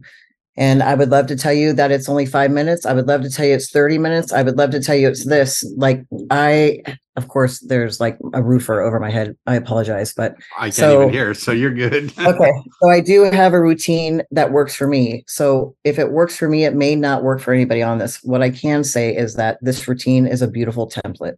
and 0.58 0.82
I 0.82 0.96
would 0.96 1.10
love 1.10 1.28
to 1.28 1.36
tell 1.36 1.52
you 1.52 1.72
that 1.74 1.92
it's 1.92 2.08
only 2.08 2.26
five 2.26 2.50
minutes. 2.50 2.84
I 2.84 2.92
would 2.92 3.06
love 3.06 3.22
to 3.22 3.30
tell 3.30 3.46
you 3.46 3.54
it's 3.54 3.70
30 3.70 3.96
minutes. 3.98 4.32
I 4.32 4.42
would 4.42 4.58
love 4.58 4.70
to 4.70 4.80
tell 4.82 4.96
you 4.96 5.08
it's 5.08 5.24
this. 5.24 5.62
Like, 5.76 6.04
I, 6.32 6.82
of 7.18 7.26
course, 7.26 7.58
there's 7.58 7.98
like 7.98 8.16
a 8.32 8.42
roofer 8.42 8.80
over 8.80 9.00
my 9.00 9.10
head. 9.10 9.36
I 9.46 9.56
apologize, 9.56 10.14
but 10.14 10.36
I 10.56 10.66
can't 10.66 10.74
so, 10.74 11.00
even 11.02 11.12
hear. 11.12 11.34
So 11.34 11.50
you're 11.50 11.74
good. 11.74 12.12
okay. 12.18 12.52
So 12.80 12.88
I 12.88 13.00
do 13.00 13.24
have 13.24 13.52
a 13.52 13.60
routine 13.60 14.22
that 14.30 14.52
works 14.52 14.76
for 14.76 14.86
me. 14.86 15.24
So 15.26 15.74
if 15.82 15.98
it 15.98 16.12
works 16.12 16.36
for 16.36 16.48
me, 16.48 16.64
it 16.64 16.74
may 16.74 16.94
not 16.94 17.24
work 17.24 17.40
for 17.40 17.52
anybody 17.52 17.82
on 17.82 17.98
this. 17.98 18.22
What 18.22 18.40
I 18.40 18.50
can 18.50 18.84
say 18.84 19.14
is 19.14 19.34
that 19.34 19.58
this 19.60 19.88
routine 19.88 20.26
is 20.28 20.42
a 20.42 20.48
beautiful 20.48 20.88
template. 20.88 21.34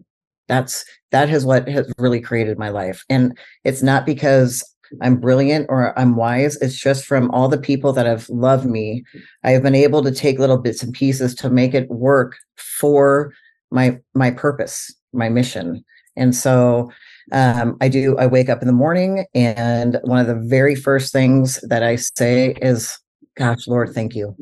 That's 0.49 0.85
that 1.13 1.31
is 1.31 1.47
what 1.47 1.67
has 1.69 1.91
really 1.99 2.21
created 2.21 2.59
my 2.59 2.69
life. 2.69 3.03
And 3.09 3.39
it's 3.65 3.83
not 3.83 4.05
because 4.05 4.63
I'm 5.01 5.17
brilliant 5.17 5.67
or 5.71 5.99
I'm 5.99 6.15
wise. 6.15 6.57
It's 6.57 6.79
just 6.79 7.07
from 7.07 7.31
all 7.31 7.49
the 7.49 7.59
people 7.59 7.93
that 7.95 8.07
have 8.07 8.29
loved 8.29 8.67
me. 8.67 9.05
I 9.45 9.53
have 9.53 9.63
been 9.63 9.75
able 9.75 10.03
to 10.03 10.13
take 10.13 10.39
little 10.39 10.59
bits 10.59 10.83
and 10.83 10.93
pieces 10.93 11.35
to 11.37 11.49
make 11.49 11.73
it 11.73 11.89
work 11.89 12.37
for 12.57 13.33
my 13.71 13.99
my 14.15 14.31
purpose, 14.31 14.95
my 15.13 15.29
mission. 15.29 15.85
And 16.17 16.35
so 16.35 16.91
um, 17.33 17.77
I 17.81 17.89
do. 17.89 18.17
I 18.19 18.27
wake 18.27 18.49
up 18.49 18.61
in 18.61 18.67
the 18.67 18.73
morning, 18.73 19.25
and 19.35 19.99
one 20.03 20.19
of 20.19 20.27
the 20.27 20.49
very 20.49 20.75
first 20.75 21.13
things 21.13 21.61
that 21.69 21.83
I 21.83 21.97
say 21.97 22.57
is, 22.61 22.99
"Gosh, 23.37 23.69
Lord, 23.69 23.91
thank 23.95 24.15
you." 24.15 24.35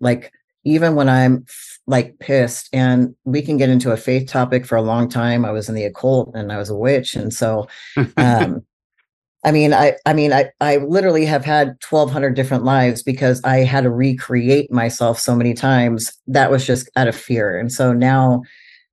Like 0.00 0.32
even 0.64 0.94
when 0.94 1.08
I'm 1.08 1.44
like 1.86 2.18
pissed, 2.20 2.68
and 2.72 3.14
we 3.24 3.42
can 3.42 3.56
get 3.56 3.68
into 3.68 3.90
a 3.90 3.96
faith 3.96 4.28
topic 4.28 4.64
for 4.64 4.76
a 4.76 4.82
long 4.82 5.08
time. 5.08 5.44
I 5.44 5.50
was 5.50 5.68
in 5.68 5.74
the 5.74 5.84
occult, 5.84 6.30
and 6.34 6.52
I 6.52 6.58
was 6.58 6.70
a 6.70 6.76
witch, 6.76 7.16
and 7.16 7.34
so 7.34 7.68
um, 8.16 8.64
I 9.44 9.52
mean, 9.52 9.72
I 9.72 9.94
I 10.06 10.12
mean, 10.12 10.32
I 10.32 10.50
I 10.60 10.76
literally 10.76 11.24
have 11.24 11.44
had 11.44 11.78
1200 11.88 12.34
different 12.34 12.64
lives 12.64 13.02
because 13.02 13.40
I 13.42 13.58
had 13.58 13.84
to 13.84 13.90
recreate 13.90 14.70
myself 14.70 15.18
so 15.18 15.34
many 15.34 15.54
times. 15.54 16.12
That 16.26 16.50
was 16.50 16.66
just 16.66 16.90
out 16.96 17.08
of 17.08 17.16
fear. 17.16 17.58
And 17.58 17.72
so 17.72 17.92
now 17.92 18.42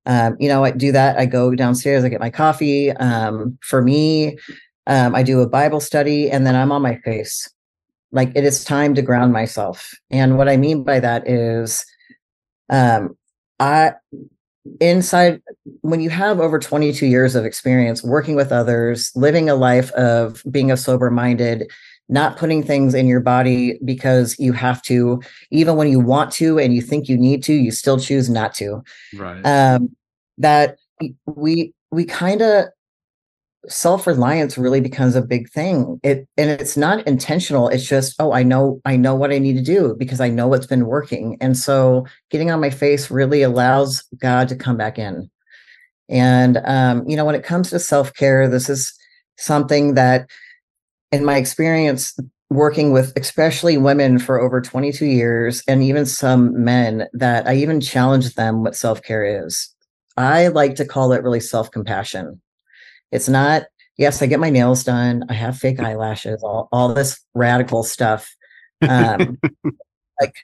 um, 0.08 0.36
you 0.40 0.48
know, 0.48 0.64
I 0.64 0.70
do 0.70 0.90
that. 0.90 1.18
I 1.18 1.26
go 1.26 1.54
downstairs, 1.54 2.02
I 2.02 2.08
get 2.08 2.18
my 2.18 2.30
coffee. 2.30 2.90
Um, 2.92 3.58
for 3.60 3.82
me, 3.82 4.38
um, 4.86 5.14
I 5.14 5.22
do 5.22 5.40
a 5.40 5.48
Bible 5.48 5.80
study 5.80 6.30
and 6.30 6.46
then 6.46 6.56
I'm 6.56 6.72
on 6.72 6.82
my 6.82 6.96
face. 7.04 7.48
Like 8.10 8.32
it 8.34 8.42
is 8.42 8.64
time 8.64 8.94
to 8.94 9.02
ground 9.02 9.34
myself. 9.34 9.92
And 10.10 10.38
what 10.38 10.48
I 10.48 10.56
mean 10.56 10.82
by 10.82 10.98
that 10.98 11.28
is 11.28 11.84
um 12.70 13.16
I 13.60 13.92
inside 14.80 15.42
when 15.82 16.00
you 16.00 16.10
have 16.10 16.40
over 16.40 16.58
22 16.58 17.06
years 17.06 17.34
of 17.34 17.44
experience 17.44 18.02
working 18.02 18.34
with 18.34 18.52
others 18.52 19.10
living 19.14 19.48
a 19.48 19.54
life 19.54 19.90
of 19.92 20.42
being 20.50 20.70
a 20.70 20.76
sober 20.76 21.10
minded 21.10 21.70
not 22.08 22.36
putting 22.36 22.62
things 22.62 22.94
in 22.94 23.06
your 23.06 23.20
body 23.20 23.78
because 23.84 24.38
you 24.38 24.52
have 24.52 24.82
to. 24.82 25.20
Even 25.50 25.76
when 25.76 25.88
you 25.88 26.00
want 26.00 26.32
to 26.32 26.58
and 26.58 26.74
you 26.74 26.80
think 26.80 27.08
you 27.08 27.18
need 27.18 27.42
to 27.44 27.52
you 27.52 27.70
still 27.70 27.98
choose 27.98 28.28
not 28.30 28.54
to. 28.54 28.82
Right. 29.14 29.42
Um 29.42 29.94
that 30.38 30.78
we 31.26 31.72
we 31.90 32.04
kind 32.04 32.42
of 32.42 32.66
self-reliance 33.66 34.56
really 34.56 34.80
becomes 34.80 35.14
a 35.14 35.22
big 35.22 35.50
thing. 35.50 36.00
It 36.02 36.26
and 36.36 36.50
it's 36.50 36.76
not 36.76 37.06
intentional. 37.06 37.68
It's 37.68 37.86
just 37.86 38.14
oh 38.18 38.32
i 38.32 38.42
know 38.42 38.80
i 38.84 38.96
know 38.96 39.14
what 39.14 39.32
i 39.32 39.38
need 39.38 39.54
to 39.54 39.62
do 39.62 39.94
because 39.98 40.20
i 40.20 40.28
know 40.28 40.48
what's 40.48 40.66
been 40.66 40.86
working. 40.86 41.36
And 41.40 41.56
so 41.56 42.06
getting 42.30 42.50
on 42.50 42.60
my 42.60 42.70
face 42.70 43.10
really 43.10 43.42
allows 43.42 44.02
god 44.18 44.48
to 44.48 44.56
come 44.56 44.76
back 44.76 44.98
in. 44.98 45.30
And 46.08 46.58
um, 46.64 47.06
you 47.06 47.16
know 47.16 47.26
when 47.26 47.34
it 47.34 47.44
comes 47.44 47.68
to 47.70 47.78
self-care 47.78 48.48
this 48.48 48.70
is 48.70 48.94
something 49.36 49.94
that 49.94 50.28
in 51.12 51.24
my 51.24 51.36
experience 51.36 52.18
working 52.50 52.92
with 52.92 53.12
especially 53.16 53.76
women 53.76 54.18
for 54.18 54.40
over 54.40 54.60
22 54.60 55.04
years 55.04 55.62
and 55.68 55.82
even 55.82 56.06
some 56.06 56.64
men 56.64 57.06
that 57.12 57.46
i 57.46 57.54
even 57.54 57.80
challenge 57.80 58.34
them 58.34 58.62
what 58.62 58.74
self-care 58.74 59.44
is 59.44 59.74
i 60.16 60.48
like 60.48 60.74
to 60.74 60.84
call 60.84 61.12
it 61.12 61.22
really 61.22 61.40
self-compassion 61.40 62.40
it's 63.10 63.28
not, 63.28 63.64
yes, 63.96 64.22
I 64.22 64.26
get 64.26 64.40
my 64.40 64.50
nails 64.50 64.84
done. 64.84 65.24
I 65.28 65.34
have 65.34 65.58
fake 65.58 65.80
eyelashes, 65.80 66.42
all, 66.42 66.68
all 66.72 66.92
this 66.92 67.20
radical 67.34 67.82
stuff. 67.82 68.34
Um, 68.86 69.38
like 70.20 70.34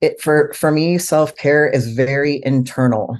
it 0.00 0.20
for, 0.20 0.52
for 0.54 0.70
me, 0.70 0.98
self-care 0.98 1.68
is 1.68 1.94
very 1.94 2.40
internal. 2.44 3.18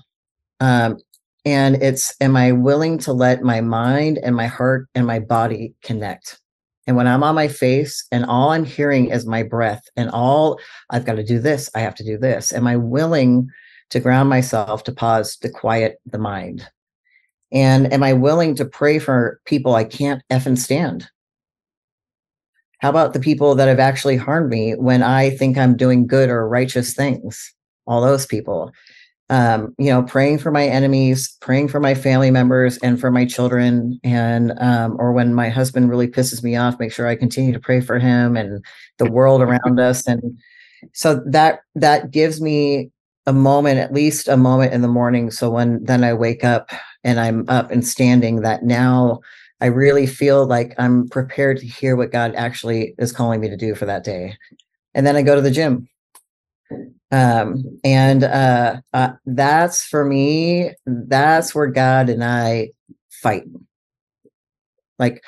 Um, 0.61 0.99
and 1.45 1.77
it's 1.83 2.15
am 2.21 2.37
I 2.37 2.53
willing 2.53 2.99
to 2.99 3.13
let 3.13 3.43
my 3.43 3.61
mind 3.61 4.19
and 4.19 4.35
my 4.35 4.47
heart 4.47 4.89
and 4.95 5.07
my 5.07 5.19
body 5.19 5.75
connect? 5.83 6.41
And 6.87 6.97
when 6.97 7.07
I'm 7.07 7.23
on 7.23 7.35
my 7.35 7.49
face 7.49 8.07
and 8.13 8.25
all 8.27 8.51
I'm 8.51 8.65
hearing 8.65 9.11
is 9.11 9.27
my 9.27 9.43
breath 9.43 9.83
and 9.97 10.11
all 10.11 10.61
I've 10.91 11.07
got 11.07 11.15
to 11.15 11.25
do 11.25 11.39
this, 11.39 11.71
I 11.75 11.81
have 11.81 11.95
to 11.97 12.05
do 12.05 12.19
this. 12.19 12.53
Am 12.53 12.67
I 12.67 12.77
willing 12.77 13.49
to 13.91 14.01
ground 14.01 14.29
myself, 14.29 14.85
to 14.85 14.93
pause, 14.93 15.37
to 15.39 15.49
quiet 15.49 15.99
the 16.05 16.19
mind? 16.19 16.69
And 17.53 17.93
am 17.93 18.03
I 18.03 18.13
willing 18.13 18.55
to 18.57 18.65
pray 18.65 18.99
for 18.99 19.41
people 19.47 19.75
I 19.75 19.85
can't 19.85 20.23
effing 20.31 20.59
stand? 20.59 21.09
How 22.81 22.91
about 22.91 23.15
the 23.15 23.21
people 23.21 23.55
that 23.55 23.69
have 23.69 23.79
actually 23.79 24.17
harmed 24.17 24.51
me 24.51 24.73
when 24.73 25.03
I 25.03 25.31
think 25.31 25.57
I'm 25.57 25.77
doing 25.77 26.07
good 26.07 26.29
or 26.29 26.47
righteous 26.49 26.93
things? 26.93 27.55
All 27.87 28.03
those 28.03 28.27
people 28.27 28.73
um, 29.35 29.75
you 29.79 29.87
know, 29.87 30.05
praying 30.05 30.39
for 30.39 30.53
my 30.53 30.65
enemies, 30.65 31.37
praying 31.41 31.67
for 31.67 31.81
my 31.81 31.93
family 31.93 32.31
members 32.31 32.79
and 32.79 33.01
for 33.01 33.11
my 33.11 33.25
children. 33.25 33.99
And, 34.05 34.53
um, 34.61 34.97
or 35.01 35.13
when 35.13 35.35
my 35.35 35.49
husband 35.49 35.91
really 35.91 36.07
pisses 36.07 36.45
me 36.45 36.55
off, 36.55 36.79
make 36.79 36.93
sure 36.93 37.09
I 37.09 37.17
continue 37.17 37.53
to 37.53 37.59
pray 37.59 37.81
for 37.81 37.99
him 37.99 38.37
and 38.37 38.65
the 38.99 39.11
world 39.11 39.43
around 39.43 39.81
us. 39.81 40.07
And 40.07 40.39
so 40.93 41.21
that, 41.27 41.63
that 41.75 42.13
gives 42.13 42.41
me 42.41 42.93
a 43.27 43.33
moment, 43.33 43.81
at 43.81 43.93
least 43.93 44.29
a 44.29 44.37
moment 44.37 44.73
in 44.73 44.83
the 44.83 44.89
morning. 44.89 45.33
So 45.33 45.51
when 45.51 45.83
then 45.83 46.05
I 46.05 46.15
wake 46.15 46.45
up 46.45 46.71
and 47.03 47.19
I'm 47.19 47.45
up 47.49 47.73
and 47.73 47.85
standing, 47.85 48.43
that 48.43 48.63
now 48.63 49.19
I 49.61 49.67
really 49.67 50.07
feel 50.07 50.47
like 50.47 50.77
I'm 50.79 51.09
prepared 51.09 51.59
to 51.59 51.67
hear 51.67 51.97
what 51.97 52.13
God 52.13 52.37
actually 52.37 52.95
is 52.99 53.11
calling 53.11 53.41
me 53.41 53.49
to 53.49 53.57
do 53.57 53.75
for 53.75 53.87
that 53.87 54.05
day. 54.05 54.37
And 54.95 55.05
then 55.05 55.17
I 55.17 55.23
go 55.23 55.35
to 55.35 55.41
the 55.41 55.51
gym 55.51 55.89
um, 57.15 57.63
and 57.85 58.25
uh, 58.25 58.81
uh, 58.93 59.13
that's 59.25 59.85
for 59.85 60.05
me, 60.05 60.73
that's 60.85 61.55
where 61.55 61.69
God 61.69 62.09
and 62.09 62.25
I 62.25 62.71
fight. 63.23 63.45
Like, 64.99 65.23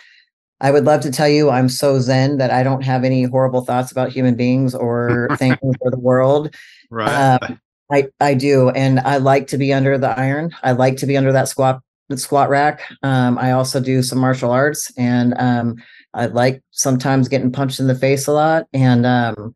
I 0.61 0.73
would 0.73 0.85
love 0.85 1.03
to 1.03 1.13
tell 1.13 1.29
you 1.29 1.49
I'm 1.49 1.69
so 1.69 2.01
zen 2.01 2.39
that 2.39 2.51
I 2.51 2.65
don't 2.65 2.83
have 2.83 3.05
any 3.05 3.23
horrible 3.23 3.65
thoughts 3.65 3.93
about 3.93 4.11
human 4.11 4.35
beings 4.35 4.75
or 4.75 5.29
things 5.39 5.59
or 5.63 5.93
the 5.93 5.99
world. 5.99 6.53
Right. 6.91 7.39
Um, 7.41 7.61
I, 7.93 8.09
I 8.19 8.35
do. 8.35 8.71
And 8.71 8.99
I 9.01 9.19
like 9.19 9.47
to 9.49 9.59
be 9.59 9.73
under 9.73 9.97
the 9.97 10.19
iron. 10.19 10.51
I 10.65 10.73
like 10.73 10.97
to 10.97 11.07
be 11.07 11.17
under 11.17 11.31
that 11.31 11.49
squat 11.49 11.81
squat 12.17 12.49
rack. 12.49 12.83
Um, 13.05 13.39
I 13.39 13.53
also 13.53 13.79
do 13.79 14.03
some 14.03 14.19
martial 14.19 14.51
arts 14.51 14.93
and 14.97 15.35
um, 15.39 15.77
I 16.15 16.27
like 16.27 16.63
sometimes 16.71 17.29
getting 17.29 17.53
punched 17.53 17.79
in 17.79 17.87
the 17.87 17.95
face 17.95 18.27
a 18.27 18.33
lot. 18.33 18.67
And 18.73 19.07
um, 19.07 19.55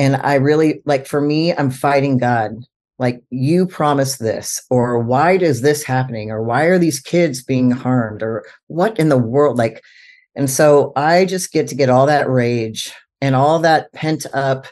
and 0.00 0.16
I 0.16 0.36
really 0.36 0.80
like 0.86 1.06
for 1.06 1.20
me, 1.20 1.52
I'm 1.52 1.70
fighting 1.70 2.16
God. 2.16 2.64
Like 2.98 3.22
you 3.28 3.66
promised 3.66 4.18
this, 4.18 4.62
or 4.70 4.98
why 4.98 5.32
is 5.32 5.60
this 5.60 5.84
happening, 5.84 6.30
or 6.30 6.42
why 6.42 6.64
are 6.64 6.78
these 6.78 7.00
kids 7.00 7.42
being 7.42 7.70
harmed, 7.70 8.22
or 8.22 8.46
what 8.68 8.98
in 8.98 9.10
the 9.10 9.18
world? 9.18 9.58
Like, 9.58 9.82
and 10.34 10.48
so 10.48 10.94
I 10.96 11.26
just 11.26 11.52
get 11.52 11.68
to 11.68 11.74
get 11.74 11.90
all 11.90 12.06
that 12.06 12.30
rage 12.30 12.92
and 13.20 13.36
all 13.36 13.58
that 13.58 13.92
pent 13.92 14.24
up. 14.32 14.66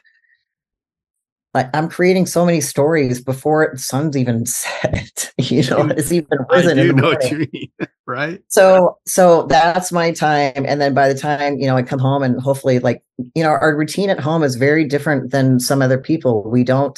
Like 1.58 1.74
I'm 1.74 1.88
creating 1.88 2.26
so 2.26 2.46
many 2.46 2.60
stories 2.60 3.20
before 3.20 3.70
the 3.72 3.80
sun's 3.80 4.16
even 4.16 4.46
set. 4.62 5.32
You 5.38 5.68
know, 5.68 5.88
it's 5.88 6.12
even 6.12 6.38
risen. 6.52 6.78
I 6.78 6.82
do 6.82 6.92
know 6.92 7.08
what 7.08 7.28
you 7.32 7.48
mean, 7.52 7.68
right? 8.06 8.40
So, 8.46 8.96
so 9.06 9.42
that's 9.46 9.90
my 9.90 10.12
time, 10.12 10.52
and 10.54 10.80
then 10.80 10.94
by 10.94 11.12
the 11.12 11.18
time 11.18 11.58
you 11.58 11.66
know 11.66 11.76
I 11.76 11.82
come 11.82 11.98
home, 11.98 12.22
and 12.22 12.40
hopefully, 12.40 12.78
like 12.78 13.02
you 13.34 13.42
know, 13.42 13.48
our 13.48 13.76
routine 13.76 14.08
at 14.08 14.20
home 14.20 14.44
is 14.44 14.54
very 14.54 14.84
different 14.84 15.32
than 15.32 15.58
some 15.58 15.82
other 15.82 15.98
people. 15.98 16.48
We 16.48 16.62
don't 16.62 16.96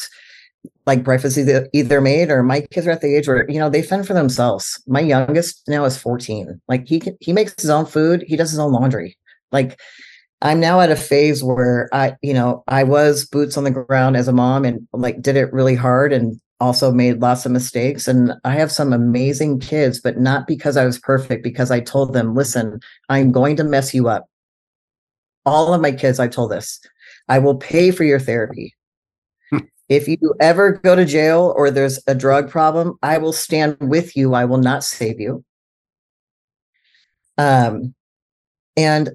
like 0.85 1.05
breakfast 1.05 1.39
either, 1.39 1.67
either 1.73 2.03
made 2.03 2.29
or 2.29 2.43
my 2.43 2.61
kids 2.61 2.87
are 2.87 2.91
at 2.91 3.01
the 3.01 3.17
age 3.17 3.29
where 3.29 3.51
you 3.51 3.59
know 3.59 3.71
they 3.71 3.83
fend 3.83 4.07
for 4.07 4.13
themselves. 4.13 4.79
My 4.87 5.01
youngest 5.01 5.63
now 5.69 5.87
is 5.87 5.97
14. 5.97 6.61
Like 6.69 6.87
he 6.87 7.01
can, 7.01 7.17
he 7.21 7.33
makes 7.33 7.59
his 7.59 7.71
own 7.71 7.87
food. 7.87 8.25
He 8.27 8.37
does 8.37 8.51
his 8.51 8.59
own 8.59 8.73
laundry. 8.73 9.17
Like 9.53 9.81
I'm 10.43 10.61
now 10.61 10.81
at 10.81 10.91
a 10.91 10.97
phase 10.97 11.45
where 11.45 11.89
I, 11.93 12.17
you 12.23 12.33
know, 12.33 12.65
I 12.67 12.83
was 12.83 13.27
boots 13.27 13.57
on 13.57 13.65
the 13.65 13.71
ground 13.71 14.17
as 14.17 14.29
a 14.29 14.33
mom 14.33 14.65
and 14.65 14.87
like 14.93 15.21
did 15.21 15.37
it 15.37 15.53
really 15.53 15.75
hard 15.75 16.13
and 16.13 16.41
also 16.61 16.93
made 16.93 17.21
lots 17.21 17.45
of 17.45 17.53
mistakes. 17.53 18.09
And 18.09 18.33
I 18.45 18.55
have 18.55 18.73
some 18.73 18.93
amazing 18.93 19.61
kids, 19.61 20.01
but 20.01 20.19
not 20.19 20.47
because 20.47 20.77
I 20.77 20.85
was 20.85 20.99
perfect, 20.99 21.43
because 21.43 21.71
I 21.71 21.81
told 21.81 22.13
them, 22.13 22.35
listen, 22.35 22.81
I'm 23.09 23.33
going 23.33 23.57
to 23.57 23.65
mess 23.65 23.93
you 23.95 24.09
up 24.09 24.27
all 25.47 25.73
of 25.73 25.81
my 25.81 25.93
kids, 25.93 26.21
I 26.21 26.29
told 26.29 26.51
this, 26.51 26.81
I 27.29 27.39
will 27.39 27.57
pay 27.57 27.91
for 27.91 28.05
your 28.05 28.21
therapy. 28.21 28.75
If 29.89 30.07
you 30.07 30.35
ever 30.39 30.75
go 30.85 30.95
to 30.95 31.05
jail 31.05 31.53
or 31.57 31.69
there's 31.69 31.99
a 32.07 32.15
drug 32.15 32.49
problem, 32.49 32.97
I 33.03 33.19
will 33.19 33.33
stand 33.33 33.77
with 33.81 34.17
you. 34.17 34.35
I 34.35 34.45
will 34.45 34.59
not 34.59 34.85
save 34.85 35.19
you. 35.19 35.45
Um, 37.37 37.93
and 38.77 39.11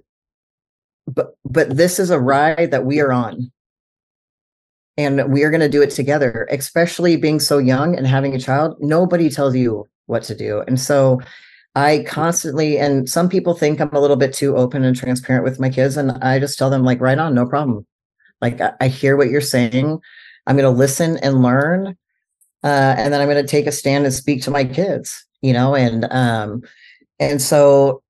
but 1.07 1.35
but 1.45 1.75
this 1.75 1.99
is 1.99 2.09
a 2.09 2.19
ride 2.19 2.71
that 2.71 2.85
we 2.85 2.99
are 2.99 3.11
on 3.11 3.51
and 4.97 5.31
we 5.31 5.43
are 5.43 5.49
going 5.49 5.61
to 5.61 5.69
do 5.69 5.81
it 5.81 5.91
together 5.91 6.47
especially 6.51 7.15
being 7.15 7.39
so 7.39 7.57
young 7.57 7.95
and 7.95 8.07
having 8.07 8.33
a 8.33 8.39
child 8.39 8.75
nobody 8.79 9.29
tells 9.29 9.55
you 9.55 9.87
what 10.07 10.23
to 10.23 10.35
do 10.35 10.61
and 10.67 10.79
so 10.79 11.19
I 11.75 12.05
constantly, 12.07 12.79
and 12.79 13.09
some 13.09 13.27
people 13.27 13.53
think 13.53 13.81
I'm 13.81 13.93
a 13.93 13.99
little 13.99 14.15
bit 14.15 14.33
too 14.33 14.55
open 14.55 14.85
and 14.85 14.95
transparent 14.95 15.43
with 15.43 15.59
my 15.59 15.69
kids. 15.69 15.97
And 15.97 16.11
I 16.23 16.39
just 16.39 16.57
tell 16.57 16.69
them, 16.69 16.85
like, 16.85 17.01
right 17.01 17.17
on, 17.17 17.35
no 17.35 17.45
problem. 17.45 17.85
Like, 18.41 18.61
I, 18.61 18.73
I 18.79 18.87
hear 18.87 19.17
what 19.17 19.29
you're 19.29 19.41
saying. 19.41 19.99
I'm 20.47 20.55
going 20.55 20.71
to 20.71 20.77
listen 20.77 21.17
and 21.17 21.41
learn. 21.41 21.97
Uh, 22.63 22.95
and 22.97 23.13
then 23.13 23.19
I'm 23.19 23.27
going 23.27 23.43
to 23.43 23.49
take 23.49 23.67
a 23.67 23.73
stand 23.73 24.05
and 24.05 24.13
speak 24.13 24.41
to 24.43 24.51
my 24.51 24.63
kids, 24.63 25.25
you 25.41 25.51
know, 25.51 25.75
and, 25.75 26.05
um, 26.11 26.61
and 27.19 27.41
so 27.41 28.01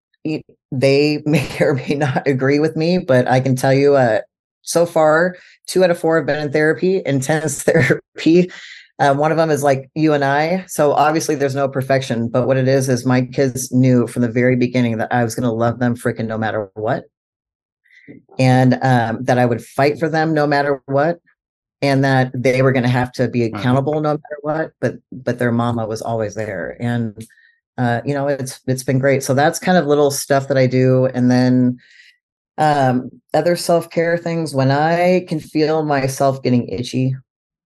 they 0.79 1.21
may 1.25 1.49
or 1.59 1.73
may 1.75 1.95
not 1.95 2.27
agree 2.27 2.59
with 2.59 2.75
me, 2.75 2.97
but 2.97 3.27
I 3.27 3.39
can 3.39 3.55
tell 3.55 3.73
you, 3.73 3.95
uh, 3.95 4.21
so 4.61 4.85
far, 4.85 5.35
two 5.67 5.83
out 5.83 5.91
of 5.91 5.99
four 5.99 6.17
have 6.17 6.25
been 6.25 6.41
in 6.41 6.51
therapy, 6.51 7.01
intense 7.05 7.63
therapy. 7.63 8.51
Uh, 8.97 9.13
one 9.13 9.31
of 9.31 9.37
them 9.37 9.49
is 9.49 9.61
like 9.61 9.89
you 9.93 10.13
and 10.13 10.23
I. 10.23 10.63
So 10.67 10.93
obviously 10.93 11.35
there's 11.35 11.55
no 11.55 11.67
perfection, 11.67 12.29
but 12.29 12.47
what 12.47 12.57
it 12.57 12.67
is 12.67 12.87
is 12.87 13.05
my 13.05 13.21
kids 13.21 13.71
knew 13.71 14.07
from 14.07 14.21
the 14.21 14.31
very 14.31 14.55
beginning 14.55 14.97
that 14.97 15.11
I 15.11 15.23
was 15.23 15.35
going 15.35 15.43
to 15.43 15.51
love 15.51 15.79
them 15.79 15.95
freaking 15.95 16.27
no 16.27 16.37
matter 16.37 16.71
what. 16.75 17.05
And 18.39 18.75
um, 18.81 19.23
that 19.23 19.37
I 19.37 19.45
would 19.45 19.63
fight 19.63 19.99
for 19.99 20.07
them 20.07 20.33
no 20.33 20.47
matter 20.47 20.81
what. 20.85 21.19
And 21.81 22.03
that 22.03 22.31
they 22.33 22.61
were 22.61 22.71
going 22.71 22.83
to 22.83 22.89
have 22.89 23.11
to 23.13 23.27
be 23.27 23.43
accountable 23.43 23.95
no 23.95 24.13
matter 24.13 24.37
what. 24.41 24.71
But 24.79 24.95
but 25.11 25.39
their 25.39 25.51
mama 25.51 25.85
was 25.85 26.01
always 26.01 26.33
there. 26.33 26.77
And 26.79 27.27
uh, 27.77 28.01
you 28.05 28.13
know, 28.13 28.27
it's 28.27 28.59
it's 28.67 28.83
been 28.83 28.99
great. 28.99 29.23
So 29.23 29.33
that's 29.33 29.59
kind 29.59 29.77
of 29.77 29.85
little 29.85 30.11
stuff 30.11 30.47
that 30.47 30.57
I 30.57 30.67
do. 30.67 31.05
And 31.07 31.29
then 31.29 31.79
um 32.57 33.09
other 33.33 33.57
self-care 33.57 34.17
things 34.17 34.55
when 34.55 34.71
i 34.71 35.25
can 35.27 35.41
feel 35.41 35.83
myself 35.83 36.41
getting 36.41 36.65
itchy 36.69 37.13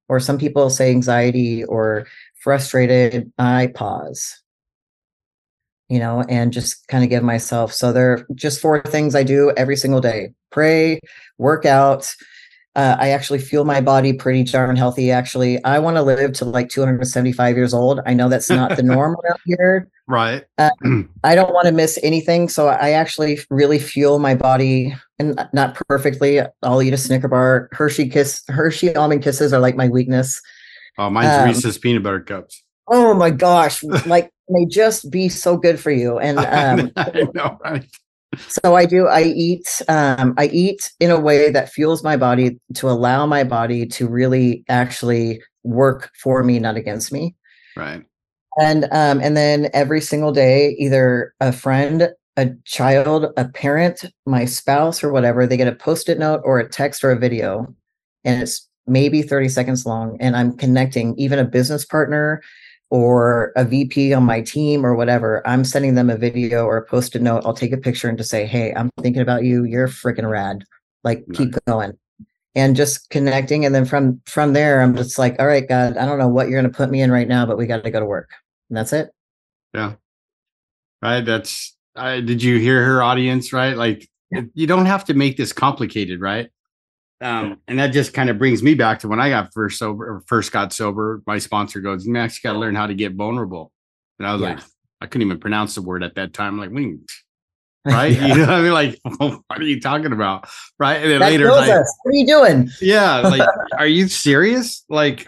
or 0.09 0.19
some 0.19 0.37
people 0.37 0.69
say 0.69 0.89
anxiety 0.89 1.63
or 1.63 2.07
frustrated, 2.39 3.31
I 3.37 3.67
pause, 3.67 4.41
you 5.87 5.99
know, 5.99 6.23
and 6.27 6.51
just 6.51 6.87
kind 6.87 7.03
of 7.03 7.09
give 7.09 7.23
myself. 7.23 7.71
So 7.73 7.93
there 7.93 8.13
are 8.13 8.27
just 8.33 8.59
four 8.59 8.81
things 8.81 9.15
I 9.15 9.23
do 9.23 9.53
every 9.55 9.77
single 9.77 10.01
day 10.01 10.33
pray, 10.51 10.99
work 11.37 11.63
out. 11.65 12.13
Uh, 12.75 12.95
I 12.99 13.09
actually 13.09 13.39
feel 13.39 13.65
my 13.65 13.81
body 13.81 14.13
pretty 14.13 14.43
darn 14.43 14.75
healthy. 14.75 15.11
Actually, 15.11 15.63
I 15.63 15.77
want 15.77 15.97
to 15.97 16.01
live 16.01 16.33
to 16.33 16.45
like 16.45 16.69
275 16.69 17.55
years 17.55 17.73
old. 17.73 17.99
I 18.05 18.13
know 18.15 18.29
that's 18.29 18.49
not 18.49 18.75
the 18.75 18.83
norm 18.83 19.15
around 19.23 19.39
here. 19.45 19.87
Right. 20.09 20.43
Uh, 20.57 20.71
I 21.23 21.35
don't 21.35 21.53
want 21.53 21.67
to 21.67 21.71
miss 21.71 21.99
anything. 22.01 22.49
So 22.49 22.67
I 22.67 22.91
actually 22.91 23.39
really 23.51 23.77
fuel 23.77 24.17
my 24.17 24.33
body 24.33 24.95
and 25.19 25.39
not 25.53 25.79
perfectly. 25.87 26.41
I'll 26.63 26.81
eat 26.81 26.93
a 26.93 26.97
Snicker 26.97 27.27
bar. 27.27 27.69
Hershey 27.71 28.09
kiss, 28.09 28.41
Hershey 28.47 28.95
almond 28.95 29.23
kisses 29.23 29.53
are 29.53 29.59
like 29.59 29.75
my 29.75 29.87
weakness. 29.87 30.41
Oh, 30.97 31.11
mine's 31.11 31.39
um, 31.39 31.45
Reese's 31.45 31.77
peanut 31.77 32.01
butter 32.01 32.21
cups. 32.21 32.63
Oh 32.87 33.13
my 33.13 33.29
gosh! 33.29 33.83
like 34.07 34.31
they 34.51 34.65
just 34.65 35.11
be 35.11 35.29
so 35.29 35.55
good 35.55 35.79
for 35.79 35.91
you. 35.91 36.17
And 36.17 36.39
um, 36.39 36.91
I 36.97 37.27
know, 37.35 37.59
right? 37.63 37.85
So 38.47 38.75
I 38.75 38.87
do. 38.87 39.07
I 39.07 39.21
eat. 39.23 39.81
Um, 39.87 40.33
I 40.37 40.47
eat 40.47 40.91
in 40.99 41.11
a 41.11 41.19
way 41.19 41.51
that 41.51 41.69
fuels 41.71 42.03
my 42.03 42.17
body 42.17 42.59
to 42.73 42.89
allow 42.89 43.27
my 43.27 43.43
body 43.43 43.85
to 43.85 44.07
really 44.07 44.65
actually 44.69 45.41
work 45.63 46.09
for 46.21 46.43
me, 46.43 46.57
not 46.57 46.77
against 46.77 47.11
me. 47.11 47.35
Right. 47.75 48.03
And 48.59 48.85
um, 48.91 49.21
and 49.21 49.37
then 49.37 49.69
every 49.73 50.01
single 50.01 50.33
day, 50.33 50.75
either 50.79 51.33
a 51.39 51.51
friend, 51.51 52.09
a 52.35 52.49
child, 52.65 53.27
a 53.37 53.47
parent, 53.47 54.05
my 54.25 54.45
spouse, 54.45 55.01
or 55.03 55.11
whatever, 55.11 55.47
they 55.47 55.55
get 55.57 55.67
a 55.67 55.75
post-it 55.75 56.19
note 56.19 56.41
or 56.43 56.59
a 56.59 56.67
text 56.67 57.03
or 57.03 57.11
a 57.11 57.19
video, 57.19 57.73
and 58.25 58.41
it's 58.41 58.67
maybe 58.85 59.21
30 59.21 59.49
seconds 59.49 59.85
long. 59.85 60.17
And 60.19 60.35
I'm 60.35 60.57
connecting 60.57 61.17
even 61.17 61.39
a 61.39 61.45
business 61.45 61.85
partner 61.85 62.41
or 62.89 63.53
a 63.55 63.63
VP 63.63 64.13
on 64.13 64.23
my 64.23 64.41
team 64.41 64.85
or 64.85 64.95
whatever. 64.95 65.45
I'm 65.47 65.63
sending 65.63 65.95
them 65.95 66.09
a 66.09 66.17
video 66.17 66.65
or 66.65 66.77
a 66.77 66.85
post-it 66.85 67.21
note. 67.21 67.43
I'll 67.45 67.53
take 67.53 67.71
a 67.71 67.77
picture 67.77 68.09
and 68.09 68.17
just 68.17 68.31
say, 68.31 68.45
Hey, 68.45 68.73
I'm 68.75 68.89
thinking 69.01 69.21
about 69.21 69.43
you. 69.43 69.63
You're 69.63 69.87
freaking 69.87 70.29
rad. 70.29 70.65
Like 71.03 71.23
nice. 71.27 71.37
keep 71.37 71.65
going. 71.65 71.97
And 72.55 72.75
just 72.75 73.09
connecting. 73.09 73.63
And 73.63 73.73
then 73.73 73.85
from 73.85 74.19
from 74.25 74.51
there, 74.53 74.81
I'm 74.81 74.95
just 74.97 75.19
like, 75.19 75.39
all 75.39 75.47
right, 75.47 75.69
God, 75.69 75.95
I 75.95 76.05
don't 76.05 76.17
know 76.17 76.27
what 76.27 76.49
you're 76.49 76.61
gonna 76.61 76.73
put 76.73 76.89
me 76.89 77.01
in 77.01 77.11
right 77.11 77.27
now, 77.27 77.45
but 77.45 77.57
we 77.57 77.67
got 77.67 77.83
to 77.83 77.91
go 77.91 77.99
to 77.99 78.05
work. 78.05 78.31
And 78.69 78.77
that's 78.77 78.93
it. 78.93 79.11
Yeah. 79.73 79.95
Right. 81.01 81.21
That's, 81.21 81.75
uh, 81.95 82.21
did 82.21 82.43
you 82.43 82.59
hear 82.59 82.83
her 82.85 83.01
audience? 83.01 83.53
Right. 83.53 83.75
Like, 83.75 84.07
yeah. 84.31 84.41
you 84.53 84.67
don't 84.67 84.85
have 84.85 85.05
to 85.05 85.13
make 85.13 85.37
this 85.37 85.53
complicated. 85.53 86.21
Right. 86.21 86.49
Um, 87.21 87.59
and 87.67 87.79
that 87.79 87.87
just 87.87 88.13
kind 88.13 88.29
of 88.29 88.37
brings 88.37 88.63
me 88.63 88.75
back 88.75 88.99
to 88.99 89.07
when 89.07 89.19
I 89.19 89.29
got 89.29 89.53
first 89.53 89.77
sober, 89.77 90.23
first 90.27 90.51
got 90.51 90.71
sober. 90.71 91.21
My 91.27 91.37
sponsor 91.37 91.81
goes, 91.81 92.07
Max, 92.07 92.37
you 92.37 92.47
got 92.47 92.53
to 92.53 92.59
learn 92.59 92.75
how 92.75 92.87
to 92.87 92.93
get 92.93 93.13
vulnerable. 93.13 93.71
And 94.19 94.27
I 94.27 94.33
was 94.33 94.41
yeah. 94.41 94.53
like, 94.53 94.63
I 95.01 95.07
couldn't 95.07 95.27
even 95.27 95.39
pronounce 95.39 95.75
the 95.75 95.81
word 95.81 96.03
at 96.03 96.15
that 96.15 96.33
time. 96.33 96.57
Like, 96.57 96.69
we, 96.71 96.97
right? 97.85 98.13
yeah. 98.13 98.27
You 98.27 98.45
know, 98.45 98.53
I 98.53 98.61
mean, 98.61 98.71
like, 98.71 98.99
what 99.17 99.43
are 99.49 99.63
you 99.63 99.81
talking 99.81 100.13
about? 100.13 100.47
Right. 100.77 101.01
And 101.01 101.11
then 101.11 101.19
that 101.19 101.31
later, 101.31 101.51
like, 101.51 101.67
what 101.67 102.11
are 102.11 102.13
you 102.13 102.25
doing? 102.25 102.69
Yeah. 102.81 103.19
Like, 103.19 103.47
are 103.77 103.87
you 103.87 104.07
serious? 104.07 104.85
Like, 104.87 105.27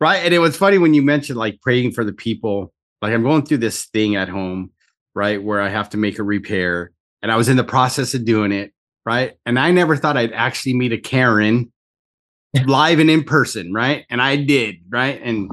right. 0.00 0.24
And 0.24 0.34
it 0.34 0.38
was 0.38 0.56
funny 0.56 0.78
when 0.78 0.94
you 0.94 1.02
mentioned 1.02 1.38
like 1.38 1.60
praying 1.60 1.92
for 1.92 2.04
the 2.04 2.12
people. 2.12 2.72
Like, 3.00 3.12
I'm 3.12 3.22
going 3.22 3.44
through 3.44 3.58
this 3.58 3.86
thing 3.86 4.16
at 4.16 4.28
home, 4.28 4.70
right, 5.14 5.42
where 5.42 5.60
I 5.60 5.68
have 5.68 5.90
to 5.90 5.96
make 5.96 6.18
a 6.18 6.24
repair. 6.24 6.90
And 7.22 7.30
I 7.30 7.36
was 7.36 7.48
in 7.48 7.56
the 7.56 7.64
process 7.64 8.14
of 8.14 8.24
doing 8.24 8.52
it. 8.52 8.72
Right. 9.04 9.36
And 9.46 9.58
I 9.58 9.70
never 9.70 9.96
thought 9.96 10.16
I'd 10.16 10.32
actually 10.32 10.74
meet 10.74 10.92
a 10.92 10.98
Karen 10.98 11.72
live 12.66 12.98
and 12.98 13.08
in 13.08 13.24
person. 13.24 13.72
Right. 13.72 14.04
And 14.10 14.20
I 14.20 14.36
did. 14.36 14.76
Right. 14.88 15.20
And 15.22 15.50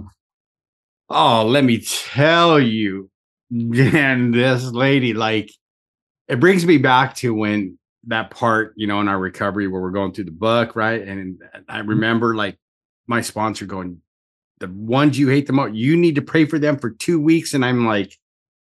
oh, 1.10 1.46
let 1.46 1.64
me 1.64 1.80
tell 1.80 2.60
you, 2.60 3.10
and 3.52 4.34
this 4.34 4.64
lady, 4.64 5.14
like, 5.14 5.52
it 6.28 6.39
brings 6.39 6.66
me 6.66 6.78
back 6.78 7.16
to 7.18 7.34
when 7.34 7.78
that 8.08 8.32
part, 8.32 8.74
you 8.76 8.88
know, 8.88 9.02
in 9.02 9.08
our 9.08 9.20
recovery 9.20 9.68
where 9.68 9.82
we're 9.82 9.91
going 9.91 10.14
through 10.14 10.26
the 10.26 10.32
book, 10.32 10.76
right? 10.76 11.02
And 11.02 11.41
I 11.68 11.80
mm-hmm. 11.80 11.89
remember 11.89 12.36
like 12.36 12.58
my 13.08 13.22
sponsor 13.22 13.66
going, 13.66 14.02
the 14.60 14.68
ones 14.68 15.20
you 15.20 15.30
hate 15.30 15.47
the 15.47 15.53
most, 15.53 15.74
you 15.74 15.97
need 15.97 16.16
to 16.16 16.22
pray 16.22 16.45
for 16.45 16.60
them 16.60 16.78
for 16.78 16.91
two 16.91 17.20
weeks. 17.20 17.53
And 17.53 17.66
I'm 17.66 17.86
like, 17.86 18.18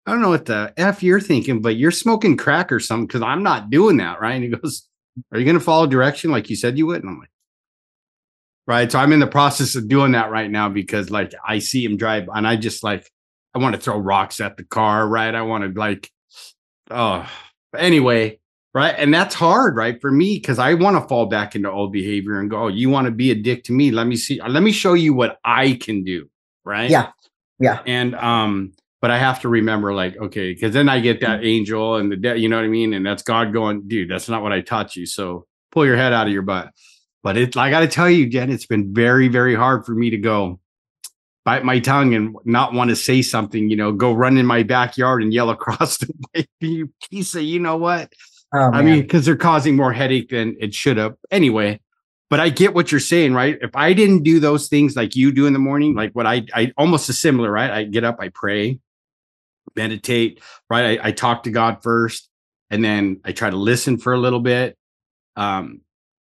I 0.06 0.12
don't 0.12 0.22
know 0.22 0.30
what 0.30 0.46
the 0.46 0.74
F 0.78 1.04
you're 1.04 1.20
thinking, 1.20 1.62
but 1.62 1.76
you're 1.76 1.92
smoking 1.92 2.38
crack 2.38 2.72
or 2.72 2.80
something 2.80 3.08
because 3.08 3.22
I'm 3.22 3.44
not 3.44 3.70
doing 3.70 3.98
that. 3.98 4.20
Right. 4.20 4.34
And 4.34 4.44
he 4.44 4.50
goes, 4.50 4.88
Are 5.32 5.40
you 5.40 5.46
going 5.46 5.58
to 5.58 5.64
follow 5.64 5.88
direction 5.88 6.32
like 6.32 6.50
you 6.50 6.56
said 6.56 6.78
you 6.78 6.88
would? 6.88 7.02
And 7.02 7.10
I'm 7.10 7.20
like, 7.20 7.30
Right. 8.68 8.92
So 8.92 9.00
I'm 9.00 9.14
in 9.14 9.20
the 9.20 9.28
process 9.28 9.76
of 9.76 9.88
doing 9.88 10.12
that 10.14 10.32
right 10.32 10.50
now 10.50 10.70
because 10.70 11.10
like 11.10 11.34
I 11.46 11.60
see 11.60 11.84
him 11.84 11.98
drive 11.98 12.28
and 12.34 12.48
I 12.48 12.56
just 12.56 12.84
like, 12.84 13.10
I 13.54 13.60
want 13.60 13.76
to 13.76 13.82
throw 13.82 13.98
rocks 13.98 14.40
at 14.40 14.58
the 14.58 14.64
car. 14.64 15.08
Right. 15.08 15.34
I 15.34 15.42
want 15.42 15.64
to 15.64 15.80
like, 15.80 16.10
oh, 16.90 17.30
anyway, 17.78 18.40
right? 18.74 18.96
And 18.98 19.14
that's 19.14 19.36
hard, 19.36 19.76
right, 19.76 20.00
for 20.00 20.12
me 20.12 20.36
because 20.36 20.60
I 20.60 20.74
want 20.76 21.02
to 21.02 21.08
fall 21.08 21.26
back 21.26 21.56
into 21.56 21.70
old 21.70 21.92
behavior 21.92 22.40
and 22.40 22.50
go, 22.50 22.64
oh, 22.64 22.68
you 22.68 22.90
want 22.90 23.06
to 23.06 23.12
be 23.12 23.32
a 23.32 23.36
dick 23.36 23.64
to 23.66 23.74
me? 23.74 23.92
Let 23.92 24.08
me 24.08 24.16
see. 24.16 24.42
Let 24.42 24.64
me 24.64 24.72
show 24.72 24.94
you 24.94 25.14
what 25.14 25.40
I 25.44 25.74
can 25.74 26.04
do, 26.04 26.30
right? 26.64 26.90
Yeah, 26.90 27.12
yeah. 27.60 27.82
And 27.86 28.16
um, 28.16 28.74
but 29.02 29.12
I 29.12 29.18
have 29.18 29.42
to 29.42 29.50
remember, 29.50 29.94
like, 29.94 30.18
okay, 30.18 30.54
because 30.54 30.74
then 30.74 30.88
I 30.88 31.00
get 31.00 31.22
that 31.22 31.44
angel 31.44 31.96
and 31.96 32.12
the 32.12 32.38
you 32.38 32.48
know 32.48 32.58
what 32.58 32.66
I 32.66 32.70
mean? 32.70 32.94
And 32.94 33.06
that's 33.06 33.24
God 33.24 33.52
going, 33.54 33.88
dude, 33.88 34.10
that's 34.10 34.30
not 34.30 34.44
what 34.44 34.52
I 34.52 34.62
taught 34.62 34.96
you. 34.96 35.06
So 35.06 35.48
pull 35.72 35.86
your 35.86 35.98
head 35.98 36.14
out 36.14 36.28
of 36.28 36.34
your 36.34 36.44
butt. 36.44 36.72
But 37.24 37.38
it, 37.38 37.56
I 37.56 37.70
got 37.70 37.82
to 37.82 37.88
tell 37.88 38.10
you, 38.10 38.28
Jenn, 38.28 38.52
it's 38.52 38.66
been 38.66 38.94
very, 38.94 39.28
very 39.28 39.56
hard 39.56 39.86
for 39.86 39.94
me 39.94 40.10
to 40.10 40.18
go 40.18 40.60
bite 41.44 41.64
my 41.64 41.80
tongue 41.80 42.14
and 42.14 42.36
not 42.46 42.74
want 42.74 42.90
to 42.90 42.96
say 42.96 43.22
something, 43.22 43.70
you 43.70 43.76
know, 43.76 43.92
go 43.92 44.14
run 44.14 44.38
in 44.38 44.46
my 44.46 44.64
backyard 44.64 45.24
and 45.24 45.34
yell 45.34 45.50
across 45.52 45.98
the 45.98 46.14
way, 46.34 46.48
you 46.60 46.90
piece 47.10 47.36
of, 47.36 47.44
you 47.44 47.60
know 47.60 47.78
what? 47.78 48.12
Oh, 48.54 48.72
I 48.72 48.82
mean, 48.82 49.02
because 49.02 49.26
they're 49.26 49.36
causing 49.36 49.76
more 49.76 49.94
headache 49.94 50.30
than 50.30 50.58
it 50.60 50.74
should 50.74 50.98
have. 50.98 51.16
Anyway, 51.32 51.80
but 52.30 52.40
I 52.40 52.50
get 52.50 52.74
what 52.74 52.92
you're 52.92 53.00
saying, 53.00 53.34
right? 53.34 53.58
If 53.62 53.72
I 53.76 53.94
didn't 53.94 54.24
do 54.24 54.40
those 54.40 54.68
things 54.68 54.96
like 54.96 55.16
you 55.16 55.32
do 55.32 55.46
in 55.46 55.54
the 55.54 55.60
morning, 55.60 55.96
like 55.96 56.12
what 56.14 56.28
I, 56.28 56.44
I 56.54 56.72
almost 56.78 57.10
a 57.10 57.14
similar, 57.14 57.52
right? 57.52 57.70
I 57.70 57.84
get 57.84 58.04
up, 58.04 58.18
I 58.20 58.30
pray, 58.30 58.80
meditate, 59.76 60.42
right? 60.70 61.00
I, 61.00 61.08
I 61.08 61.12
talk 61.12 61.44
to 61.44 61.52
God 61.52 61.82
first, 61.82 62.30
and 62.70 62.84
then 62.84 63.22
I 63.24 63.32
try 63.32 63.50
to 63.50 63.58
listen 63.58 63.98
for 63.98 64.14
a 64.14 64.18
little 64.18 64.40
bit. 64.40 64.78
Um, 65.36 65.82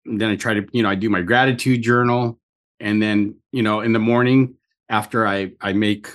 then 0.05 0.29
I 0.29 0.35
try 0.35 0.53
to, 0.53 0.65
you 0.71 0.83
know, 0.83 0.89
I 0.89 0.95
do 0.95 1.09
my 1.09 1.21
gratitude 1.21 1.81
journal, 1.81 2.39
and 2.79 3.01
then, 3.01 3.35
you 3.51 3.63
know, 3.63 3.81
in 3.81 3.93
the 3.93 3.99
morning, 3.99 4.55
after 4.89 5.25
I 5.25 5.51
I 5.59 5.73
make 5.73 6.07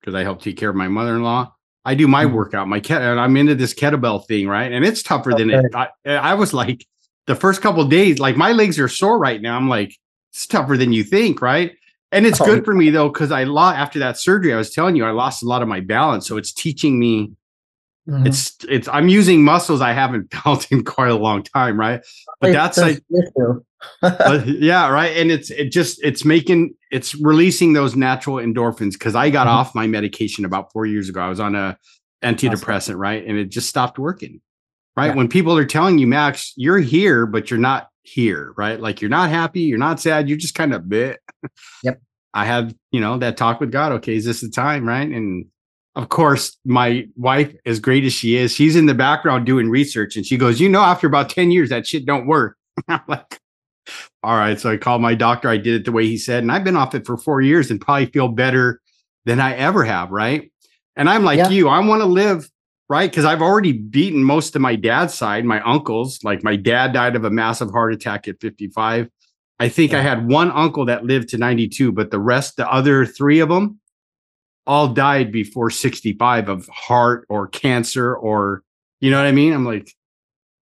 because 0.00 0.14
I 0.14 0.22
help 0.22 0.42
take 0.42 0.56
care 0.56 0.70
of 0.70 0.76
my 0.76 0.88
mother 0.88 1.14
in 1.14 1.22
law. 1.22 1.54
I 1.88 1.94
do 1.94 2.06
my 2.06 2.26
mm-hmm. 2.26 2.34
workout, 2.34 2.68
my 2.68 2.80
ket, 2.80 3.00
and 3.00 3.18
I'm 3.18 3.34
into 3.38 3.54
this 3.54 3.72
kettlebell 3.72 4.26
thing, 4.26 4.46
right? 4.46 4.70
And 4.70 4.84
it's 4.84 5.02
tougher 5.02 5.32
okay. 5.32 5.44
than 5.44 5.64
it. 5.64 5.74
I, 5.74 5.88
I, 6.04 6.34
was 6.34 6.52
like 6.52 6.86
the 7.26 7.34
first 7.34 7.62
couple 7.62 7.82
days, 7.86 8.18
like 8.18 8.36
my 8.36 8.52
legs 8.52 8.78
are 8.78 8.88
sore 8.88 9.18
right 9.18 9.40
now. 9.40 9.56
I'm 9.56 9.70
like, 9.70 9.96
it's 10.30 10.46
tougher 10.46 10.76
than 10.76 10.92
you 10.92 11.02
think, 11.02 11.40
right? 11.40 11.72
And 12.12 12.26
it's 12.26 12.42
oh. 12.42 12.44
good 12.44 12.66
for 12.66 12.74
me 12.74 12.90
though, 12.90 13.08
because 13.08 13.32
I 13.32 13.44
lost 13.44 13.78
after 13.78 13.98
that 14.00 14.18
surgery. 14.18 14.52
I 14.52 14.58
was 14.58 14.68
telling 14.68 14.96
you, 14.96 15.04
I 15.06 15.12
lost 15.12 15.42
a 15.42 15.46
lot 15.46 15.62
of 15.62 15.68
my 15.68 15.80
balance, 15.80 16.26
so 16.26 16.36
it's 16.36 16.52
teaching 16.52 16.98
me. 16.98 17.32
Mm-hmm. 18.06 18.26
It's 18.26 18.54
it's 18.68 18.86
I'm 18.88 19.08
using 19.08 19.42
muscles 19.42 19.80
I 19.80 19.94
haven't 19.94 20.30
felt 20.42 20.70
in 20.70 20.84
quite 20.84 21.10
a 21.10 21.16
long 21.16 21.42
time, 21.42 21.80
right? 21.80 22.02
But 22.42 22.52
that's 22.52 22.76
like 22.76 23.02
but, 24.00 24.46
yeah, 24.46 24.88
right. 24.88 25.16
And 25.16 25.30
it's 25.30 25.50
it 25.50 25.70
just 25.70 26.02
it's 26.02 26.24
making 26.24 26.74
it's 26.90 27.14
releasing 27.14 27.72
those 27.72 27.96
natural 27.96 28.36
endorphins 28.36 28.92
because 28.92 29.14
I 29.14 29.30
got 29.30 29.46
mm-hmm. 29.46 29.56
off 29.56 29.74
my 29.74 29.86
medication 29.86 30.44
about 30.44 30.72
four 30.72 30.86
years 30.86 31.08
ago. 31.08 31.20
I 31.20 31.28
was 31.28 31.40
on 31.40 31.54
a 31.54 31.78
antidepressant, 32.22 32.76
awesome. 32.76 32.96
right? 32.96 33.24
And 33.26 33.38
it 33.38 33.50
just 33.50 33.68
stopped 33.68 33.98
working. 33.98 34.40
Right. 34.96 35.08
Yeah. 35.08 35.14
When 35.14 35.28
people 35.28 35.56
are 35.56 35.64
telling 35.64 35.98
you, 35.98 36.08
Max, 36.08 36.52
you're 36.56 36.80
here, 36.80 37.24
but 37.24 37.50
you're 37.50 37.60
not 37.60 37.88
here, 38.02 38.52
right? 38.56 38.80
Like 38.80 39.00
you're 39.00 39.10
not 39.10 39.30
happy, 39.30 39.60
you're 39.60 39.78
not 39.78 40.00
sad, 40.00 40.28
you're 40.28 40.38
just 40.38 40.54
kind 40.54 40.74
of 40.74 40.88
bit. 40.88 41.20
Yep. 41.84 42.00
I 42.34 42.44
had, 42.44 42.76
you 42.90 43.00
know, 43.00 43.16
that 43.18 43.36
talk 43.36 43.60
with 43.60 43.70
God. 43.70 43.92
Okay, 43.92 44.16
is 44.16 44.24
this 44.24 44.40
the 44.40 44.50
time? 44.50 44.86
Right. 44.86 45.08
And 45.08 45.46
of 45.94 46.08
course, 46.08 46.56
my 46.64 47.06
wife, 47.16 47.54
as 47.66 47.80
great 47.80 48.04
as 48.04 48.12
she 48.12 48.36
is, 48.36 48.52
she's 48.52 48.76
in 48.76 48.86
the 48.86 48.94
background 48.94 49.46
doing 49.46 49.68
research 49.70 50.16
and 50.16 50.24
she 50.26 50.36
goes, 50.36 50.60
you 50.60 50.68
know, 50.68 50.80
after 50.80 51.06
about 51.06 51.30
10 51.30 51.50
years, 51.50 51.70
that 51.70 51.86
shit 51.86 52.06
don't 52.06 52.26
work. 52.26 52.56
I'm 52.88 53.00
like, 53.08 53.40
all 54.22 54.36
right. 54.36 54.58
So 54.58 54.70
I 54.70 54.76
called 54.76 55.02
my 55.02 55.14
doctor. 55.14 55.48
I 55.48 55.56
did 55.56 55.74
it 55.74 55.84
the 55.84 55.92
way 55.92 56.06
he 56.06 56.18
said, 56.18 56.42
and 56.42 56.52
I've 56.52 56.64
been 56.64 56.76
off 56.76 56.94
it 56.94 57.06
for 57.06 57.16
four 57.16 57.40
years 57.40 57.70
and 57.70 57.80
probably 57.80 58.06
feel 58.06 58.28
better 58.28 58.80
than 59.24 59.40
I 59.40 59.54
ever 59.54 59.84
have. 59.84 60.10
Right. 60.10 60.50
And 60.96 61.08
I'm 61.08 61.24
like 61.24 61.38
yeah. 61.38 61.48
you, 61.48 61.68
I 61.68 61.78
want 61.80 62.00
to 62.00 62.06
live 62.06 62.50
right 62.88 63.10
because 63.10 63.24
I've 63.24 63.42
already 63.42 63.72
beaten 63.72 64.24
most 64.24 64.56
of 64.56 64.62
my 64.62 64.74
dad's 64.74 65.14
side, 65.14 65.44
my 65.44 65.60
uncles. 65.62 66.22
Like 66.24 66.42
my 66.42 66.56
dad 66.56 66.92
died 66.92 67.16
of 67.16 67.24
a 67.24 67.30
massive 67.30 67.70
heart 67.70 67.92
attack 67.92 68.26
at 68.28 68.40
55. 68.40 69.08
I 69.60 69.68
think 69.68 69.92
yeah. 69.92 69.98
I 69.98 70.02
had 70.02 70.28
one 70.28 70.50
uncle 70.50 70.86
that 70.86 71.04
lived 71.04 71.28
to 71.30 71.38
92, 71.38 71.92
but 71.92 72.10
the 72.10 72.18
rest, 72.18 72.56
the 72.56 72.70
other 72.70 73.04
three 73.04 73.40
of 73.40 73.48
them, 73.48 73.80
all 74.66 74.88
died 74.88 75.32
before 75.32 75.70
65 75.70 76.48
of 76.48 76.68
heart 76.68 77.26
or 77.28 77.48
cancer 77.48 78.14
or, 78.14 78.62
you 79.00 79.10
know 79.10 79.16
what 79.16 79.26
I 79.26 79.32
mean? 79.32 79.52
I'm 79.52 79.64
like, 79.64 79.92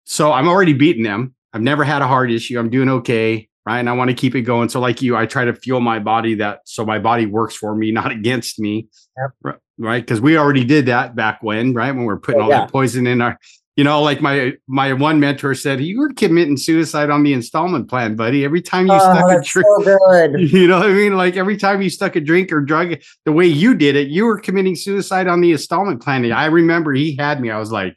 so 0.05 0.33
I'm 0.33 0.49
already 0.49 0.73
beating 0.73 1.03
them. 1.03 1.35
I've 1.57 1.63
never 1.63 1.85
had 1.85 2.03
a 2.03 2.07
heart 2.07 2.31
issue. 2.31 2.59
I'm 2.59 2.69
doing 2.69 2.91
okay. 2.91 3.49
Right. 3.65 3.81
And 3.81 3.89
I 3.89 3.95
want 3.95 4.11
to 4.11 4.15
keep 4.15 4.35
it 4.35 4.43
going. 4.43 4.69
So, 4.69 4.79
like 4.79 5.01
you, 5.01 5.17
I 5.17 5.25
try 5.25 5.47
to 5.47 5.55
fuel 5.55 5.81
my 5.81 5.99
body 5.99 6.35
that 6.35 6.61
so 6.67 6.85
my 6.85 6.99
body 6.99 7.25
works 7.25 7.57
for 7.57 7.75
me, 7.75 7.91
not 8.01 8.13
against 8.13 8.59
me. 8.59 8.89
Yep. 9.17 9.61
Right. 9.79 10.03
Because 10.03 10.21
we 10.21 10.37
already 10.37 10.65
did 10.65 10.85
that 10.87 11.17
back 11.17 11.43
when, 11.43 11.73
right? 11.73 11.93
When 11.93 12.05
we 12.05 12.13
are 12.13 12.19
putting 12.19 12.43
oh, 12.43 12.45
all 12.45 12.51
yeah. 12.51 12.61
that 12.61 12.71
poison 12.71 13.07
in 13.07 13.23
our, 13.23 13.39
you 13.75 13.85
know, 13.85 14.03
like 14.03 14.21
my 14.21 14.53
my 14.67 14.93
one 14.93 15.19
mentor 15.19 15.55
said, 15.55 15.81
you 15.81 15.99
were 15.99 16.13
committing 16.13 16.59
suicide 16.59 17.09
on 17.09 17.23
the 17.23 17.33
installment 17.33 17.89
plan, 17.89 18.17
buddy. 18.17 18.45
Every 18.45 18.61
time 18.61 18.87
you 18.87 18.93
oh, 18.93 18.99
stuck 18.99 19.31
a 19.31 19.43
drink, 19.43 19.67
so 19.85 20.37
you 20.59 20.69
know 20.69 20.79
what 20.79 20.91
I 20.91 20.93
mean? 20.93 21.17
Like 21.17 21.37
every 21.37 21.57
time 21.57 21.81
you 21.81 21.89
stuck 21.89 22.17
a 22.17 22.21
drink 22.21 22.53
or 22.53 22.61
drug, 22.61 22.97
the 23.25 23.33
way 23.33 23.47
you 23.47 23.75
did 23.75 23.97
it, 23.97 24.09
you 24.09 24.27
were 24.27 24.39
committing 24.39 24.77
suicide 24.77 25.27
on 25.27 25.41
the 25.41 25.53
installment 25.53 26.03
plan. 26.03 26.31
I 26.33 26.47
remember 26.47 26.93
he 26.93 27.17
had 27.17 27.41
me. 27.41 27.51
I 27.51 27.59
was 27.59 27.73
like, 27.73 27.97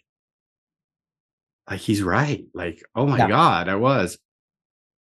like 1.70 1.80
he's 1.80 2.02
right. 2.02 2.46
Like, 2.54 2.84
oh 2.96 3.06
my 3.06 3.18
yeah. 3.18 3.28
God, 3.28 3.70
I 3.70 3.76
was. 3.76 4.18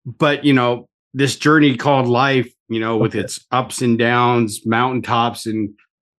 But 0.07 0.45
you 0.45 0.53
know, 0.53 0.89
this 1.13 1.37
journey 1.37 1.77
called 1.77 2.09
life, 2.09 2.53
you 2.69 2.81
know, 2.81 2.97
with 2.97 3.13
okay. 3.13 3.21
its 3.21 3.45
ups 3.51 3.83
and 3.83 3.99
downs, 3.99 4.67
mountaintops, 4.67 5.47
and 5.47 5.75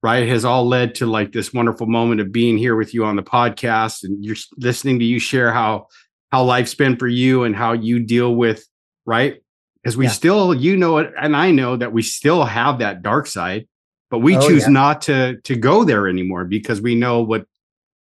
right 0.05 0.27
has 0.27 0.45
all 0.45 0.67
led 0.67 0.93
to 0.93 1.07
like 1.07 1.31
this 1.31 1.51
wonderful 1.51 1.87
moment 1.87 2.21
of 2.21 2.31
being 2.31 2.59
here 2.59 2.75
with 2.75 2.93
you 2.93 3.03
on 3.03 3.15
the 3.15 3.23
podcast 3.23 4.03
and 4.03 4.23
you're 4.23 4.35
listening 4.57 4.99
to 4.99 5.05
you 5.05 5.17
share 5.17 5.51
how 5.51 5.87
how 6.31 6.43
life's 6.43 6.75
been 6.75 6.95
for 6.95 7.07
you 7.07 7.43
and 7.43 7.55
how 7.55 7.73
you 7.73 7.99
deal 7.99 8.35
with 8.35 8.63
right 9.07 9.41
because 9.81 9.97
we 9.97 10.05
yeah. 10.05 10.11
still 10.11 10.53
you 10.53 10.77
know 10.77 10.99
it 10.99 11.11
and 11.19 11.35
i 11.35 11.49
know 11.49 11.75
that 11.75 11.91
we 11.91 12.03
still 12.03 12.43
have 12.43 12.77
that 12.77 13.01
dark 13.01 13.25
side 13.25 13.67
but 14.11 14.19
we 14.19 14.37
oh, 14.37 14.47
choose 14.47 14.63
yeah. 14.63 14.69
not 14.69 15.01
to 15.01 15.41
to 15.41 15.55
go 15.55 15.83
there 15.83 16.07
anymore 16.07 16.45
because 16.45 16.79
we 16.79 16.93
know 16.93 17.23
what 17.23 17.47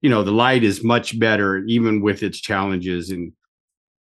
you 0.03 0.11
know 0.11 0.23
the 0.23 0.33
light 0.33 0.63
is 0.63 0.85
much 0.85 1.19
better 1.19 1.59
even 1.67 2.03
with 2.03 2.23
its 2.23 2.41
challenges. 2.41 3.11
And 3.11 3.33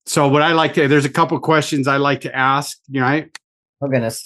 so 0.06 0.28
what 0.28 0.42
i 0.42 0.54
like 0.54 0.74
to 0.74 0.88
there's 0.88 1.04
a 1.04 1.10
couple 1.10 1.38
questions 1.40 1.86
i 1.86 1.98
like 1.98 2.22
to 2.22 2.34
ask 2.34 2.78
you 2.88 3.02
know 3.02 3.06
right 3.06 3.38
oh 3.82 3.88
goodness. 3.88 4.26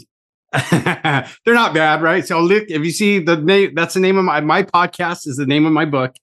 They're 0.72 1.56
not 1.56 1.74
bad 1.74 2.02
right? 2.02 2.28
So 2.28 2.42
look 2.42 2.66
if 2.68 2.84
you 2.84 2.92
see 2.92 3.20
the 3.20 3.38
name 3.38 3.74
that's 3.74 3.94
the 3.94 4.00
name 4.00 4.18
of 4.18 4.26
my 4.26 4.42
my 4.42 4.64
podcast 4.64 5.26
is 5.26 5.38
the 5.38 5.46
name 5.46 5.66
of 5.66 5.72
my 5.72 5.86
book 5.86 6.14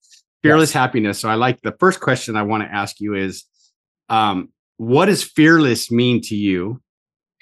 fearless 0.42 0.70
yes. 0.70 0.74
happiness. 0.74 1.18
So 1.18 1.28
i 1.28 1.34
like 1.34 1.60
the 1.62 1.74
first 1.80 2.00
question 2.00 2.36
i 2.36 2.42
want 2.42 2.62
to 2.62 2.72
ask 2.72 3.00
you 3.00 3.14
is 3.14 3.44
um 4.08 4.50
what 4.76 5.06
does 5.06 5.24
fearless 5.24 5.90
mean 5.90 6.20
to 6.22 6.36
you? 6.36 6.80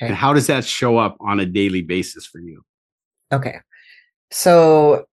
Okay. 0.00 0.08
and 0.08 0.16
how 0.16 0.32
does 0.32 0.46
that 0.46 0.64
show 0.64 0.98
up 0.98 1.16
on 1.20 1.40
a 1.40 1.46
daily 1.46 1.80
basis 1.80 2.26
for 2.26 2.38
you? 2.38 2.62
Okay. 3.32 3.60
So 4.30 5.06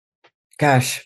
gosh, 0.58 1.06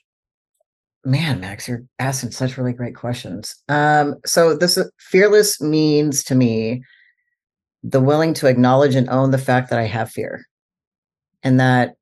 man, 1.07 1.39
Max, 1.39 1.67
you're 1.67 1.83
asking 1.99 2.31
such 2.31 2.57
really 2.57 2.73
great 2.73 2.95
questions. 2.95 3.55
Um, 3.69 4.15
so 4.25 4.55
this 4.55 4.77
fearless 4.99 5.61
means 5.61 6.21
to 6.25 6.35
me 6.35 6.83
the 7.81 8.01
willing 8.01 8.33
to 8.33 8.47
acknowledge 8.47 8.93
and 8.93 9.09
own 9.09 9.31
the 9.31 9.37
fact 9.37 9.69
that 9.69 9.79
I 9.79 9.85
have 9.85 10.11
fear, 10.11 10.45
and 11.43 11.59
that 11.59 11.95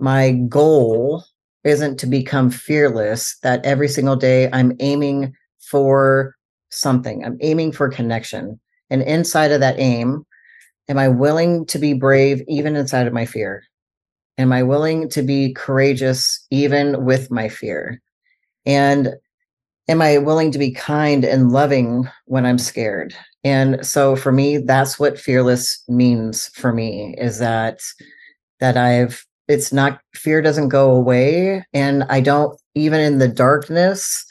my 0.00 0.32
goal 0.32 1.24
isn't 1.62 1.98
to 2.00 2.06
become 2.06 2.50
fearless. 2.50 3.38
That 3.42 3.64
every 3.64 3.88
single 3.88 4.16
day 4.16 4.50
I'm 4.52 4.72
aiming 4.80 5.34
for 5.60 6.34
something. 6.70 7.24
I'm 7.24 7.38
aiming 7.40 7.72
for 7.72 7.88
connection, 7.88 8.58
and 8.90 9.02
inside 9.02 9.52
of 9.52 9.60
that 9.60 9.78
aim, 9.78 10.26
am 10.88 10.98
I 10.98 11.08
willing 11.08 11.64
to 11.66 11.78
be 11.78 11.92
brave 11.92 12.42
even 12.48 12.74
inside 12.74 13.06
of 13.06 13.12
my 13.12 13.24
fear? 13.24 13.62
Am 14.36 14.52
I 14.52 14.64
willing 14.64 15.08
to 15.10 15.22
be 15.22 15.52
courageous 15.52 16.44
even 16.50 17.04
with 17.04 17.30
my 17.30 17.48
fear? 17.48 18.00
And 18.66 19.14
am 19.88 20.02
I 20.02 20.18
willing 20.18 20.52
to 20.52 20.58
be 20.58 20.70
kind 20.70 21.24
and 21.24 21.50
loving 21.50 22.08
when 22.26 22.44
I'm 22.44 22.58
scared? 22.58 23.14
And 23.44 23.84
so 23.86 24.16
for 24.16 24.32
me, 24.32 24.58
that's 24.58 24.98
what 24.98 25.18
fearless 25.18 25.82
means 25.88 26.48
for 26.48 26.72
me 26.72 27.14
is 27.18 27.38
that 27.38 27.80
that 28.60 28.76
I've 28.76 29.24
it's 29.46 29.72
not 29.72 30.00
fear 30.14 30.42
doesn't 30.42 30.68
go 30.68 30.90
away. 30.90 31.64
And 31.72 32.04
I 32.04 32.20
don't 32.20 32.60
even 32.74 33.00
in 33.00 33.18
the 33.18 33.28
darkness 33.28 34.24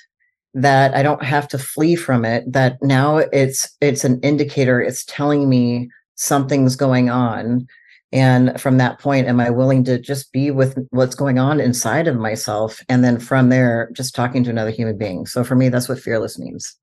that 0.53 0.93
I 0.95 1.03
don't 1.03 1.23
have 1.23 1.47
to 1.49 1.57
flee 1.57 1.95
from 1.95 2.23
it 2.25 2.51
that 2.51 2.81
now 2.81 3.17
it's 3.17 3.69
it's 3.81 4.03
an 4.03 4.19
indicator. 4.21 4.81
It's 4.81 5.05
telling 5.05 5.49
me 5.49 5.89
something's 6.15 6.75
going 6.75 7.09
on 7.09 7.67
and 8.11 8.59
from 8.59 8.77
that 8.77 8.99
point 8.99 9.27
am 9.27 9.39
i 9.39 9.49
willing 9.49 9.83
to 9.83 9.99
just 9.99 10.31
be 10.31 10.49
with 10.49 10.77
what's 10.91 11.15
going 11.15 11.39
on 11.39 11.59
inside 11.59 12.07
of 12.07 12.15
myself? 12.15 12.81
And 12.89 13.03
then 13.03 13.19
from 13.19 13.49
there 13.49 13.89
just 13.93 14.15
talking 14.15 14.43
to 14.45 14.49
another 14.49 14.71
human 14.71 14.97
being. 14.97 15.25
So 15.25 15.43
for 15.43 15.55
me 15.55 15.69
that's 15.69 15.89
what 15.89 15.99
fearless 15.99 16.39
means. 16.39 16.75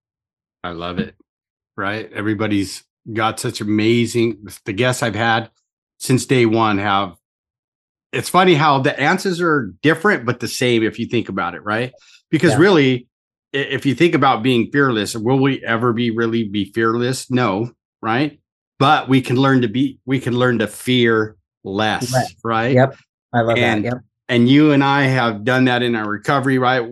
I 0.62 0.70
love 0.70 0.98
it. 0.98 1.14
Right? 1.76 2.10
Everybody's 2.12 2.84
got 3.12 3.38
such 3.38 3.60
amazing 3.60 4.46
the 4.64 4.72
guests 4.72 5.02
i've 5.02 5.14
had 5.14 5.50
since 5.98 6.24
day 6.24 6.46
one 6.46 6.78
have 6.78 7.14
it's 8.12 8.28
funny 8.28 8.54
how 8.54 8.78
the 8.78 8.98
answers 8.98 9.40
are 9.40 9.74
different 9.82 10.24
but 10.24 10.40
the 10.40 10.48
same 10.48 10.82
if 10.82 10.98
you 10.98 11.06
think 11.06 11.28
about 11.28 11.54
it 11.54 11.62
right? 11.64 11.92
Because 12.30 12.52
yeah. 12.52 12.58
really 12.58 13.08
if 13.52 13.84
you 13.84 13.94
think 13.94 14.14
about 14.14 14.42
being 14.42 14.70
fearless 14.72 15.14
will 15.14 15.38
we 15.38 15.64
ever 15.64 15.92
be 15.92 16.10
really 16.10 16.44
be 16.48 16.72
fearless? 16.72 17.30
No 17.30 17.70
right 18.00 18.40
but 18.78 19.08
we 19.08 19.20
can 19.20 19.36
learn 19.36 19.62
to 19.62 19.68
be 19.68 19.98
we 20.04 20.20
can 20.20 20.36
learn 20.36 20.58
to 20.58 20.66
fear 20.66 21.36
less, 21.64 22.12
right? 22.12 22.34
right? 22.44 22.74
Yep. 22.74 22.96
I 23.32 23.40
love 23.40 23.58
and, 23.58 23.84
that. 23.84 23.88
Yep. 23.94 24.02
And 24.28 24.48
you 24.48 24.72
and 24.72 24.82
I 24.82 25.02
have 25.02 25.44
done 25.44 25.64
that 25.66 25.82
in 25.82 25.94
our 25.94 26.08
recovery, 26.08 26.58
right? 26.58 26.88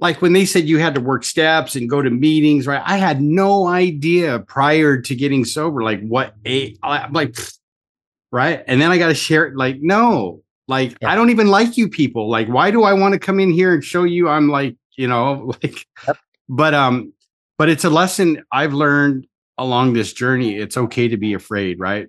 Like 0.00 0.22
when 0.22 0.32
they 0.32 0.44
said 0.44 0.68
you 0.68 0.78
had 0.78 0.94
to 0.94 1.00
work 1.00 1.24
steps 1.24 1.74
and 1.76 1.88
go 1.88 2.02
to 2.02 2.10
meetings, 2.10 2.66
right? 2.66 2.82
I 2.84 2.98
had 2.98 3.20
no 3.20 3.66
idea 3.66 4.38
prior 4.40 5.00
to 5.00 5.14
getting 5.14 5.44
sober, 5.44 5.82
like 5.82 6.00
what 6.06 6.34
a 6.46 6.76
like, 6.82 7.36
right? 8.32 8.62
And 8.66 8.80
then 8.80 8.90
I 8.90 8.98
got 8.98 9.08
to 9.08 9.14
share 9.14 9.46
it, 9.46 9.56
like, 9.56 9.78
no, 9.80 10.42
like 10.68 11.02
I 11.02 11.14
don't 11.14 11.30
even 11.30 11.48
like 11.48 11.76
you 11.76 11.88
people. 11.88 12.28
Like, 12.28 12.48
why 12.48 12.70
do 12.70 12.84
I 12.84 12.92
want 12.92 13.14
to 13.14 13.18
come 13.18 13.40
in 13.40 13.50
here 13.50 13.72
and 13.72 13.82
show 13.82 14.04
you 14.04 14.28
I'm 14.28 14.48
like, 14.48 14.76
you 14.96 15.08
know, 15.08 15.52
like, 15.62 15.86
yep. 16.06 16.18
but 16.48 16.74
um, 16.74 17.12
but 17.56 17.68
it's 17.68 17.84
a 17.84 17.90
lesson 17.90 18.44
I've 18.52 18.74
learned 18.74 19.26
along 19.58 19.92
this 19.92 20.12
journey, 20.12 20.56
it's 20.56 20.76
okay 20.76 21.08
to 21.08 21.16
be 21.16 21.34
afraid, 21.34 21.78
right? 21.78 22.08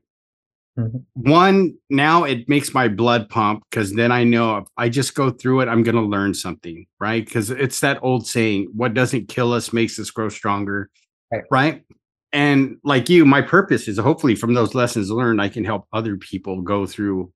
Mm-hmm. 0.78 1.30
One, 1.30 1.78
now 1.90 2.24
it 2.24 2.48
makes 2.48 2.74
my 2.74 2.88
blood 2.88 3.30
pump 3.30 3.64
because 3.70 3.94
then 3.94 4.12
I 4.12 4.24
know 4.24 4.58
if 4.58 4.68
I 4.78 4.88
just 4.90 5.16
go 5.16 5.30
through 5.30 5.62
it, 5.62 5.68
I'm 5.68 5.84
going 5.84 5.96
to 5.96 6.02
learn 6.02 6.34
something, 6.34 6.86
right? 7.00 7.26
Because 7.26 7.50
it's 7.50 7.82
that 7.82 8.00
old 8.02 8.28
saying, 8.28 8.72
what 8.74 8.94
doesn't 8.94 9.28
kill 9.28 9.52
us 9.52 9.74
makes 9.74 10.00
us 10.00 10.10
grow 10.10 10.30
stronger, 10.30 10.90
right. 11.32 11.44
right? 11.52 11.84
And 12.32 12.78
like 12.84 13.10
you, 13.10 13.26
my 13.26 13.42
purpose 13.42 13.88
is 13.88 13.98
hopefully 13.98 14.36
from 14.36 14.54
those 14.54 14.76
lessons 14.76 15.10
learned, 15.10 15.42
I 15.42 15.50
can 15.50 15.66
help 15.66 15.88
other 15.92 16.16
people 16.16 16.62
go 16.62 16.86
through, 16.86 17.34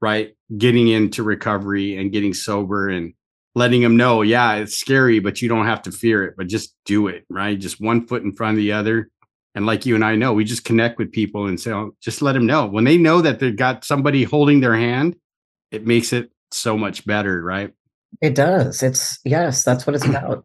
right? 0.00 0.34
Getting 0.56 0.88
into 0.88 1.22
recovery 1.22 1.96
and 1.96 2.10
getting 2.10 2.32
sober 2.32 2.88
and 2.88 3.12
letting 3.54 3.82
them 3.82 3.98
know, 3.98 4.22
yeah, 4.22 4.54
it's 4.54 4.78
scary, 4.78 5.18
but 5.18 5.42
you 5.42 5.48
don't 5.48 5.66
have 5.66 5.82
to 5.82 5.92
fear 5.92 6.24
it, 6.24 6.34
but 6.38 6.46
just 6.46 6.74
do 6.86 7.06
it, 7.08 7.24
right? 7.28 7.58
Just 7.58 7.80
one 7.80 8.06
foot 8.06 8.22
in 8.22 8.32
front 8.32 8.52
of 8.52 8.56
the 8.56 8.72
other 8.72 9.10
and 9.54 9.66
like 9.66 9.84
you 9.84 9.94
and 9.94 10.04
I 10.04 10.16
know, 10.16 10.32
we 10.32 10.44
just 10.44 10.64
connect 10.64 10.98
with 10.98 11.12
people 11.12 11.46
and 11.46 11.60
say, 11.60 11.72
oh, 11.72 11.94
just 12.00 12.22
let 12.22 12.32
them 12.32 12.46
know. 12.46 12.66
When 12.66 12.84
they 12.84 12.96
know 12.96 13.20
that 13.20 13.38
they've 13.38 13.54
got 13.54 13.84
somebody 13.84 14.24
holding 14.24 14.60
their 14.60 14.74
hand, 14.74 15.16
it 15.70 15.86
makes 15.86 16.12
it 16.12 16.30
so 16.50 16.76
much 16.76 17.04
better, 17.06 17.42
right? 17.42 17.72
It 18.20 18.34
does. 18.34 18.82
It's 18.82 19.18
yes, 19.24 19.64
that's 19.64 19.86
what 19.86 19.94
it's 19.94 20.04
about. 20.08 20.44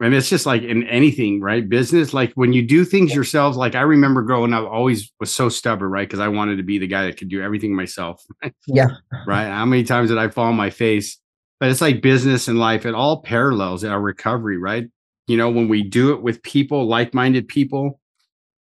And 0.00 0.12
it's 0.12 0.28
just 0.28 0.44
like 0.44 0.62
in 0.62 0.86
anything, 0.88 1.40
right? 1.40 1.66
Business, 1.66 2.12
like 2.12 2.32
when 2.34 2.52
you 2.52 2.66
do 2.66 2.84
things 2.84 3.14
yourselves, 3.14 3.56
like 3.56 3.74
I 3.74 3.82
remember 3.82 4.22
growing 4.22 4.52
up, 4.52 4.68
always 4.68 5.12
was 5.20 5.32
so 5.32 5.48
stubborn, 5.48 5.90
right? 5.90 6.06
Because 6.06 6.20
I 6.20 6.28
wanted 6.28 6.56
to 6.56 6.62
be 6.62 6.78
the 6.78 6.86
guy 6.86 7.06
that 7.06 7.16
could 7.16 7.28
do 7.28 7.40
everything 7.40 7.74
myself. 7.74 8.22
yeah. 8.66 8.88
Right. 9.26 9.46
How 9.46 9.64
many 9.64 9.84
times 9.84 10.10
did 10.10 10.18
I 10.18 10.28
fall 10.28 10.46
on 10.46 10.56
my 10.56 10.70
face? 10.70 11.18
But 11.60 11.70
it's 11.70 11.80
like 11.80 12.02
business 12.02 12.48
and 12.48 12.58
life, 12.58 12.84
it 12.84 12.94
all 12.94 13.22
parallels 13.22 13.84
our 13.84 14.00
recovery, 14.00 14.58
right? 14.58 14.88
You 15.28 15.36
know, 15.36 15.48
when 15.48 15.68
we 15.68 15.82
do 15.82 16.12
it 16.12 16.22
with 16.22 16.42
people, 16.42 16.86
like 16.86 17.14
minded 17.14 17.46
people, 17.46 18.00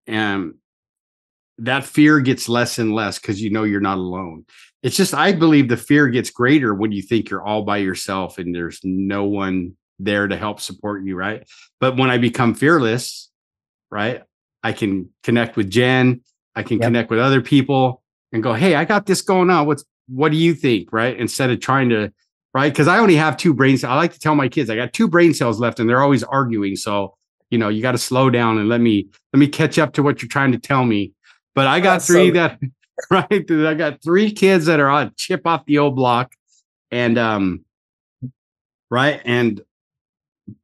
and 0.08 0.56
that 1.58 1.86
fear 1.86 2.20
gets 2.20 2.50
less 2.50 2.80
and 2.80 2.94
less 2.94 3.20
because 3.20 3.42
you 3.42 3.50
know 3.50 3.64
you're 3.64 3.80
not 3.80 3.98
alone. 3.98 4.46
It's 4.84 4.96
just 4.96 5.14
I 5.14 5.32
believe 5.32 5.68
the 5.68 5.78
fear 5.78 6.08
gets 6.08 6.32
greater 6.32 6.74
when 6.74 6.92
you 6.92 7.02
think 7.02 7.30
you're 7.30 7.44
all 7.44 7.64
by 7.64 7.78
yourself 7.78 8.38
and 8.38 8.54
there's 8.54 8.80
no 8.84 9.26
one 9.26 9.76
there 10.00 10.28
to 10.28 10.36
help 10.36 10.60
support 10.60 11.04
you, 11.04 11.16
right? 11.16 11.48
But 11.80 11.98
when 11.98 12.10
I 12.10 12.18
become 12.18 12.56
fearless, 12.56 13.30
right, 13.92 14.24
I 14.64 14.74
can 14.74 15.10
connect 15.24 15.56
with 15.56 15.70
Jenn, 15.70 16.22
I 16.56 16.64
can 16.64 16.78
yep. 16.78 16.88
connect 16.88 17.10
with 17.12 17.20
other 17.20 17.42
people 17.42 18.02
and 18.32 18.42
go, 18.42 18.54
"Hey, 18.54 18.76
I 18.76 18.86
got 18.86 19.06
this 19.06 19.22
going 19.22 19.50
on. 19.50 19.68
What's 19.68 19.86
what 20.08 20.32
do 20.32 20.38
you 20.38 20.56
think?" 20.56 20.92
right? 20.92 21.18
Instead 21.18 21.52
of 21.52 21.60
trying 21.60 21.90
to 21.90 22.12
right? 22.54 22.72
Because 22.72 22.88
I 22.88 23.00
only 23.00 23.16
have 23.16 23.38
two 23.38 23.54
brain 23.54 23.78
cells. 23.78 23.92
I 23.92 23.96
like 23.96 24.14
to 24.14 24.20
tell 24.20 24.36
my 24.36 24.50
kids 24.50 24.70
I 24.70 24.76
got 24.76 24.94
two 24.94 25.08
brain 25.08 25.34
cells 25.34 25.60
left 25.60 25.80
and 25.80 25.90
they're 25.90 26.02
always 26.02 26.24
arguing. 26.24 26.76
So 26.76 27.16
you 27.52 27.58
know 27.58 27.70
you 27.70 27.82
got 27.82 27.92
to 27.92 27.98
slow 27.98 28.30
down 28.30 28.58
and 28.58 28.68
let 28.68 28.82
me 28.82 29.08
let 29.34 29.40
me 29.40 29.48
catch 29.48 29.78
up 29.78 29.94
to 29.94 30.04
what 30.04 30.22
you're 30.22 30.30
trying 30.30 30.52
to 30.52 30.58
tell 30.60 30.84
me. 30.84 31.14
But 31.54 31.68
i 31.68 31.80
got 31.80 32.02
three 32.02 32.30
so- 32.30 32.34
that 32.34 32.60
right 33.12 33.52
i 33.52 33.74
got 33.74 34.02
three 34.04 34.32
kids 34.32 34.66
that 34.66 34.80
are 34.80 34.90
on 34.90 35.12
chip 35.18 35.46
off 35.46 35.66
the 35.66 35.78
old 35.78 35.96
block 35.96 36.34
and 36.92 37.18
um 37.18 37.64
right 38.90 39.22
and 39.26 39.62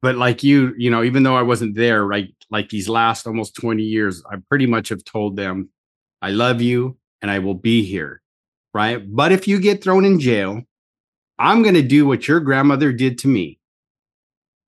but 0.00 0.16
like 0.16 0.42
you 0.42 0.74
you 0.76 0.90
know 0.90 1.02
even 1.02 1.22
though 1.22 1.36
i 1.36 1.42
wasn't 1.42 1.74
there 1.74 2.04
right 2.04 2.34
like 2.50 2.68
these 2.68 2.88
last 2.88 3.26
almost 3.26 3.54
20 3.56 3.82
years 3.82 4.22
i 4.30 4.36
pretty 4.48 4.66
much 4.66 4.90
have 4.90 5.02
told 5.04 5.36
them 5.36 5.68
i 6.22 6.30
love 6.30 6.60
you 6.60 6.96
and 7.22 7.30
i 7.30 7.38
will 7.38 7.54
be 7.54 7.82
here 7.82 8.22
right? 8.74 9.02
But 9.12 9.32
if 9.32 9.48
you 9.48 9.58
get 9.58 9.82
thrown 9.82 10.04
in 10.04 10.20
jail 10.20 10.62
i'm 11.38 11.62
going 11.62 11.74
to 11.74 11.82
do 11.82 12.06
what 12.06 12.28
your 12.28 12.40
grandmother 12.40 12.92
did 12.92 13.18
to 13.18 13.28
me 13.28 13.57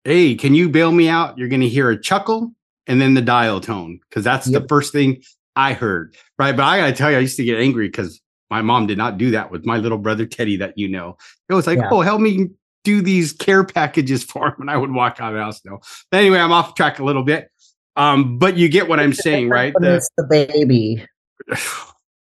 hey, 0.04 0.34
can 0.34 0.54
you 0.54 0.68
bail 0.68 0.92
me 0.92 1.08
out? 1.08 1.36
You're 1.38 1.48
going 1.48 1.60
to 1.60 1.68
hear 1.68 1.90
a 1.90 2.00
chuckle 2.00 2.52
and 2.86 3.00
then 3.00 3.14
the 3.14 3.22
dial 3.22 3.60
tone 3.60 4.00
because 4.08 4.24
that's 4.24 4.48
yep. 4.48 4.62
the 4.62 4.68
first 4.68 4.92
thing 4.92 5.22
I 5.56 5.72
heard. 5.72 6.16
Right. 6.38 6.56
But 6.56 6.64
I 6.64 6.78
got 6.78 6.86
to 6.86 6.92
tell 6.92 7.10
you, 7.10 7.16
I 7.16 7.20
used 7.20 7.36
to 7.36 7.44
get 7.44 7.58
angry 7.58 7.88
because 7.88 8.20
my 8.50 8.62
mom 8.62 8.86
did 8.86 8.98
not 8.98 9.18
do 9.18 9.30
that 9.32 9.50
with 9.50 9.64
my 9.64 9.76
little 9.76 9.98
brother 9.98 10.26
Teddy 10.26 10.56
that 10.56 10.76
you 10.76 10.88
know. 10.88 11.16
It 11.48 11.54
was 11.54 11.66
like, 11.66 11.78
yeah. 11.78 11.88
oh, 11.90 12.00
help 12.00 12.20
me 12.20 12.48
do 12.82 13.02
these 13.02 13.32
care 13.32 13.64
packages 13.64 14.24
for 14.24 14.48
him. 14.48 14.56
And 14.60 14.70
I 14.70 14.76
would 14.76 14.92
walk 14.92 15.20
out 15.20 15.32
of 15.32 15.38
the 15.38 15.44
house. 15.44 15.60
No. 15.64 15.80
But 16.10 16.18
anyway, 16.18 16.38
I'm 16.38 16.52
off 16.52 16.74
track 16.74 16.98
a 16.98 17.04
little 17.04 17.24
bit. 17.24 17.50
Um, 17.96 18.38
but 18.38 18.56
you 18.56 18.68
get 18.68 18.88
what 18.88 19.00
I'm 19.00 19.12
saying, 19.12 19.48
right? 19.48 19.74
The, 19.78 19.96
it's 19.96 20.10
the 20.16 20.24
baby. 20.24 21.06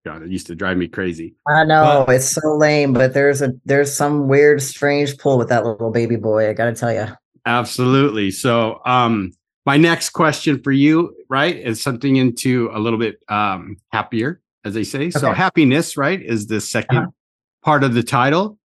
God, 0.05 0.23
it 0.23 0.31
used 0.31 0.47
to 0.47 0.55
drive 0.55 0.77
me 0.77 0.87
crazy. 0.87 1.35
I 1.49 1.65
know 1.65 2.05
but, 2.07 2.15
it's 2.15 2.31
so 2.31 2.57
lame, 2.57 2.93
but 2.93 3.13
there's 3.13 3.43
a 3.43 3.53
there's 3.65 3.93
some 3.93 4.29
weird, 4.29 4.63
strange 4.63 5.19
pull 5.19 5.37
with 5.37 5.49
that 5.49 5.67
little 5.67 5.91
baby 5.91 6.15
boy. 6.15 6.49
I 6.49 6.53
got 6.53 6.67
to 6.67 6.75
tell 6.75 6.93
you. 6.93 7.09
Absolutely. 7.47 8.33
So, 8.33 8.81
um, 8.85 9.33
my 9.65 9.77
next 9.77 10.11
question 10.11 10.63
for 10.63 10.73
you, 10.73 11.17
right, 11.29 11.57
is 11.57 11.81
something 11.81 12.17
into 12.17 12.71
a 12.73 12.79
little 12.79 12.99
bit 12.99 13.19
um, 13.29 13.77
happier, 13.91 14.41
as 14.65 14.75
they 14.75 14.85
say. 14.85 15.03
Okay. 15.03 15.11
So, 15.11 15.33
happiness, 15.33 15.97
right, 15.97 16.21
is 16.21 16.49
the 16.49 16.57
2nd 16.57 16.85
uh-huh. 16.91 17.07
part 17.65 17.85
of 17.85 17.95
the 17.95 18.03
title, 18.03 18.59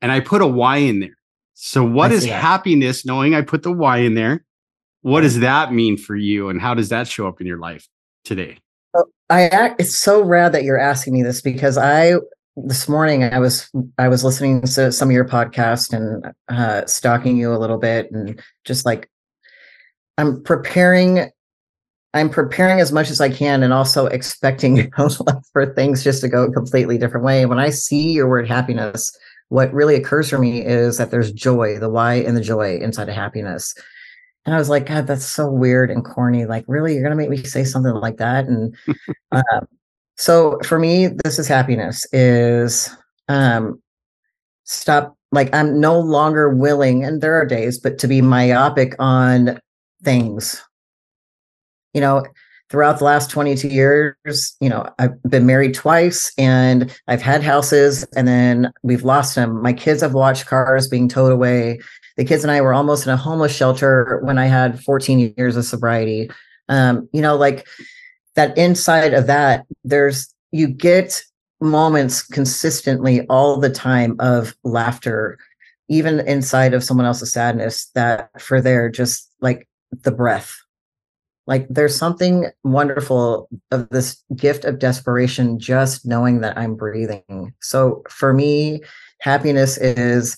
and 0.00 0.10
I 0.10 0.20
put 0.20 0.40
a 0.40 0.46
Y 0.46 0.78
in 0.78 1.00
there. 1.00 1.16
So, 1.54 1.84
what 1.84 2.12
is 2.12 2.26
that. 2.26 2.40
happiness? 2.40 3.04
Knowing 3.04 3.34
I 3.34 3.42
put 3.42 3.62
the 3.62 3.72
Y 3.72 3.98
in 3.98 4.14
there, 4.14 4.44
what 5.02 5.20
does 5.22 5.40
that 5.40 5.72
mean 5.72 5.96
for 5.96 6.16
you, 6.16 6.48
and 6.48 6.60
how 6.60 6.74
does 6.74 6.88
that 6.88 7.08
show 7.08 7.28
up 7.28 7.40
in 7.40 7.46
your 7.46 7.58
life 7.58 7.88
today? 8.24 8.58
I 9.30 9.74
it's 9.78 9.96
so 9.96 10.22
rad 10.22 10.52
that 10.52 10.64
you're 10.64 10.78
asking 10.78 11.12
me 11.12 11.22
this 11.22 11.40
because 11.40 11.76
I 11.76 12.14
this 12.66 12.88
morning 12.88 13.24
I 13.24 13.38
was 13.38 13.70
I 13.98 14.08
was 14.08 14.24
listening 14.24 14.62
to 14.62 14.92
some 14.92 15.08
of 15.08 15.12
your 15.12 15.28
podcast 15.28 15.92
and 15.92 16.32
uh, 16.48 16.86
stalking 16.86 17.36
you 17.36 17.52
a 17.52 17.58
little 17.58 17.78
bit 17.78 18.10
and 18.10 18.40
just 18.64 18.86
like 18.86 19.10
I'm 20.16 20.42
preparing 20.42 21.30
I'm 22.14 22.30
preparing 22.30 22.80
as 22.80 22.90
much 22.90 23.10
as 23.10 23.20
I 23.20 23.28
can 23.28 23.62
and 23.62 23.72
also 23.72 24.06
expecting 24.06 24.76
you 24.78 24.90
know, 24.98 25.08
for 25.52 25.72
things 25.74 26.02
just 26.02 26.20
to 26.22 26.28
go 26.28 26.44
a 26.44 26.52
completely 26.52 26.98
different 26.98 27.24
way. 27.24 27.46
When 27.46 27.58
I 27.58 27.70
see 27.70 28.12
your 28.12 28.28
word 28.28 28.48
happiness, 28.48 29.16
what 29.50 29.72
really 29.72 29.94
occurs 29.94 30.30
for 30.30 30.38
me 30.38 30.64
is 30.64 30.98
that 30.98 31.10
there's 31.10 31.32
joy, 31.32 31.78
the 31.78 31.90
why 31.90 32.14
and 32.14 32.36
the 32.36 32.40
joy 32.40 32.78
inside 32.78 33.08
of 33.08 33.14
happiness. 33.14 33.74
And 34.46 34.54
I 34.54 34.58
was 34.58 34.70
like, 34.70 34.86
God, 34.86 35.06
that's 35.06 35.26
so 35.26 35.50
weird 35.50 35.90
and 35.90 36.04
corny. 36.04 36.46
Like, 36.46 36.64
really, 36.68 36.94
you're 36.94 37.02
gonna 37.02 37.16
make 37.16 37.28
me 37.28 37.42
say 37.42 37.64
something 37.64 37.92
like 37.92 38.16
that? 38.16 38.46
And 38.46 38.74
uh, 39.32 39.60
so 40.18 40.58
for 40.64 40.78
me, 40.78 41.08
this 41.24 41.38
is 41.38 41.48
happiness. 41.48 42.06
Is 42.12 42.94
um, 43.28 43.80
stop. 44.64 45.16
Like, 45.30 45.54
I'm 45.54 45.78
no 45.78 45.98
longer 45.98 46.48
willing, 46.48 47.04
and 47.04 47.20
there 47.20 47.34
are 47.34 47.44
days, 47.44 47.78
but 47.78 47.98
to 47.98 48.08
be 48.08 48.20
myopic 48.22 48.94
on 48.98 49.60
things. 50.02 50.62
You 51.94 52.00
know, 52.00 52.24
throughout 52.70 52.98
the 52.98 53.04
last 53.04 53.30
22 53.30 53.68
years, 53.68 54.56
you 54.60 54.68
know, 54.68 54.88
I've 54.98 55.22
been 55.22 55.46
married 55.46 55.74
twice 55.74 56.32
and 56.36 56.94
I've 57.08 57.22
had 57.22 57.42
houses 57.42 58.04
and 58.14 58.28
then 58.28 58.72
we've 58.82 59.04
lost 59.04 59.34
them. 59.34 59.62
My 59.62 59.72
kids 59.72 60.02
have 60.02 60.12
watched 60.14 60.46
cars 60.46 60.86
being 60.86 61.08
towed 61.08 61.32
away. 61.32 61.80
The 62.16 62.24
kids 62.24 62.44
and 62.44 62.50
I 62.50 62.60
were 62.60 62.74
almost 62.74 63.06
in 63.06 63.12
a 63.12 63.16
homeless 63.16 63.56
shelter 63.56 64.20
when 64.22 64.38
I 64.38 64.46
had 64.46 64.82
14 64.82 65.34
years 65.36 65.56
of 65.56 65.64
sobriety. 65.64 66.30
Um, 66.68 67.08
you 67.12 67.22
know, 67.22 67.36
like 67.36 67.66
that 68.38 68.56
inside 68.56 69.12
of 69.12 69.26
that, 69.26 69.66
there's 69.84 70.32
you 70.52 70.68
get 70.68 71.22
moments 71.60 72.22
consistently 72.22 73.26
all 73.26 73.58
the 73.58 73.68
time 73.68 74.14
of 74.20 74.54
laughter, 74.62 75.38
even 75.88 76.20
inside 76.20 76.72
of 76.72 76.84
someone 76.84 77.06
else's 77.06 77.32
sadness, 77.32 77.90
that 77.94 78.30
for 78.40 78.60
their 78.60 78.88
just 78.88 79.30
like 79.40 79.68
the 79.90 80.12
breath 80.12 80.56
like 81.48 81.66
there's 81.70 81.96
something 81.96 82.46
wonderful 82.62 83.48
of 83.70 83.88
this 83.88 84.22
gift 84.36 84.66
of 84.66 84.78
desperation, 84.78 85.58
just 85.58 86.06
knowing 86.06 86.42
that 86.42 86.58
I'm 86.58 86.76
breathing. 86.76 87.54
So 87.60 88.02
for 88.10 88.34
me, 88.34 88.82
happiness 89.22 89.78
is 89.78 90.36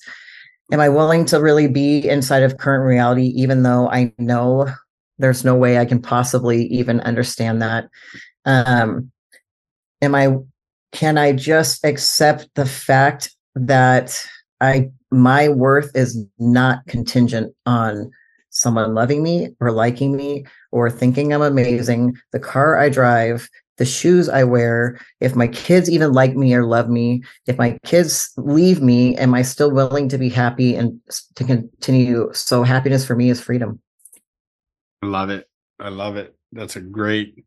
am 0.72 0.78
I 0.78 0.88
willing 0.88 1.24
to 1.26 1.40
really 1.40 1.66
be 1.66 2.09
inside 2.09 2.44
of 2.44 2.59
current 2.59 2.84
reality, 2.84 3.32
even 3.34 3.64
though 3.64 3.90
I 3.90 4.12
know 4.18 4.72
there's 5.20 5.44
no 5.44 5.54
way 5.54 5.78
I 5.78 5.84
can 5.84 6.00
possibly 6.00 6.64
even 6.66 7.00
understand 7.00 7.62
that? 7.62 7.88
Um, 8.44 9.10
am 10.02 10.14
I 10.14 10.36
can 10.92 11.18
I 11.18 11.32
just 11.32 11.84
accept 11.84 12.48
the 12.54 12.66
fact 12.66 13.34
that 13.54 14.26
I 14.60 14.90
my 15.10 15.48
worth 15.48 15.90
is 15.94 16.24
not 16.38 16.86
contingent 16.86 17.54
on 17.66 18.10
someone 18.50 18.94
loving 18.94 19.22
me 19.22 19.48
or 19.60 19.70
liking 19.70 20.16
me 20.16 20.44
or 20.72 20.90
thinking 20.90 21.32
I'm 21.32 21.42
amazing, 21.42 22.16
the 22.32 22.40
car 22.40 22.78
I 22.78 22.88
drive, 22.88 23.48
the 23.78 23.84
shoes 23.84 24.28
I 24.28 24.44
wear, 24.44 24.98
if 25.20 25.34
my 25.34 25.48
kids 25.48 25.88
even 25.88 26.12
like 26.12 26.36
me 26.36 26.52
or 26.54 26.66
love 26.66 26.88
me, 26.88 27.22
if 27.46 27.56
my 27.58 27.78
kids 27.84 28.30
leave 28.36 28.82
me, 28.82 29.16
am 29.16 29.34
I 29.34 29.42
still 29.42 29.70
willing 29.70 30.08
to 30.10 30.18
be 30.18 30.28
happy 30.28 30.74
and 30.74 31.00
to 31.36 31.44
continue? 31.44 32.30
So 32.32 32.62
happiness 32.62 33.06
for 33.06 33.16
me 33.16 33.30
is 33.30 33.40
freedom. 33.40 33.80
I 35.03 35.07
love 35.07 35.30
it. 35.30 35.48
I 35.78 35.88
love 35.88 36.16
it. 36.16 36.36
That's 36.53 36.76
a 36.76 36.80
great, 36.80 37.44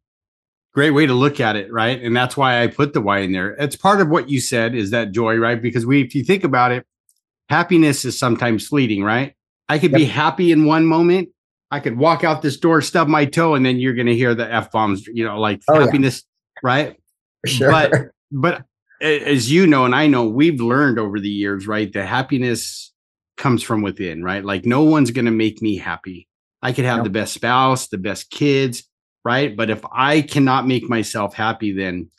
great 0.73 0.91
way 0.91 1.05
to 1.05 1.13
look 1.13 1.39
at 1.39 1.55
it, 1.55 1.71
right? 1.71 2.01
And 2.01 2.15
that's 2.15 2.35
why 2.35 2.63
I 2.63 2.67
put 2.67 2.93
the 2.93 3.01
why 3.01 3.19
in 3.19 3.31
there. 3.31 3.51
It's 3.51 3.75
part 3.75 4.01
of 4.01 4.09
what 4.09 4.29
you 4.29 4.41
said 4.41 4.75
is 4.75 4.91
that 4.91 5.11
joy, 5.11 5.35
right? 5.35 5.61
Because 5.61 5.85
we, 5.85 6.01
if 6.01 6.15
you 6.15 6.23
think 6.23 6.43
about 6.43 6.71
it, 6.71 6.85
happiness 7.49 8.05
is 8.05 8.17
sometimes 8.17 8.67
fleeting, 8.67 9.03
right? 9.03 9.35
I 9.69 9.77
could 9.77 9.91
yep. 9.91 9.99
be 9.99 10.05
happy 10.05 10.51
in 10.51 10.65
one 10.65 10.85
moment. 10.85 11.29
I 11.71 11.79
could 11.79 11.97
walk 11.97 12.23
out 12.23 12.41
this 12.41 12.57
door, 12.57 12.81
stub 12.81 13.07
my 13.07 13.25
toe, 13.25 13.55
and 13.55 13.65
then 13.65 13.79
you're 13.79 13.95
going 13.95 14.07
to 14.07 14.15
hear 14.15 14.35
the 14.35 14.51
f 14.51 14.71
bombs. 14.71 15.07
You 15.07 15.25
know, 15.25 15.39
like 15.39 15.61
oh, 15.67 15.79
happiness, 15.79 16.23
yeah. 16.57 16.59
right? 16.63 16.95
For 17.41 17.47
sure. 17.47 17.71
But 17.71 17.91
but 18.31 18.65
as 19.01 19.51
you 19.51 19.65
know, 19.65 19.85
and 19.85 19.95
I 19.95 20.07
know, 20.07 20.25
we've 20.25 20.61
learned 20.61 20.99
over 20.99 21.19
the 21.19 21.29
years, 21.29 21.67
right? 21.67 21.91
The 21.91 22.05
happiness 22.05 22.91
comes 23.37 23.63
from 23.63 23.81
within, 23.81 24.23
right? 24.23 24.45
Like 24.45 24.65
no 24.65 24.83
one's 24.83 25.11
going 25.11 25.25
to 25.25 25.31
make 25.31 25.61
me 25.61 25.77
happy. 25.77 26.27
I 26.63 26.71
could 26.73 26.85
have 26.85 26.97
nope. 26.97 27.05
the 27.05 27.09
best 27.11 27.33
spouse, 27.33 27.87
the 27.89 27.97
best 27.97 28.31
kids, 28.31 28.83
right? 29.25 29.55
But 29.55 29.69
if 29.69 29.83
I 29.91 30.21
cannot 30.21 30.65
make 30.65 30.89
myself 30.89 31.33
happy, 31.33 31.73
then 31.73 32.09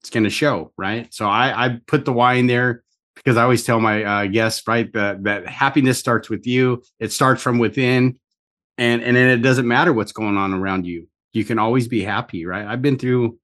it's 0.00 0.10
going 0.10 0.24
to 0.24 0.30
show, 0.30 0.72
right? 0.76 1.12
So 1.12 1.26
I, 1.26 1.66
I 1.66 1.80
put 1.86 2.04
the 2.04 2.12
why 2.12 2.34
in 2.34 2.46
there 2.46 2.82
because 3.14 3.36
I 3.36 3.42
always 3.42 3.64
tell 3.64 3.78
my 3.78 4.02
uh, 4.02 4.26
guests, 4.26 4.66
right, 4.66 4.92
that 4.94 5.24
that 5.24 5.46
happiness 5.46 5.98
starts 5.98 6.28
with 6.28 6.46
you. 6.46 6.82
It 6.98 7.12
starts 7.12 7.42
from 7.42 7.58
within, 7.58 8.18
and 8.78 9.02
and 9.02 9.16
then 9.16 9.28
it 9.28 9.42
doesn't 9.42 9.68
matter 9.68 9.92
what's 9.92 10.12
going 10.12 10.36
on 10.36 10.54
around 10.54 10.86
you. 10.86 11.08
You 11.32 11.44
can 11.44 11.58
always 11.58 11.88
be 11.88 12.02
happy, 12.02 12.46
right? 12.46 12.66
I've 12.66 12.82
been 12.82 12.98
through, 12.98 13.38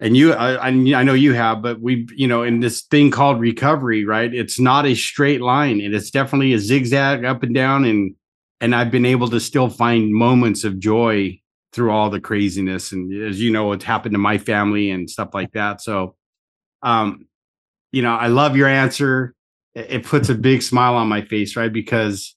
and 0.00 0.16
you, 0.16 0.32
I, 0.32 0.66
I 0.66 0.70
know 0.70 1.14
you 1.14 1.34
have, 1.34 1.62
but 1.62 1.80
we, 1.80 2.06
you 2.16 2.26
know, 2.26 2.42
in 2.42 2.60
this 2.60 2.82
thing 2.82 3.10
called 3.10 3.40
recovery, 3.40 4.04
right? 4.04 4.32
It's 4.32 4.58
not 4.58 4.86
a 4.86 4.94
straight 4.94 5.40
line, 5.40 5.80
and 5.80 5.94
it's 5.94 6.10
definitely 6.10 6.52
a 6.52 6.58
zigzag 6.58 7.24
up 7.24 7.42
and 7.42 7.54
down, 7.54 7.84
and 7.84 8.14
and 8.62 8.74
I've 8.74 8.92
been 8.92 9.04
able 9.04 9.28
to 9.28 9.40
still 9.40 9.68
find 9.68 10.14
moments 10.14 10.62
of 10.62 10.78
joy 10.78 11.40
through 11.72 11.90
all 11.90 12.08
the 12.08 12.20
craziness, 12.20 12.92
and 12.92 13.12
as 13.24 13.40
you 13.40 13.50
know, 13.50 13.72
it's 13.72 13.84
happened 13.84 14.14
to 14.14 14.18
my 14.18 14.38
family 14.38 14.90
and 14.90 15.10
stuff 15.10 15.30
like 15.34 15.52
that. 15.52 15.80
So, 15.82 16.14
um, 16.82 17.26
you 17.90 18.02
know, 18.02 18.14
I 18.14 18.28
love 18.28 18.56
your 18.56 18.68
answer. 18.68 19.34
It 19.74 20.04
puts 20.04 20.28
a 20.28 20.34
big 20.34 20.62
smile 20.62 20.94
on 20.94 21.08
my 21.08 21.22
face, 21.22 21.56
right? 21.56 21.72
Because 21.72 22.36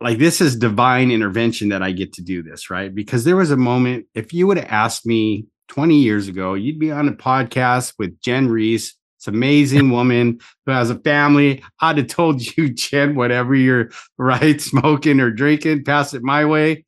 like 0.00 0.18
this 0.18 0.40
is 0.40 0.56
divine 0.56 1.10
intervention 1.10 1.68
that 1.70 1.82
I 1.82 1.92
get 1.92 2.12
to 2.14 2.22
do 2.22 2.42
this, 2.42 2.70
right? 2.70 2.94
Because 2.94 3.24
there 3.24 3.36
was 3.36 3.50
a 3.50 3.56
moment, 3.56 4.06
if 4.14 4.32
you 4.32 4.46
would 4.46 4.56
have 4.56 4.68
asked 4.68 5.06
me 5.06 5.46
20 5.68 5.96
years 5.96 6.28
ago, 6.28 6.54
you'd 6.54 6.78
be 6.78 6.90
on 6.90 7.08
a 7.08 7.12
podcast 7.12 7.94
with 7.98 8.20
Jenn 8.20 8.48
Rees, 8.48 8.96
this 9.18 9.26
amazing 9.26 9.90
woman 9.90 10.40
who 10.66 10.72
has 10.72 10.90
a 10.90 10.98
family. 11.00 11.62
I'd 11.80 11.98
have 11.98 12.06
told 12.06 12.56
you, 12.56 12.68
Jenn, 12.74 13.14
whatever 13.14 13.54
you're 13.54 13.90
right, 14.16 14.60
smoking 14.60 15.20
or 15.20 15.30
drinking, 15.30 15.84
pass 15.84 16.14
it 16.14 16.22
my 16.22 16.44
way. 16.44 16.84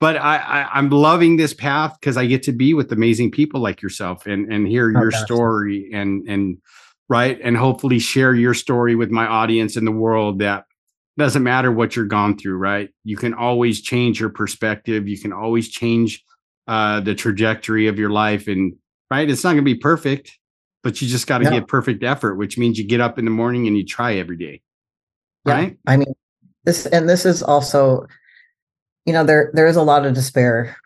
But 0.00 0.16
I, 0.16 0.38
I 0.38 0.78
am 0.78 0.90
loving 0.90 1.36
this 1.36 1.54
path 1.54 1.96
because 2.00 2.16
I 2.16 2.26
get 2.26 2.42
to 2.44 2.52
be 2.52 2.74
with 2.74 2.90
amazing 2.90 3.30
people 3.30 3.60
like 3.60 3.80
yourself 3.80 4.26
and 4.26 4.52
and 4.52 4.66
hear 4.66 4.90
your 4.90 5.12
story 5.12 5.90
and 5.92 6.28
and 6.28 6.58
right 7.08 7.38
and 7.40 7.56
hopefully 7.56 8.00
share 8.00 8.34
your 8.34 8.52
story 8.52 8.96
with 8.96 9.12
my 9.12 9.26
audience 9.26 9.76
in 9.76 9.84
the 9.84 9.92
world 9.92 10.40
that 10.40 10.64
doesn't 11.18 11.42
matter 11.42 11.70
what 11.70 11.94
you're 11.94 12.06
gone 12.06 12.36
through, 12.36 12.56
right? 12.56 12.88
You 13.04 13.16
can 13.16 13.34
always 13.34 13.80
change 13.82 14.18
your 14.18 14.30
perspective. 14.30 15.08
You 15.08 15.18
can 15.18 15.32
always 15.32 15.68
change 15.68 16.24
uh, 16.66 17.00
the 17.00 17.14
trajectory 17.14 17.86
of 17.86 17.98
your 17.98 18.10
life. 18.10 18.48
And 18.48 18.74
right, 19.10 19.28
it's 19.28 19.44
not 19.44 19.50
going 19.50 19.64
to 19.64 19.74
be 19.74 19.74
perfect, 19.74 20.38
but 20.82 21.00
you 21.00 21.08
just 21.08 21.26
got 21.26 21.38
to 21.38 21.44
no. 21.44 21.50
give 21.50 21.66
perfect 21.66 22.02
effort, 22.02 22.36
which 22.36 22.58
means 22.58 22.78
you 22.78 22.84
get 22.84 23.00
up 23.00 23.18
in 23.18 23.24
the 23.24 23.30
morning 23.30 23.66
and 23.66 23.76
you 23.76 23.84
try 23.84 24.14
every 24.14 24.36
day. 24.36 24.60
Yeah. 25.46 25.54
Right. 25.54 25.78
I 25.86 25.96
mean, 25.96 26.14
this, 26.64 26.86
and 26.86 27.08
this 27.08 27.24
is 27.24 27.42
also, 27.42 28.06
you 29.06 29.12
know, 29.12 29.24
there, 29.24 29.50
there 29.54 29.66
is 29.66 29.76
a 29.76 29.82
lot 29.82 30.06
of 30.06 30.14
despair 30.14 30.76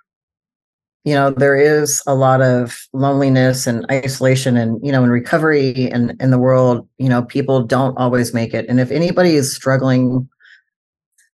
you 1.07 1.15
know 1.15 1.31
there 1.31 1.55
is 1.55 2.03
a 2.07 2.15
lot 2.15 2.43
of 2.43 2.77
loneliness 2.93 3.67
and 3.67 3.87
isolation 3.91 4.57
and 4.57 4.85
you 4.85 4.93
know 4.93 5.05
in 5.05 5.11
recovery 5.11 5.89
and 5.91 6.21
in 6.21 6.31
the 6.31 6.39
world 6.39 6.87
you 6.99 7.09
know 7.09 7.23
people 7.23 7.63
don't 7.63 7.97
always 7.97 8.35
make 8.35 8.53
it 8.53 8.67
and 8.69 8.81
if 8.81 8.91
anybody 8.91 9.37
is 9.37 9.55
struggling 9.55 10.29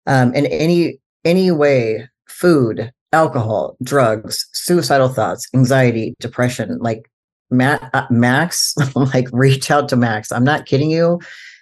um, 0.06 0.32
in 0.34 0.46
any 0.46 1.00
any 1.24 1.50
way 1.50 2.06
food 2.28 2.92
alcohol 3.12 3.76
drugs 3.82 4.46
suicidal 4.52 5.08
thoughts 5.08 5.48
anxiety 5.54 6.14
depression 6.20 6.78
like 6.80 7.10
Matt, 7.52 7.90
uh, 7.92 8.06
max 8.10 8.74
like 8.94 9.28
reach 9.32 9.70
out 9.70 9.88
to 9.90 9.96
max 9.96 10.32
i'm 10.32 10.44
not 10.44 10.66
kidding 10.66 10.90
you 10.90 11.20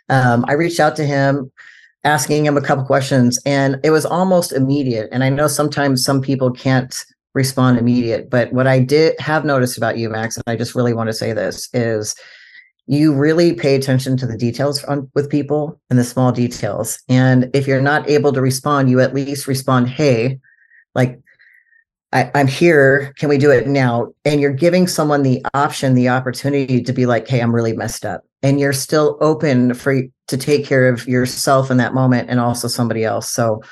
um, 0.09 0.45
i 0.49 0.53
reached 0.53 0.81
out 0.81 0.97
to 0.97 1.05
him 1.05 1.51
asking 2.05 2.47
him 2.47 2.57
a 2.57 2.63
couple 2.63 2.85
questions 2.85 3.39
and 3.45 3.79
it 3.85 3.91
was 3.91 4.07
almost 4.07 4.53
immediate 4.53 5.09
and 5.13 5.23
i 5.23 5.29
know 5.29 5.47
sometimes 5.47 6.05
some 6.05 6.23
people 6.23 6.51
can't 6.51 7.05
respond 7.35 7.79
immediate. 7.79 8.31
But 8.31 8.53
what 8.53 8.67
I 8.67 8.81
did 8.81 9.19
have 9.21 9.45
noticed 9.45 9.77
about 9.77 9.99
you, 9.99 10.09
Max, 10.09 10.37
and 10.37 10.45
I 10.47 10.57
just 10.57 10.75
really 10.75 10.95
want 10.95 11.09
to 11.09 11.15
say 11.15 11.33
this 11.33 11.69
is 11.73 12.15
you 12.87 13.15
really 13.15 13.55
pay 13.55 13.77
attention 13.77 14.17
to 14.17 14.27
the 14.27 14.37
details 14.37 14.83
on, 14.85 15.09
with 15.15 15.31
people 15.31 15.81
and 15.91 15.99
the 15.99 16.05
small 16.05 16.33
details. 16.33 17.01
And 17.09 17.49
if 17.55 17.69
you're 17.69 17.81
not 17.81 18.09
able 18.11 18.33
to 18.33 18.41
respond, 18.41 18.91
you 18.91 19.01
at 19.01 19.15
least 19.15 19.47
respond, 19.47 19.89
hey, 19.89 20.41
like 20.95 21.21
I, 22.13 22.31
am 22.35 22.49
here. 22.49 23.15
Can 23.19 23.29
we 23.29 23.39
do 23.39 23.51
it 23.51 23.67
now? 23.69 24.13
And 24.25 24.41
you're 24.41 24.53
giving 24.53 24.87
someone 24.87 25.23
the 25.23 25.45
option, 25.55 25.95
the 25.95 26.09
opportunity 26.09 26.83
to 26.83 26.93
be 26.93 27.07
like, 27.07 27.29
hey, 27.29 27.41
I'm 27.41 27.55
really 27.55 27.73
messed 27.73 28.05
up. 28.05 28.23
And 28.43 28.59
you're 28.59 28.73
still 28.73 29.17
open 29.21 29.75
for 29.75 30.03
to 30.29 30.37
take 30.37 30.65
care 30.65 30.89
of 30.89 31.07
yourself 31.07 31.71
in 31.71 31.77
that 31.77 31.95
moment 31.95 32.31
and 32.31 32.41
also 32.41 32.69
somebody 32.69 33.05
else. 33.05 33.29
So 33.29 33.63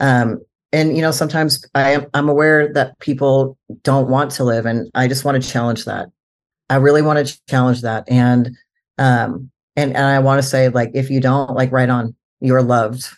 um, 0.00 0.40
and 0.74 0.96
you 0.96 1.02
know 1.02 1.12
sometimes 1.12 1.64
i 1.74 1.92
am 1.92 2.06
i'm 2.14 2.28
aware 2.28 2.70
that 2.72 2.98
people 2.98 3.56
don't 3.82 4.08
want 4.08 4.30
to 4.30 4.44
live 4.44 4.66
and 4.66 4.90
i 4.94 5.06
just 5.06 5.24
want 5.24 5.40
to 5.40 5.48
challenge 5.48 5.84
that 5.84 6.08
i 6.68 6.74
really 6.74 7.00
want 7.00 7.26
to 7.26 7.40
challenge 7.48 7.80
that 7.82 8.04
and 8.08 8.50
um 8.98 9.50
and 9.76 9.94
and 9.94 10.04
i 10.04 10.18
want 10.18 10.42
to 10.42 10.46
say 10.46 10.68
like 10.68 10.90
if 10.92 11.08
you 11.10 11.20
don't 11.20 11.54
like 11.54 11.70
right 11.70 11.88
on 11.88 12.14
you're 12.40 12.62
loved 12.62 13.08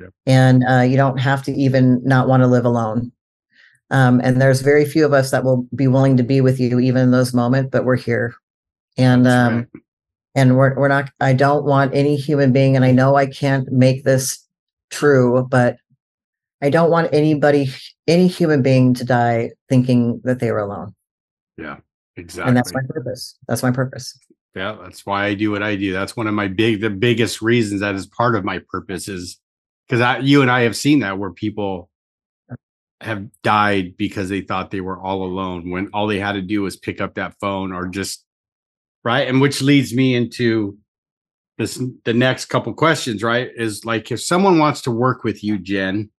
yep. 0.00 0.10
and 0.24 0.64
uh, 0.66 0.80
you 0.80 0.96
don't 0.96 1.18
have 1.18 1.42
to 1.42 1.52
even 1.52 2.02
not 2.02 2.28
want 2.28 2.42
to 2.42 2.46
live 2.46 2.64
alone 2.64 3.12
um 3.90 4.20
and 4.22 4.40
there's 4.40 4.62
very 4.62 4.84
few 4.84 5.04
of 5.04 5.12
us 5.12 5.30
that 5.30 5.44
will 5.44 5.66
be 5.74 5.86
willing 5.86 6.16
to 6.16 6.22
be 6.22 6.40
with 6.40 6.58
you 6.58 6.78
even 6.80 7.02
in 7.02 7.10
those 7.10 7.32
moments 7.32 7.70
but 7.70 7.84
we're 7.84 7.96
here 7.96 8.34
and 8.98 9.26
um 9.26 9.66
and 10.36 10.56
we're 10.56 10.74
we're 10.76 10.88
not. 10.88 11.10
I 11.18 11.32
don't 11.32 11.64
want 11.64 11.94
any 11.94 12.14
human 12.14 12.52
being, 12.52 12.76
and 12.76 12.84
I 12.84 12.92
know 12.92 13.16
I 13.16 13.26
can't 13.26 13.72
make 13.72 14.04
this 14.04 14.46
true, 14.90 15.48
but 15.50 15.78
I 16.62 16.68
don't 16.68 16.90
want 16.90 17.12
anybody, 17.12 17.70
any 18.06 18.28
human 18.28 18.62
being, 18.62 18.92
to 18.94 19.04
die 19.04 19.52
thinking 19.68 20.20
that 20.24 20.38
they 20.38 20.52
were 20.52 20.60
alone. 20.60 20.94
Yeah, 21.56 21.78
exactly. 22.16 22.48
And 22.48 22.56
that's 22.56 22.74
my 22.74 22.82
purpose. 22.86 23.36
That's 23.48 23.62
my 23.62 23.70
purpose. 23.70 24.16
Yeah, 24.54 24.76
that's 24.82 25.06
why 25.06 25.24
I 25.24 25.34
do 25.34 25.50
what 25.50 25.62
I 25.62 25.74
do. 25.74 25.92
That's 25.92 26.16
one 26.16 26.26
of 26.26 26.34
my 26.34 26.48
big, 26.48 26.82
the 26.82 26.90
biggest 26.90 27.40
reasons 27.40 27.80
that 27.80 27.94
is 27.94 28.06
part 28.06 28.36
of 28.36 28.44
my 28.44 28.60
purpose 28.70 29.08
is 29.08 29.40
because 29.88 30.02
I 30.02 30.18
you 30.18 30.42
and 30.42 30.50
I 30.50 30.62
have 30.62 30.76
seen 30.76 31.00
that 31.00 31.18
where 31.18 31.30
people 31.30 31.88
have 33.00 33.26
died 33.42 33.96
because 33.96 34.28
they 34.28 34.40
thought 34.40 34.70
they 34.70 34.80
were 34.80 34.98
all 34.98 35.24
alone 35.24 35.70
when 35.70 35.88
all 35.92 36.06
they 36.06 36.18
had 36.18 36.32
to 36.32 36.42
do 36.42 36.62
was 36.62 36.76
pick 36.76 37.00
up 37.00 37.14
that 37.14 37.34
phone 37.40 37.72
or 37.72 37.86
just 37.86 38.24
right? 39.04 39.28
And 39.28 39.40
which 39.40 39.62
leads 39.62 39.94
me 39.94 40.14
into 40.14 40.78
this 41.58 41.82
the 42.04 42.14
next 42.14 42.46
couple 42.46 42.72
questions 42.74 43.22
right? 43.22 43.50
Is 43.54 43.84
like 43.84 44.10
if 44.10 44.20
someone 44.20 44.58
wants 44.58 44.82
to 44.82 44.90
work 44.90 45.24
with 45.24 45.44
you 45.44 45.58
jenn 45.58 46.10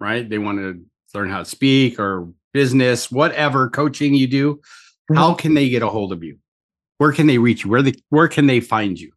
right? 0.00 0.28
They 0.28 0.38
want 0.38 0.58
to 0.58 0.80
learn 1.14 1.30
how 1.30 1.38
to 1.38 1.44
speak 1.44 1.98
or 2.00 2.28
business 2.52 3.10
whatever 3.10 3.68
coaching 3.70 4.14
you 4.14 4.26
do 4.26 4.54
mm-hmm. 4.54 5.16
how 5.16 5.34
can 5.34 5.54
they 5.54 5.68
get 5.68 5.82
a 5.82 5.88
hold 5.88 6.12
of 6.12 6.22
you? 6.22 6.38
Where 6.98 7.12
can 7.12 7.26
they 7.26 7.38
reach 7.38 7.64
you? 7.64 7.70
Where 7.70 7.82
the 7.82 7.94
where 8.08 8.28
can 8.28 8.46
they 8.46 8.60
find 8.60 8.98
you? 8.98 9.12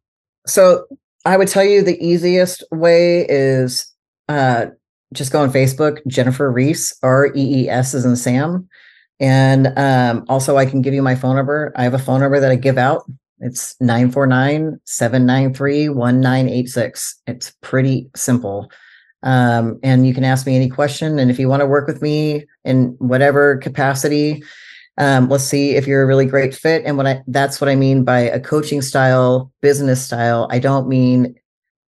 So 0.45 0.85
i 1.25 1.37
would 1.37 1.47
tell 1.47 1.63
you 1.63 1.81
the 1.83 2.01
easiest 2.05 2.63
way 2.71 3.25
is 3.27 3.91
uh 4.29 4.67
just 5.13 5.31
go 5.31 5.41
on 5.41 5.51
Facebook, 5.51 6.05
Jennifer 6.07 6.51
Rees, 6.51 6.95
R 7.03 7.27
E 7.27 7.63
E 7.63 7.69
S 7.69 7.93
is 7.93 8.05
in 8.05 8.15
Sam. 8.15 8.67
And 9.19 9.73
um, 9.77 10.25
also, 10.29 10.57
I 10.57 10.65
can 10.65 10.81
give 10.81 10.93
you 10.93 11.01
my 11.01 11.15
phone 11.15 11.35
number. 11.35 11.71
I 11.75 11.83
have 11.83 11.93
a 11.93 11.99
phone 11.99 12.19
number 12.19 12.39
that 12.39 12.51
I 12.51 12.55
give 12.55 12.77
out. 12.77 13.03
It's 13.39 13.75
949 13.79 14.79
793 14.85 15.89
1986. 15.89 17.21
It's 17.27 17.53
pretty 17.61 18.09
simple. 18.15 18.69
Um, 19.23 19.79
and 19.83 20.05
you 20.05 20.13
can 20.13 20.23
ask 20.23 20.45
me 20.45 20.55
any 20.55 20.69
question. 20.69 21.19
And 21.19 21.31
if 21.31 21.39
you 21.39 21.49
want 21.49 21.61
to 21.61 21.67
work 21.67 21.87
with 21.87 22.01
me 22.01 22.45
in 22.63 22.95
whatever 22.99 23.57
capacity, 23.57 24.43
um, 24.97 25.29
let's 25.29 25.43
see 25.43 25.75
if 25.75 25.87
you're 25.87 26.03
a 26.03 26.07
really 26.07 26.25
great 26.25 26.55
fit. 26.55 26.83
And 26.85 26.97
what 26.97 27.07
I 27.07 27.21
that's 27.27 27.61
what 27.61 27.69
I 27.69 27.75
mean 27.75 28.03
by 28.03 28.19
a 28.19 28.39
coaching 28.39 28.81
style, 28.81 29.51
business 29.61 30.03
style. 30.03 30.47
I 30.51 30.59
don't 30.59 30.87
mean 30.87 31.35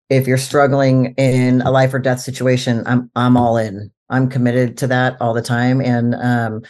if 0.10 0.28
you're 0.28 0.38
struggling 0.38 1.14
in 1.18 1.62
a 1.62 1.72
life 1.72 1.94
or 1.94 2.00
death 2.00 2.20
situation, 2.20 2.84
I'm 2.86 3.10
I'm 3.16 3.38
all 3.38 3.58
in. 3.58 3.92
I'm 4.10 4.30
committed 4.30 4.78
to 4.80 4.88
that 4.88 5.18
all 5.20 5.34
the 5.34 5.42
time, 5.42 5.82
and 5.82 6.16
um, 6.16 6.62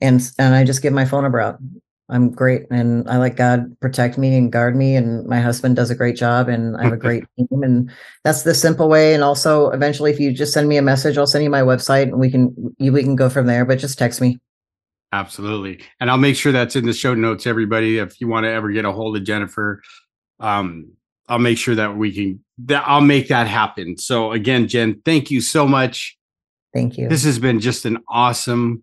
and 0.00 0.20
and 0.38 0.54
I 0.54 0.64
just 0.64 0.82
give 0.82 0.92
my 0.92 1.04
phone 1.04 1.22
number 1.22 1.40
out. 1.40 1.58
I'm 2.08 2.32
great, 2.32 2.62
and 2.70 3.08
I 3.08 3.18
let 3.18 3.36
God 3.36 3.78
protect 3.80 4.18
me 4.18 4.36
and 4.36 4.50
guard 4.50 4.74
me, 4.74 4.96
and 4.96 5.24
my 5.26 5.40
husband 5.40 5.76
does 5.76 5.90
a 5.90 5.94
great 5.94 6.16
job, 6.16 6.48
and 6.48 6.76
I 6.76 6.84
have 6.84 6.92
a 6.92 6.96
great 6.96 7.24
team, 7.38 7.62
and 7.62 7.90
that's 8.24 8.42
the 8.42 8.54
simple 8.54 8.88
way. 8.88 9.14
And 9.14 9.22
also, 9.22 9.70
eventually, 9.70 10.10
if 10.10 10.18
you 10.18 10.32
just 10.32 10.52
send 10.52 10.68
me 10.68 10.76
a 10.76 10.82
message, 10.82 11.16
I'll 11.16 11.26
send 11.26 11.44
you 11.44 11.50
my 11.50 11.62
website, 11.62 12.04
and 12.04 12.18
we 12.18 12.30
can 12.30 12.74
we 12.80 13.02
can 13.02 13.14
go 13.14 13.30
from 13.30 13.46
there. 13.46 13.64
But 13.64 13.78
just 13.78 13.98
text 13.98 14.20
me. 14.20 14.40
Absolutely, 15.12 15.80
and 16.00 16.10
I'll 16.10 16.18
make 16.18 16.36
sure 16.36 16.50
that's 16.50 16.76
in 16.76 16.86
the 16.86 16.92
show 16.92 17.14
notes. 17.14 17.46
Everybody, 17.46 17.98
if 17.98 18.20
you 18.20 18.26
want 18.26 18.44
to 18.44 18.50
ever 18.50 18.70
get 18.70 18.84
a 18.84 18.92
hold 18.92 19.16
of 19.16 19.22
Jennifer, 19.22 19.80
um, 20.40 20.90
I'll 21.30 21.38
make 21.38 21.58
sure 21.58 21.76
that 21.76 21.96
we 21.96 22.12
can 22.12 22.44
that 22.64 22.82
I'll 22.86 23.00
make 23.00 23.28
that 23.28 23.46
happen. 23.46 23.96
So 23.96 24.32
again, 24.32 24.66
Jenn, 24.66 25.00
thank 25.04 25.30
you 25.30 25.40
so 25.40 25.66
much. 25.66 26.18
Thank 26.74 26.98
you. 26.98 27.08
This 27.08 27.24
has 27.24 27.38
been 27.38 27.60
just 27.60 27.84
an 27.84 27.98
awesome, 28.08 28.82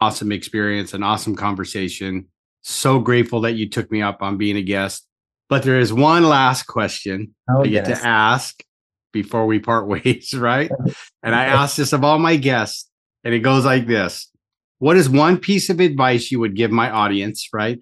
awesome 0.00 0.32
experience, 0.32 0.94
an 0.94 1.02
awesome 1.02 1.36
conversation. 1.36 2.26
So 2.62 2.98
grateful 2.98 3.42
that 3.42 3.52
you 3.52 3.68
took 3.68 3.90
me 3.92 4.00
up 4.00 4.22
on 4.22 4.38
being 4.38 4.56
a 4.56 4.62
guest. 4.62 5.06
But 5.50 5.62
there 5.62 5.78
is 5.78 5.92
one 5.92 6.24
last 6.24 6.62
question 6.64 7.34
oh, 7.50 7.60
I 7.60 7.64
get 7.64 7.86
yes. 7.86 8.00
to 8.00 8.06
ask 8.06 8.64
before 9.12 9.46
we 9.46 9.58
part 9.58 9.86
ways, 10.04 10.32
right? 10.34 10.70
Oh, 10.72 10.92
and 11.22 11.34
I 11.34 11.44
ask 11.44 11.76
this 11.76 11.92
of 11.92 12.02
all 12.02 12.18
my 12.18 12.36
guests, 12.36 12.88
and 13.24 13.34
it 13.34 13.40
goes 13.40 13.66
like 13.66 13.86
this 13.86 14.30
What 14.78 14.96
is 14.96 15.10
one 15.10 15.36
piece 15.36 15.68
of 15.68 15.80
advice 15.80 16.30
you 16.30 16.40
would 16.40 16.56
give 16.56 16.70
my 16.70 16.90
audience, 16.90 17.50
right, 17.52 17.78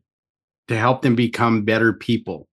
to 0.67 0.77
help 0.77 1.03
them 1.03 1.15
become 1.15 1.65
better 1.65 1.93
people? 1.93 2.49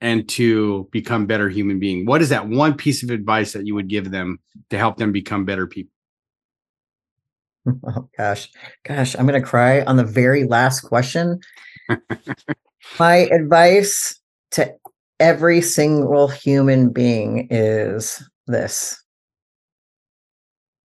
And 0.00 0.28
to 0.30 0.88
become 0.92 1.26
better 1.26 1.48
human 1.48 1.78
being? 1.78 2.06
What 2.06 2.22
is 2.22 2.28
that 2.28 2.48
one 2.48 2.74
piece 2.74 3.02
of 3.02 3.10
advice 3.10 3.52
that 3.52 3.66
you 3.66 3.74
would 3.74 3.88
give 3.88 4.10
them 4.10 4.38
to 4.70 4.78
help 4.78 4.96
them 4.96 5.12
become 5.12 5.44
better 5.44 5.66
people? 5.66 5.92
Oh 7.86 8.08
gosh 8.16 8.48
gosh 8.84 9.16
i'm 9.16 9.26
going 9.26 9.40
to 9.40 9.44
cry 9.44 9.82
on 9.82 9.96
the 9.96 10.04
very 10.04 10.44
last 10.44 10.80
question. 10.80 11.40
My 12.98 13.16
advice 13.32 14.20
to 14.52 14.72
every 15.18 15.60
single 15.60 16.28
human 16.28 16.90
being 16.90 17.48
is 17.50 18.22
this. 18.46 19.02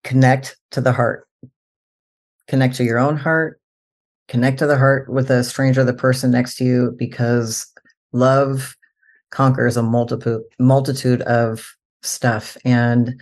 Connect 0.05 0.57
to 0.71 0.81
the 0.81 0.93
heart. 0.93 1.27
Connect 2.49 2.77
to 2.77 2.85
your 2.85 2.99
own 2.99 3.17
heart. 3.17 3.61
Connect 4.29 4.59
to 4.61 4.67
the 4.67 4.79
heart 4.79 5.13
with 5.13 5.31
a 5.31 5.45
stranger 5.45 5.85
the 5.85 5.93
person 5.93 6.31
next 6.31 6.57
to 6.57 6.65
you 6.65 6.95
because 6.99 7.67
love 8.13 8.75
conquers 9.31 9.77
a 9.77 9.83
multitude 9.83 10.43
multitude 10.59 11.23
of 11.23 11.75
stuff. 12.03 12.57
And 12.65 13.21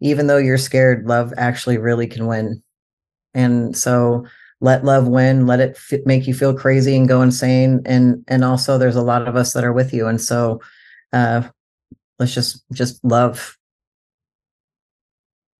even 0.00 0.26
though 0.26 0.38
you're 0.38 0.58
scared 0.58 1.06
love 1.06 1.32
actually 1.36 1.78
really 1.78 2.06
can 2.06 2.26
win. 2.26 2.62
And 3.34 3.76
so 3.76 4.26
let 4.60 4.84
love 4.84 5.08
win 5.08 5.46
let 5.46 5.60
it 5.60 5.76
f- 5.76 6.00
make 6.04 6.26
you 6.26 6.34
feel 6.34 6.54
crazy 6.54 6.96
and 6.96 7.08
go 7.08 7.22
insane. 7.22 7.80
And 7.84 8.24
and 8.28 8.44
also 8.44 8.78
there's 8.78 8.96
a 8.96 9.02
lot 9.02 9.26
of 9.26 9.36
us 9.36 9.52
that 9.52 9.64
are 9.64 9.72
with 9.72 9.92
you. 9.92 10.06
And 10.06 10.20
so 10.20 10.60
uh 11.12 11.42
let's 12.18 12.34
just 12.34 12.64
just 12.72 13.04
love. 13.04 13.56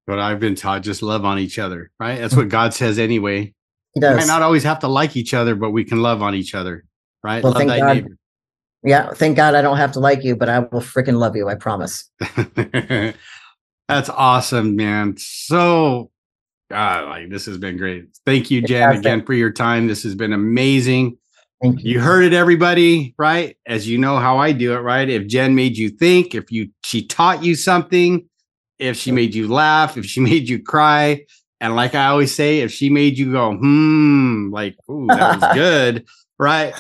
But 0.07 0.19
i've 0.19 0.41
been 0.41 0.55
taught 0.55 0.83
just 0.83 1.03
love 1.03 1.25
on 1.25 1.39
each 1.39 1.59
other 1.59 1.91
right? 1.99 2.19
That's 2.19 2.37
what 2.37 2.49
god 2.49 2.75
says 2.75 2.99
anyway. 2.99 3.55
He 3.95 4.01
does. 4.01 4.15
we 4.15 4.21
might 4.21 4.33
not 4.33 4.43
always 4.43 4.63
have 4.63 4.79
to 4.81 4.89
like 4.89 5.17
each 5.17 5.35
other 5.35 5.55
but 5.55 5.71
we 5.71 5.85
can 5.85 6.01
love 6.03 6.23
on 6.23 6.35
each 6.35 6.55
other 6.55 6.85
right? 7.23 7.43
Well, 7.43 7.53
love 7.53 7.67
thy 7.67 7.79
God, 7.81 7.95
neighbor 7.95 8.17
yeah, 8.83 9.13
thank 9.13 9.37
God 9.37 9.55
I 9.55 9.63
don't 9.63 9.77
have 9.77 9.93
to 9.93 10.01
like 10.01 10.25
you, 10.25 10.37
but 10.37 10.49
I 10.49 10.61
will 10.61 10.81
freaking 10.81 11.19
love 11.19 11.37
you. 11.37 11.49
I 11.49 11.55
promise. 11.55 12.11
That's 13.89 14.09
awesome, 14.09 14.77
man. 14.77 15.17
So, 15.19 16.11
God, 16.71 17.09
like 17.09 17.31
this 17.31 17.47
has 17.47 17.59
been 17.59 17.77
great. 17.77 18.07
Thank 18.25 18.51
you, 18.51 18.63
Jenn, 18.63 18.93
again 18.93 19.25
for 19.25 19.35
your 19.35 19.51
time. 19.51 19.87
This 19.87 20.03
has 20.05 20.15
been 20.15 20.33
amazing. 20.33 21.19
Thank 21.61 21.83
you. 21.83 21.93
You 21.93 22.01
heard 22.01 22.25
it, 22.25 22.33
everybody, 22.33 23.15
right? 23.19 23.57
As 23.67 23.87
you 23.87 23.99
know 23.99 24.17
how 24.17 24.39
I 24.39 24.53
do 24.53 24.73
it, 24.73 24.79
right? 24.79 25.09
If 25.09 25.27
Jenn 25.27 25.55
made 25.55 25.77
you 25.77 25.91
think, 25.91 26.35
if 26.35 26.51
you 26.51 26.71
she 26.85 27.05
taught 27.05 27.45
you 27.45 27.55
something, 27.55 28.27
if 28.79 28.97
she 28.97 29.13
made 29.13 29.35
you 29.35 29.47
laugh, 29.49 29.99
if 29.99 30.07
she 30.07 30.21
made 30.31 30.49
you 30.49 30.63
cry, 30.63 31.27
and 31.61 31.77
like 31.77 31.95
I 31.95 32.07
always 32.07 32.35
say, 32.35 32.61
if 32.61 32.73
she 32.73 32.89
made 32.89 33.19
you 33.19 33.33
go, 33.33 33.55
hmm, 33.55 34.51
like, 34.51 34.77
ooh, 34.91 35.07
that 35.09 35.35
was 35.35 35.45
good, 35.55 36.07
right? 36.39 36.75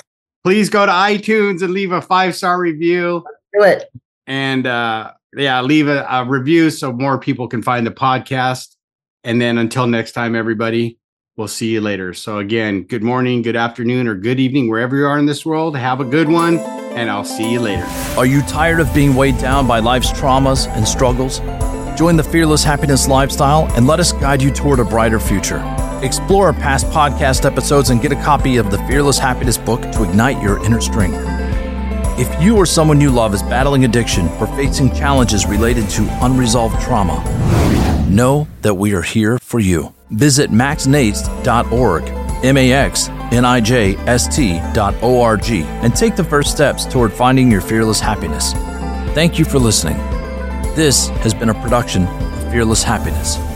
Please 0.44 0.70
go 0.70 0.86
to 0.86 0.92
iTunes 0.92 1.62
and 1.62 1.72
leave 1.72 1.92
a 1.92 2.02
five 2.02 2.34
star 2.36 2.58
review. 2.58 3.24
Do 3.52 3.64
it. 3.64 3.90
And 4.26 4.66
uh, 4.66 5.12
yeah, 5.36 5.60
leave 5.62 5.88
a, 5.88 6.06
a 6.08 6.24
review 6.24 6.70
so 6.70 6.92
more 6.92 7.18
people 7.18 7.48
can 7.48 7.62
find 7.62 7.86
the 7.86 7.90
podcast. 7.90 8.76
And 9.24 9.40
then 9.40 9.58
until 9.58 9.86
next 9.86 10.12
time, 10.12 10.34
everybody, 10.34 10.98
we'll 11.36 11.48
see 11.48 11.70
you 11.70 11.80
later. 11.80 12.14
So, 12.14 12.38
again, 12.38 12.84
good 12.84 13.02
morning, 13.02 13.42
good 13.42 13.56
afternoon, 13.56 14.08
or 14.08 14.14
good 14.14 14.40
evening, 14.40 14.70
wherever 14.70 14.96
you 14.96 15.06
are 15.06 15.18
in 15.18 15.26
this 15.26 15.44
world. 15.44 15.76
Have 15.76 16.00
a 16.00 16.04
good 16.04 16.28
one, 16.28 16.58
and 16.58 17.10
I'll 17.10 17.24
see 17.24 17.50
you 17.52 17.60
later. 17.60 17.84
Are 18.16 18.24
you 18.24 18.40
tired 18.42 18.80
of 18.80 18.92
being 18.94 19.14
weighed 19.14 19.38
down 19.38 19.66
by 19.66 19.80
life's 19.80 20.10
traumas 20.12 20.68
and 20.68 20.88
struggles? 20.88 21.40
Join 21.98 22.16
the 22.16 22.24
Fearless 22.24 22.64
Happiness 22.64 23.08
lifestyle 23.08 23.70
and 23.76 23.86
let 23.86 24.00
us 24.00 24.12
guide 24.12 24.40
you 24.40 24.50
toward 24.50 24.80
a 24.80 24.84
brighter 24.84 25.20
future. 25.20 25.58
Explore 26.02 26.54
past 26.54 26.86
podcast 26.86 27.44
episodes 27.44 27.90
and 27.90 28.00
get 28.00 28.10
a 28.10 28.16
copy 28.16 28.56
of 28.56 28.70
the 28.70 28.78
Fearless 28.86 29.18
Happiness 29.18 29.58
book 29.58 29.82
to 29.92 30.02
ignite 30.02 30.42
your 30.42 30.64
inner 30.64 30.80
strength. 30.80 31.18
If 32.18 32.42
you 32.42 32.56
or 32.56 32.64
someone 32.64 33.02
you 33.02 33.10
love 33.10 33.34
is 33.34 33.42
battling 33.42 33.84
addiction 33.84 34.26
or 34.40 34.46
facing 34.46 34.94
challenges 34.94 35.44
related 35.44 35.90
to 35.90 36.08
unresolved 36.24 36.80
trauma, 36.80 37.22
know 38.08 38.48
that 38.62 38.72
we 38.72 38.94
are 38.94 39.02
here 39.02 39.38
for 39.40 39.60
you. 39.60 39.94
Visit 40.08 40.50
maxnijst.org, 40.50 42.04
M 42.44 42.56
A 42.56 42.72
X 42.72 43.08
N 43.30 43.44
I 43.44 43.60
J 43.60 43.96
S 44.06 44.34
T.org, 44.34 45.50
and 45.50 45.94
take 45.94 46.16
the 46.16 46.24
first 46.24 46.50
steps 46.50 46.86
toward 46.86 47.12
finding 47.12 47.50
your 47.50 47.60
fearless 47.60 48.00
happiness. 48.00 48.54
Thank 49.14 49.38
you 49.38 49.44
for 49.44 49.58
listening. 49.58 49.98
This 50.74 51.08
has 51.08 51.34
been 51.34 51.50
a 51.50 51.54
production 51.62 52.06
of 52.06 52.50
Fearless 52.50 52.82
Happiness. 52.82 53.49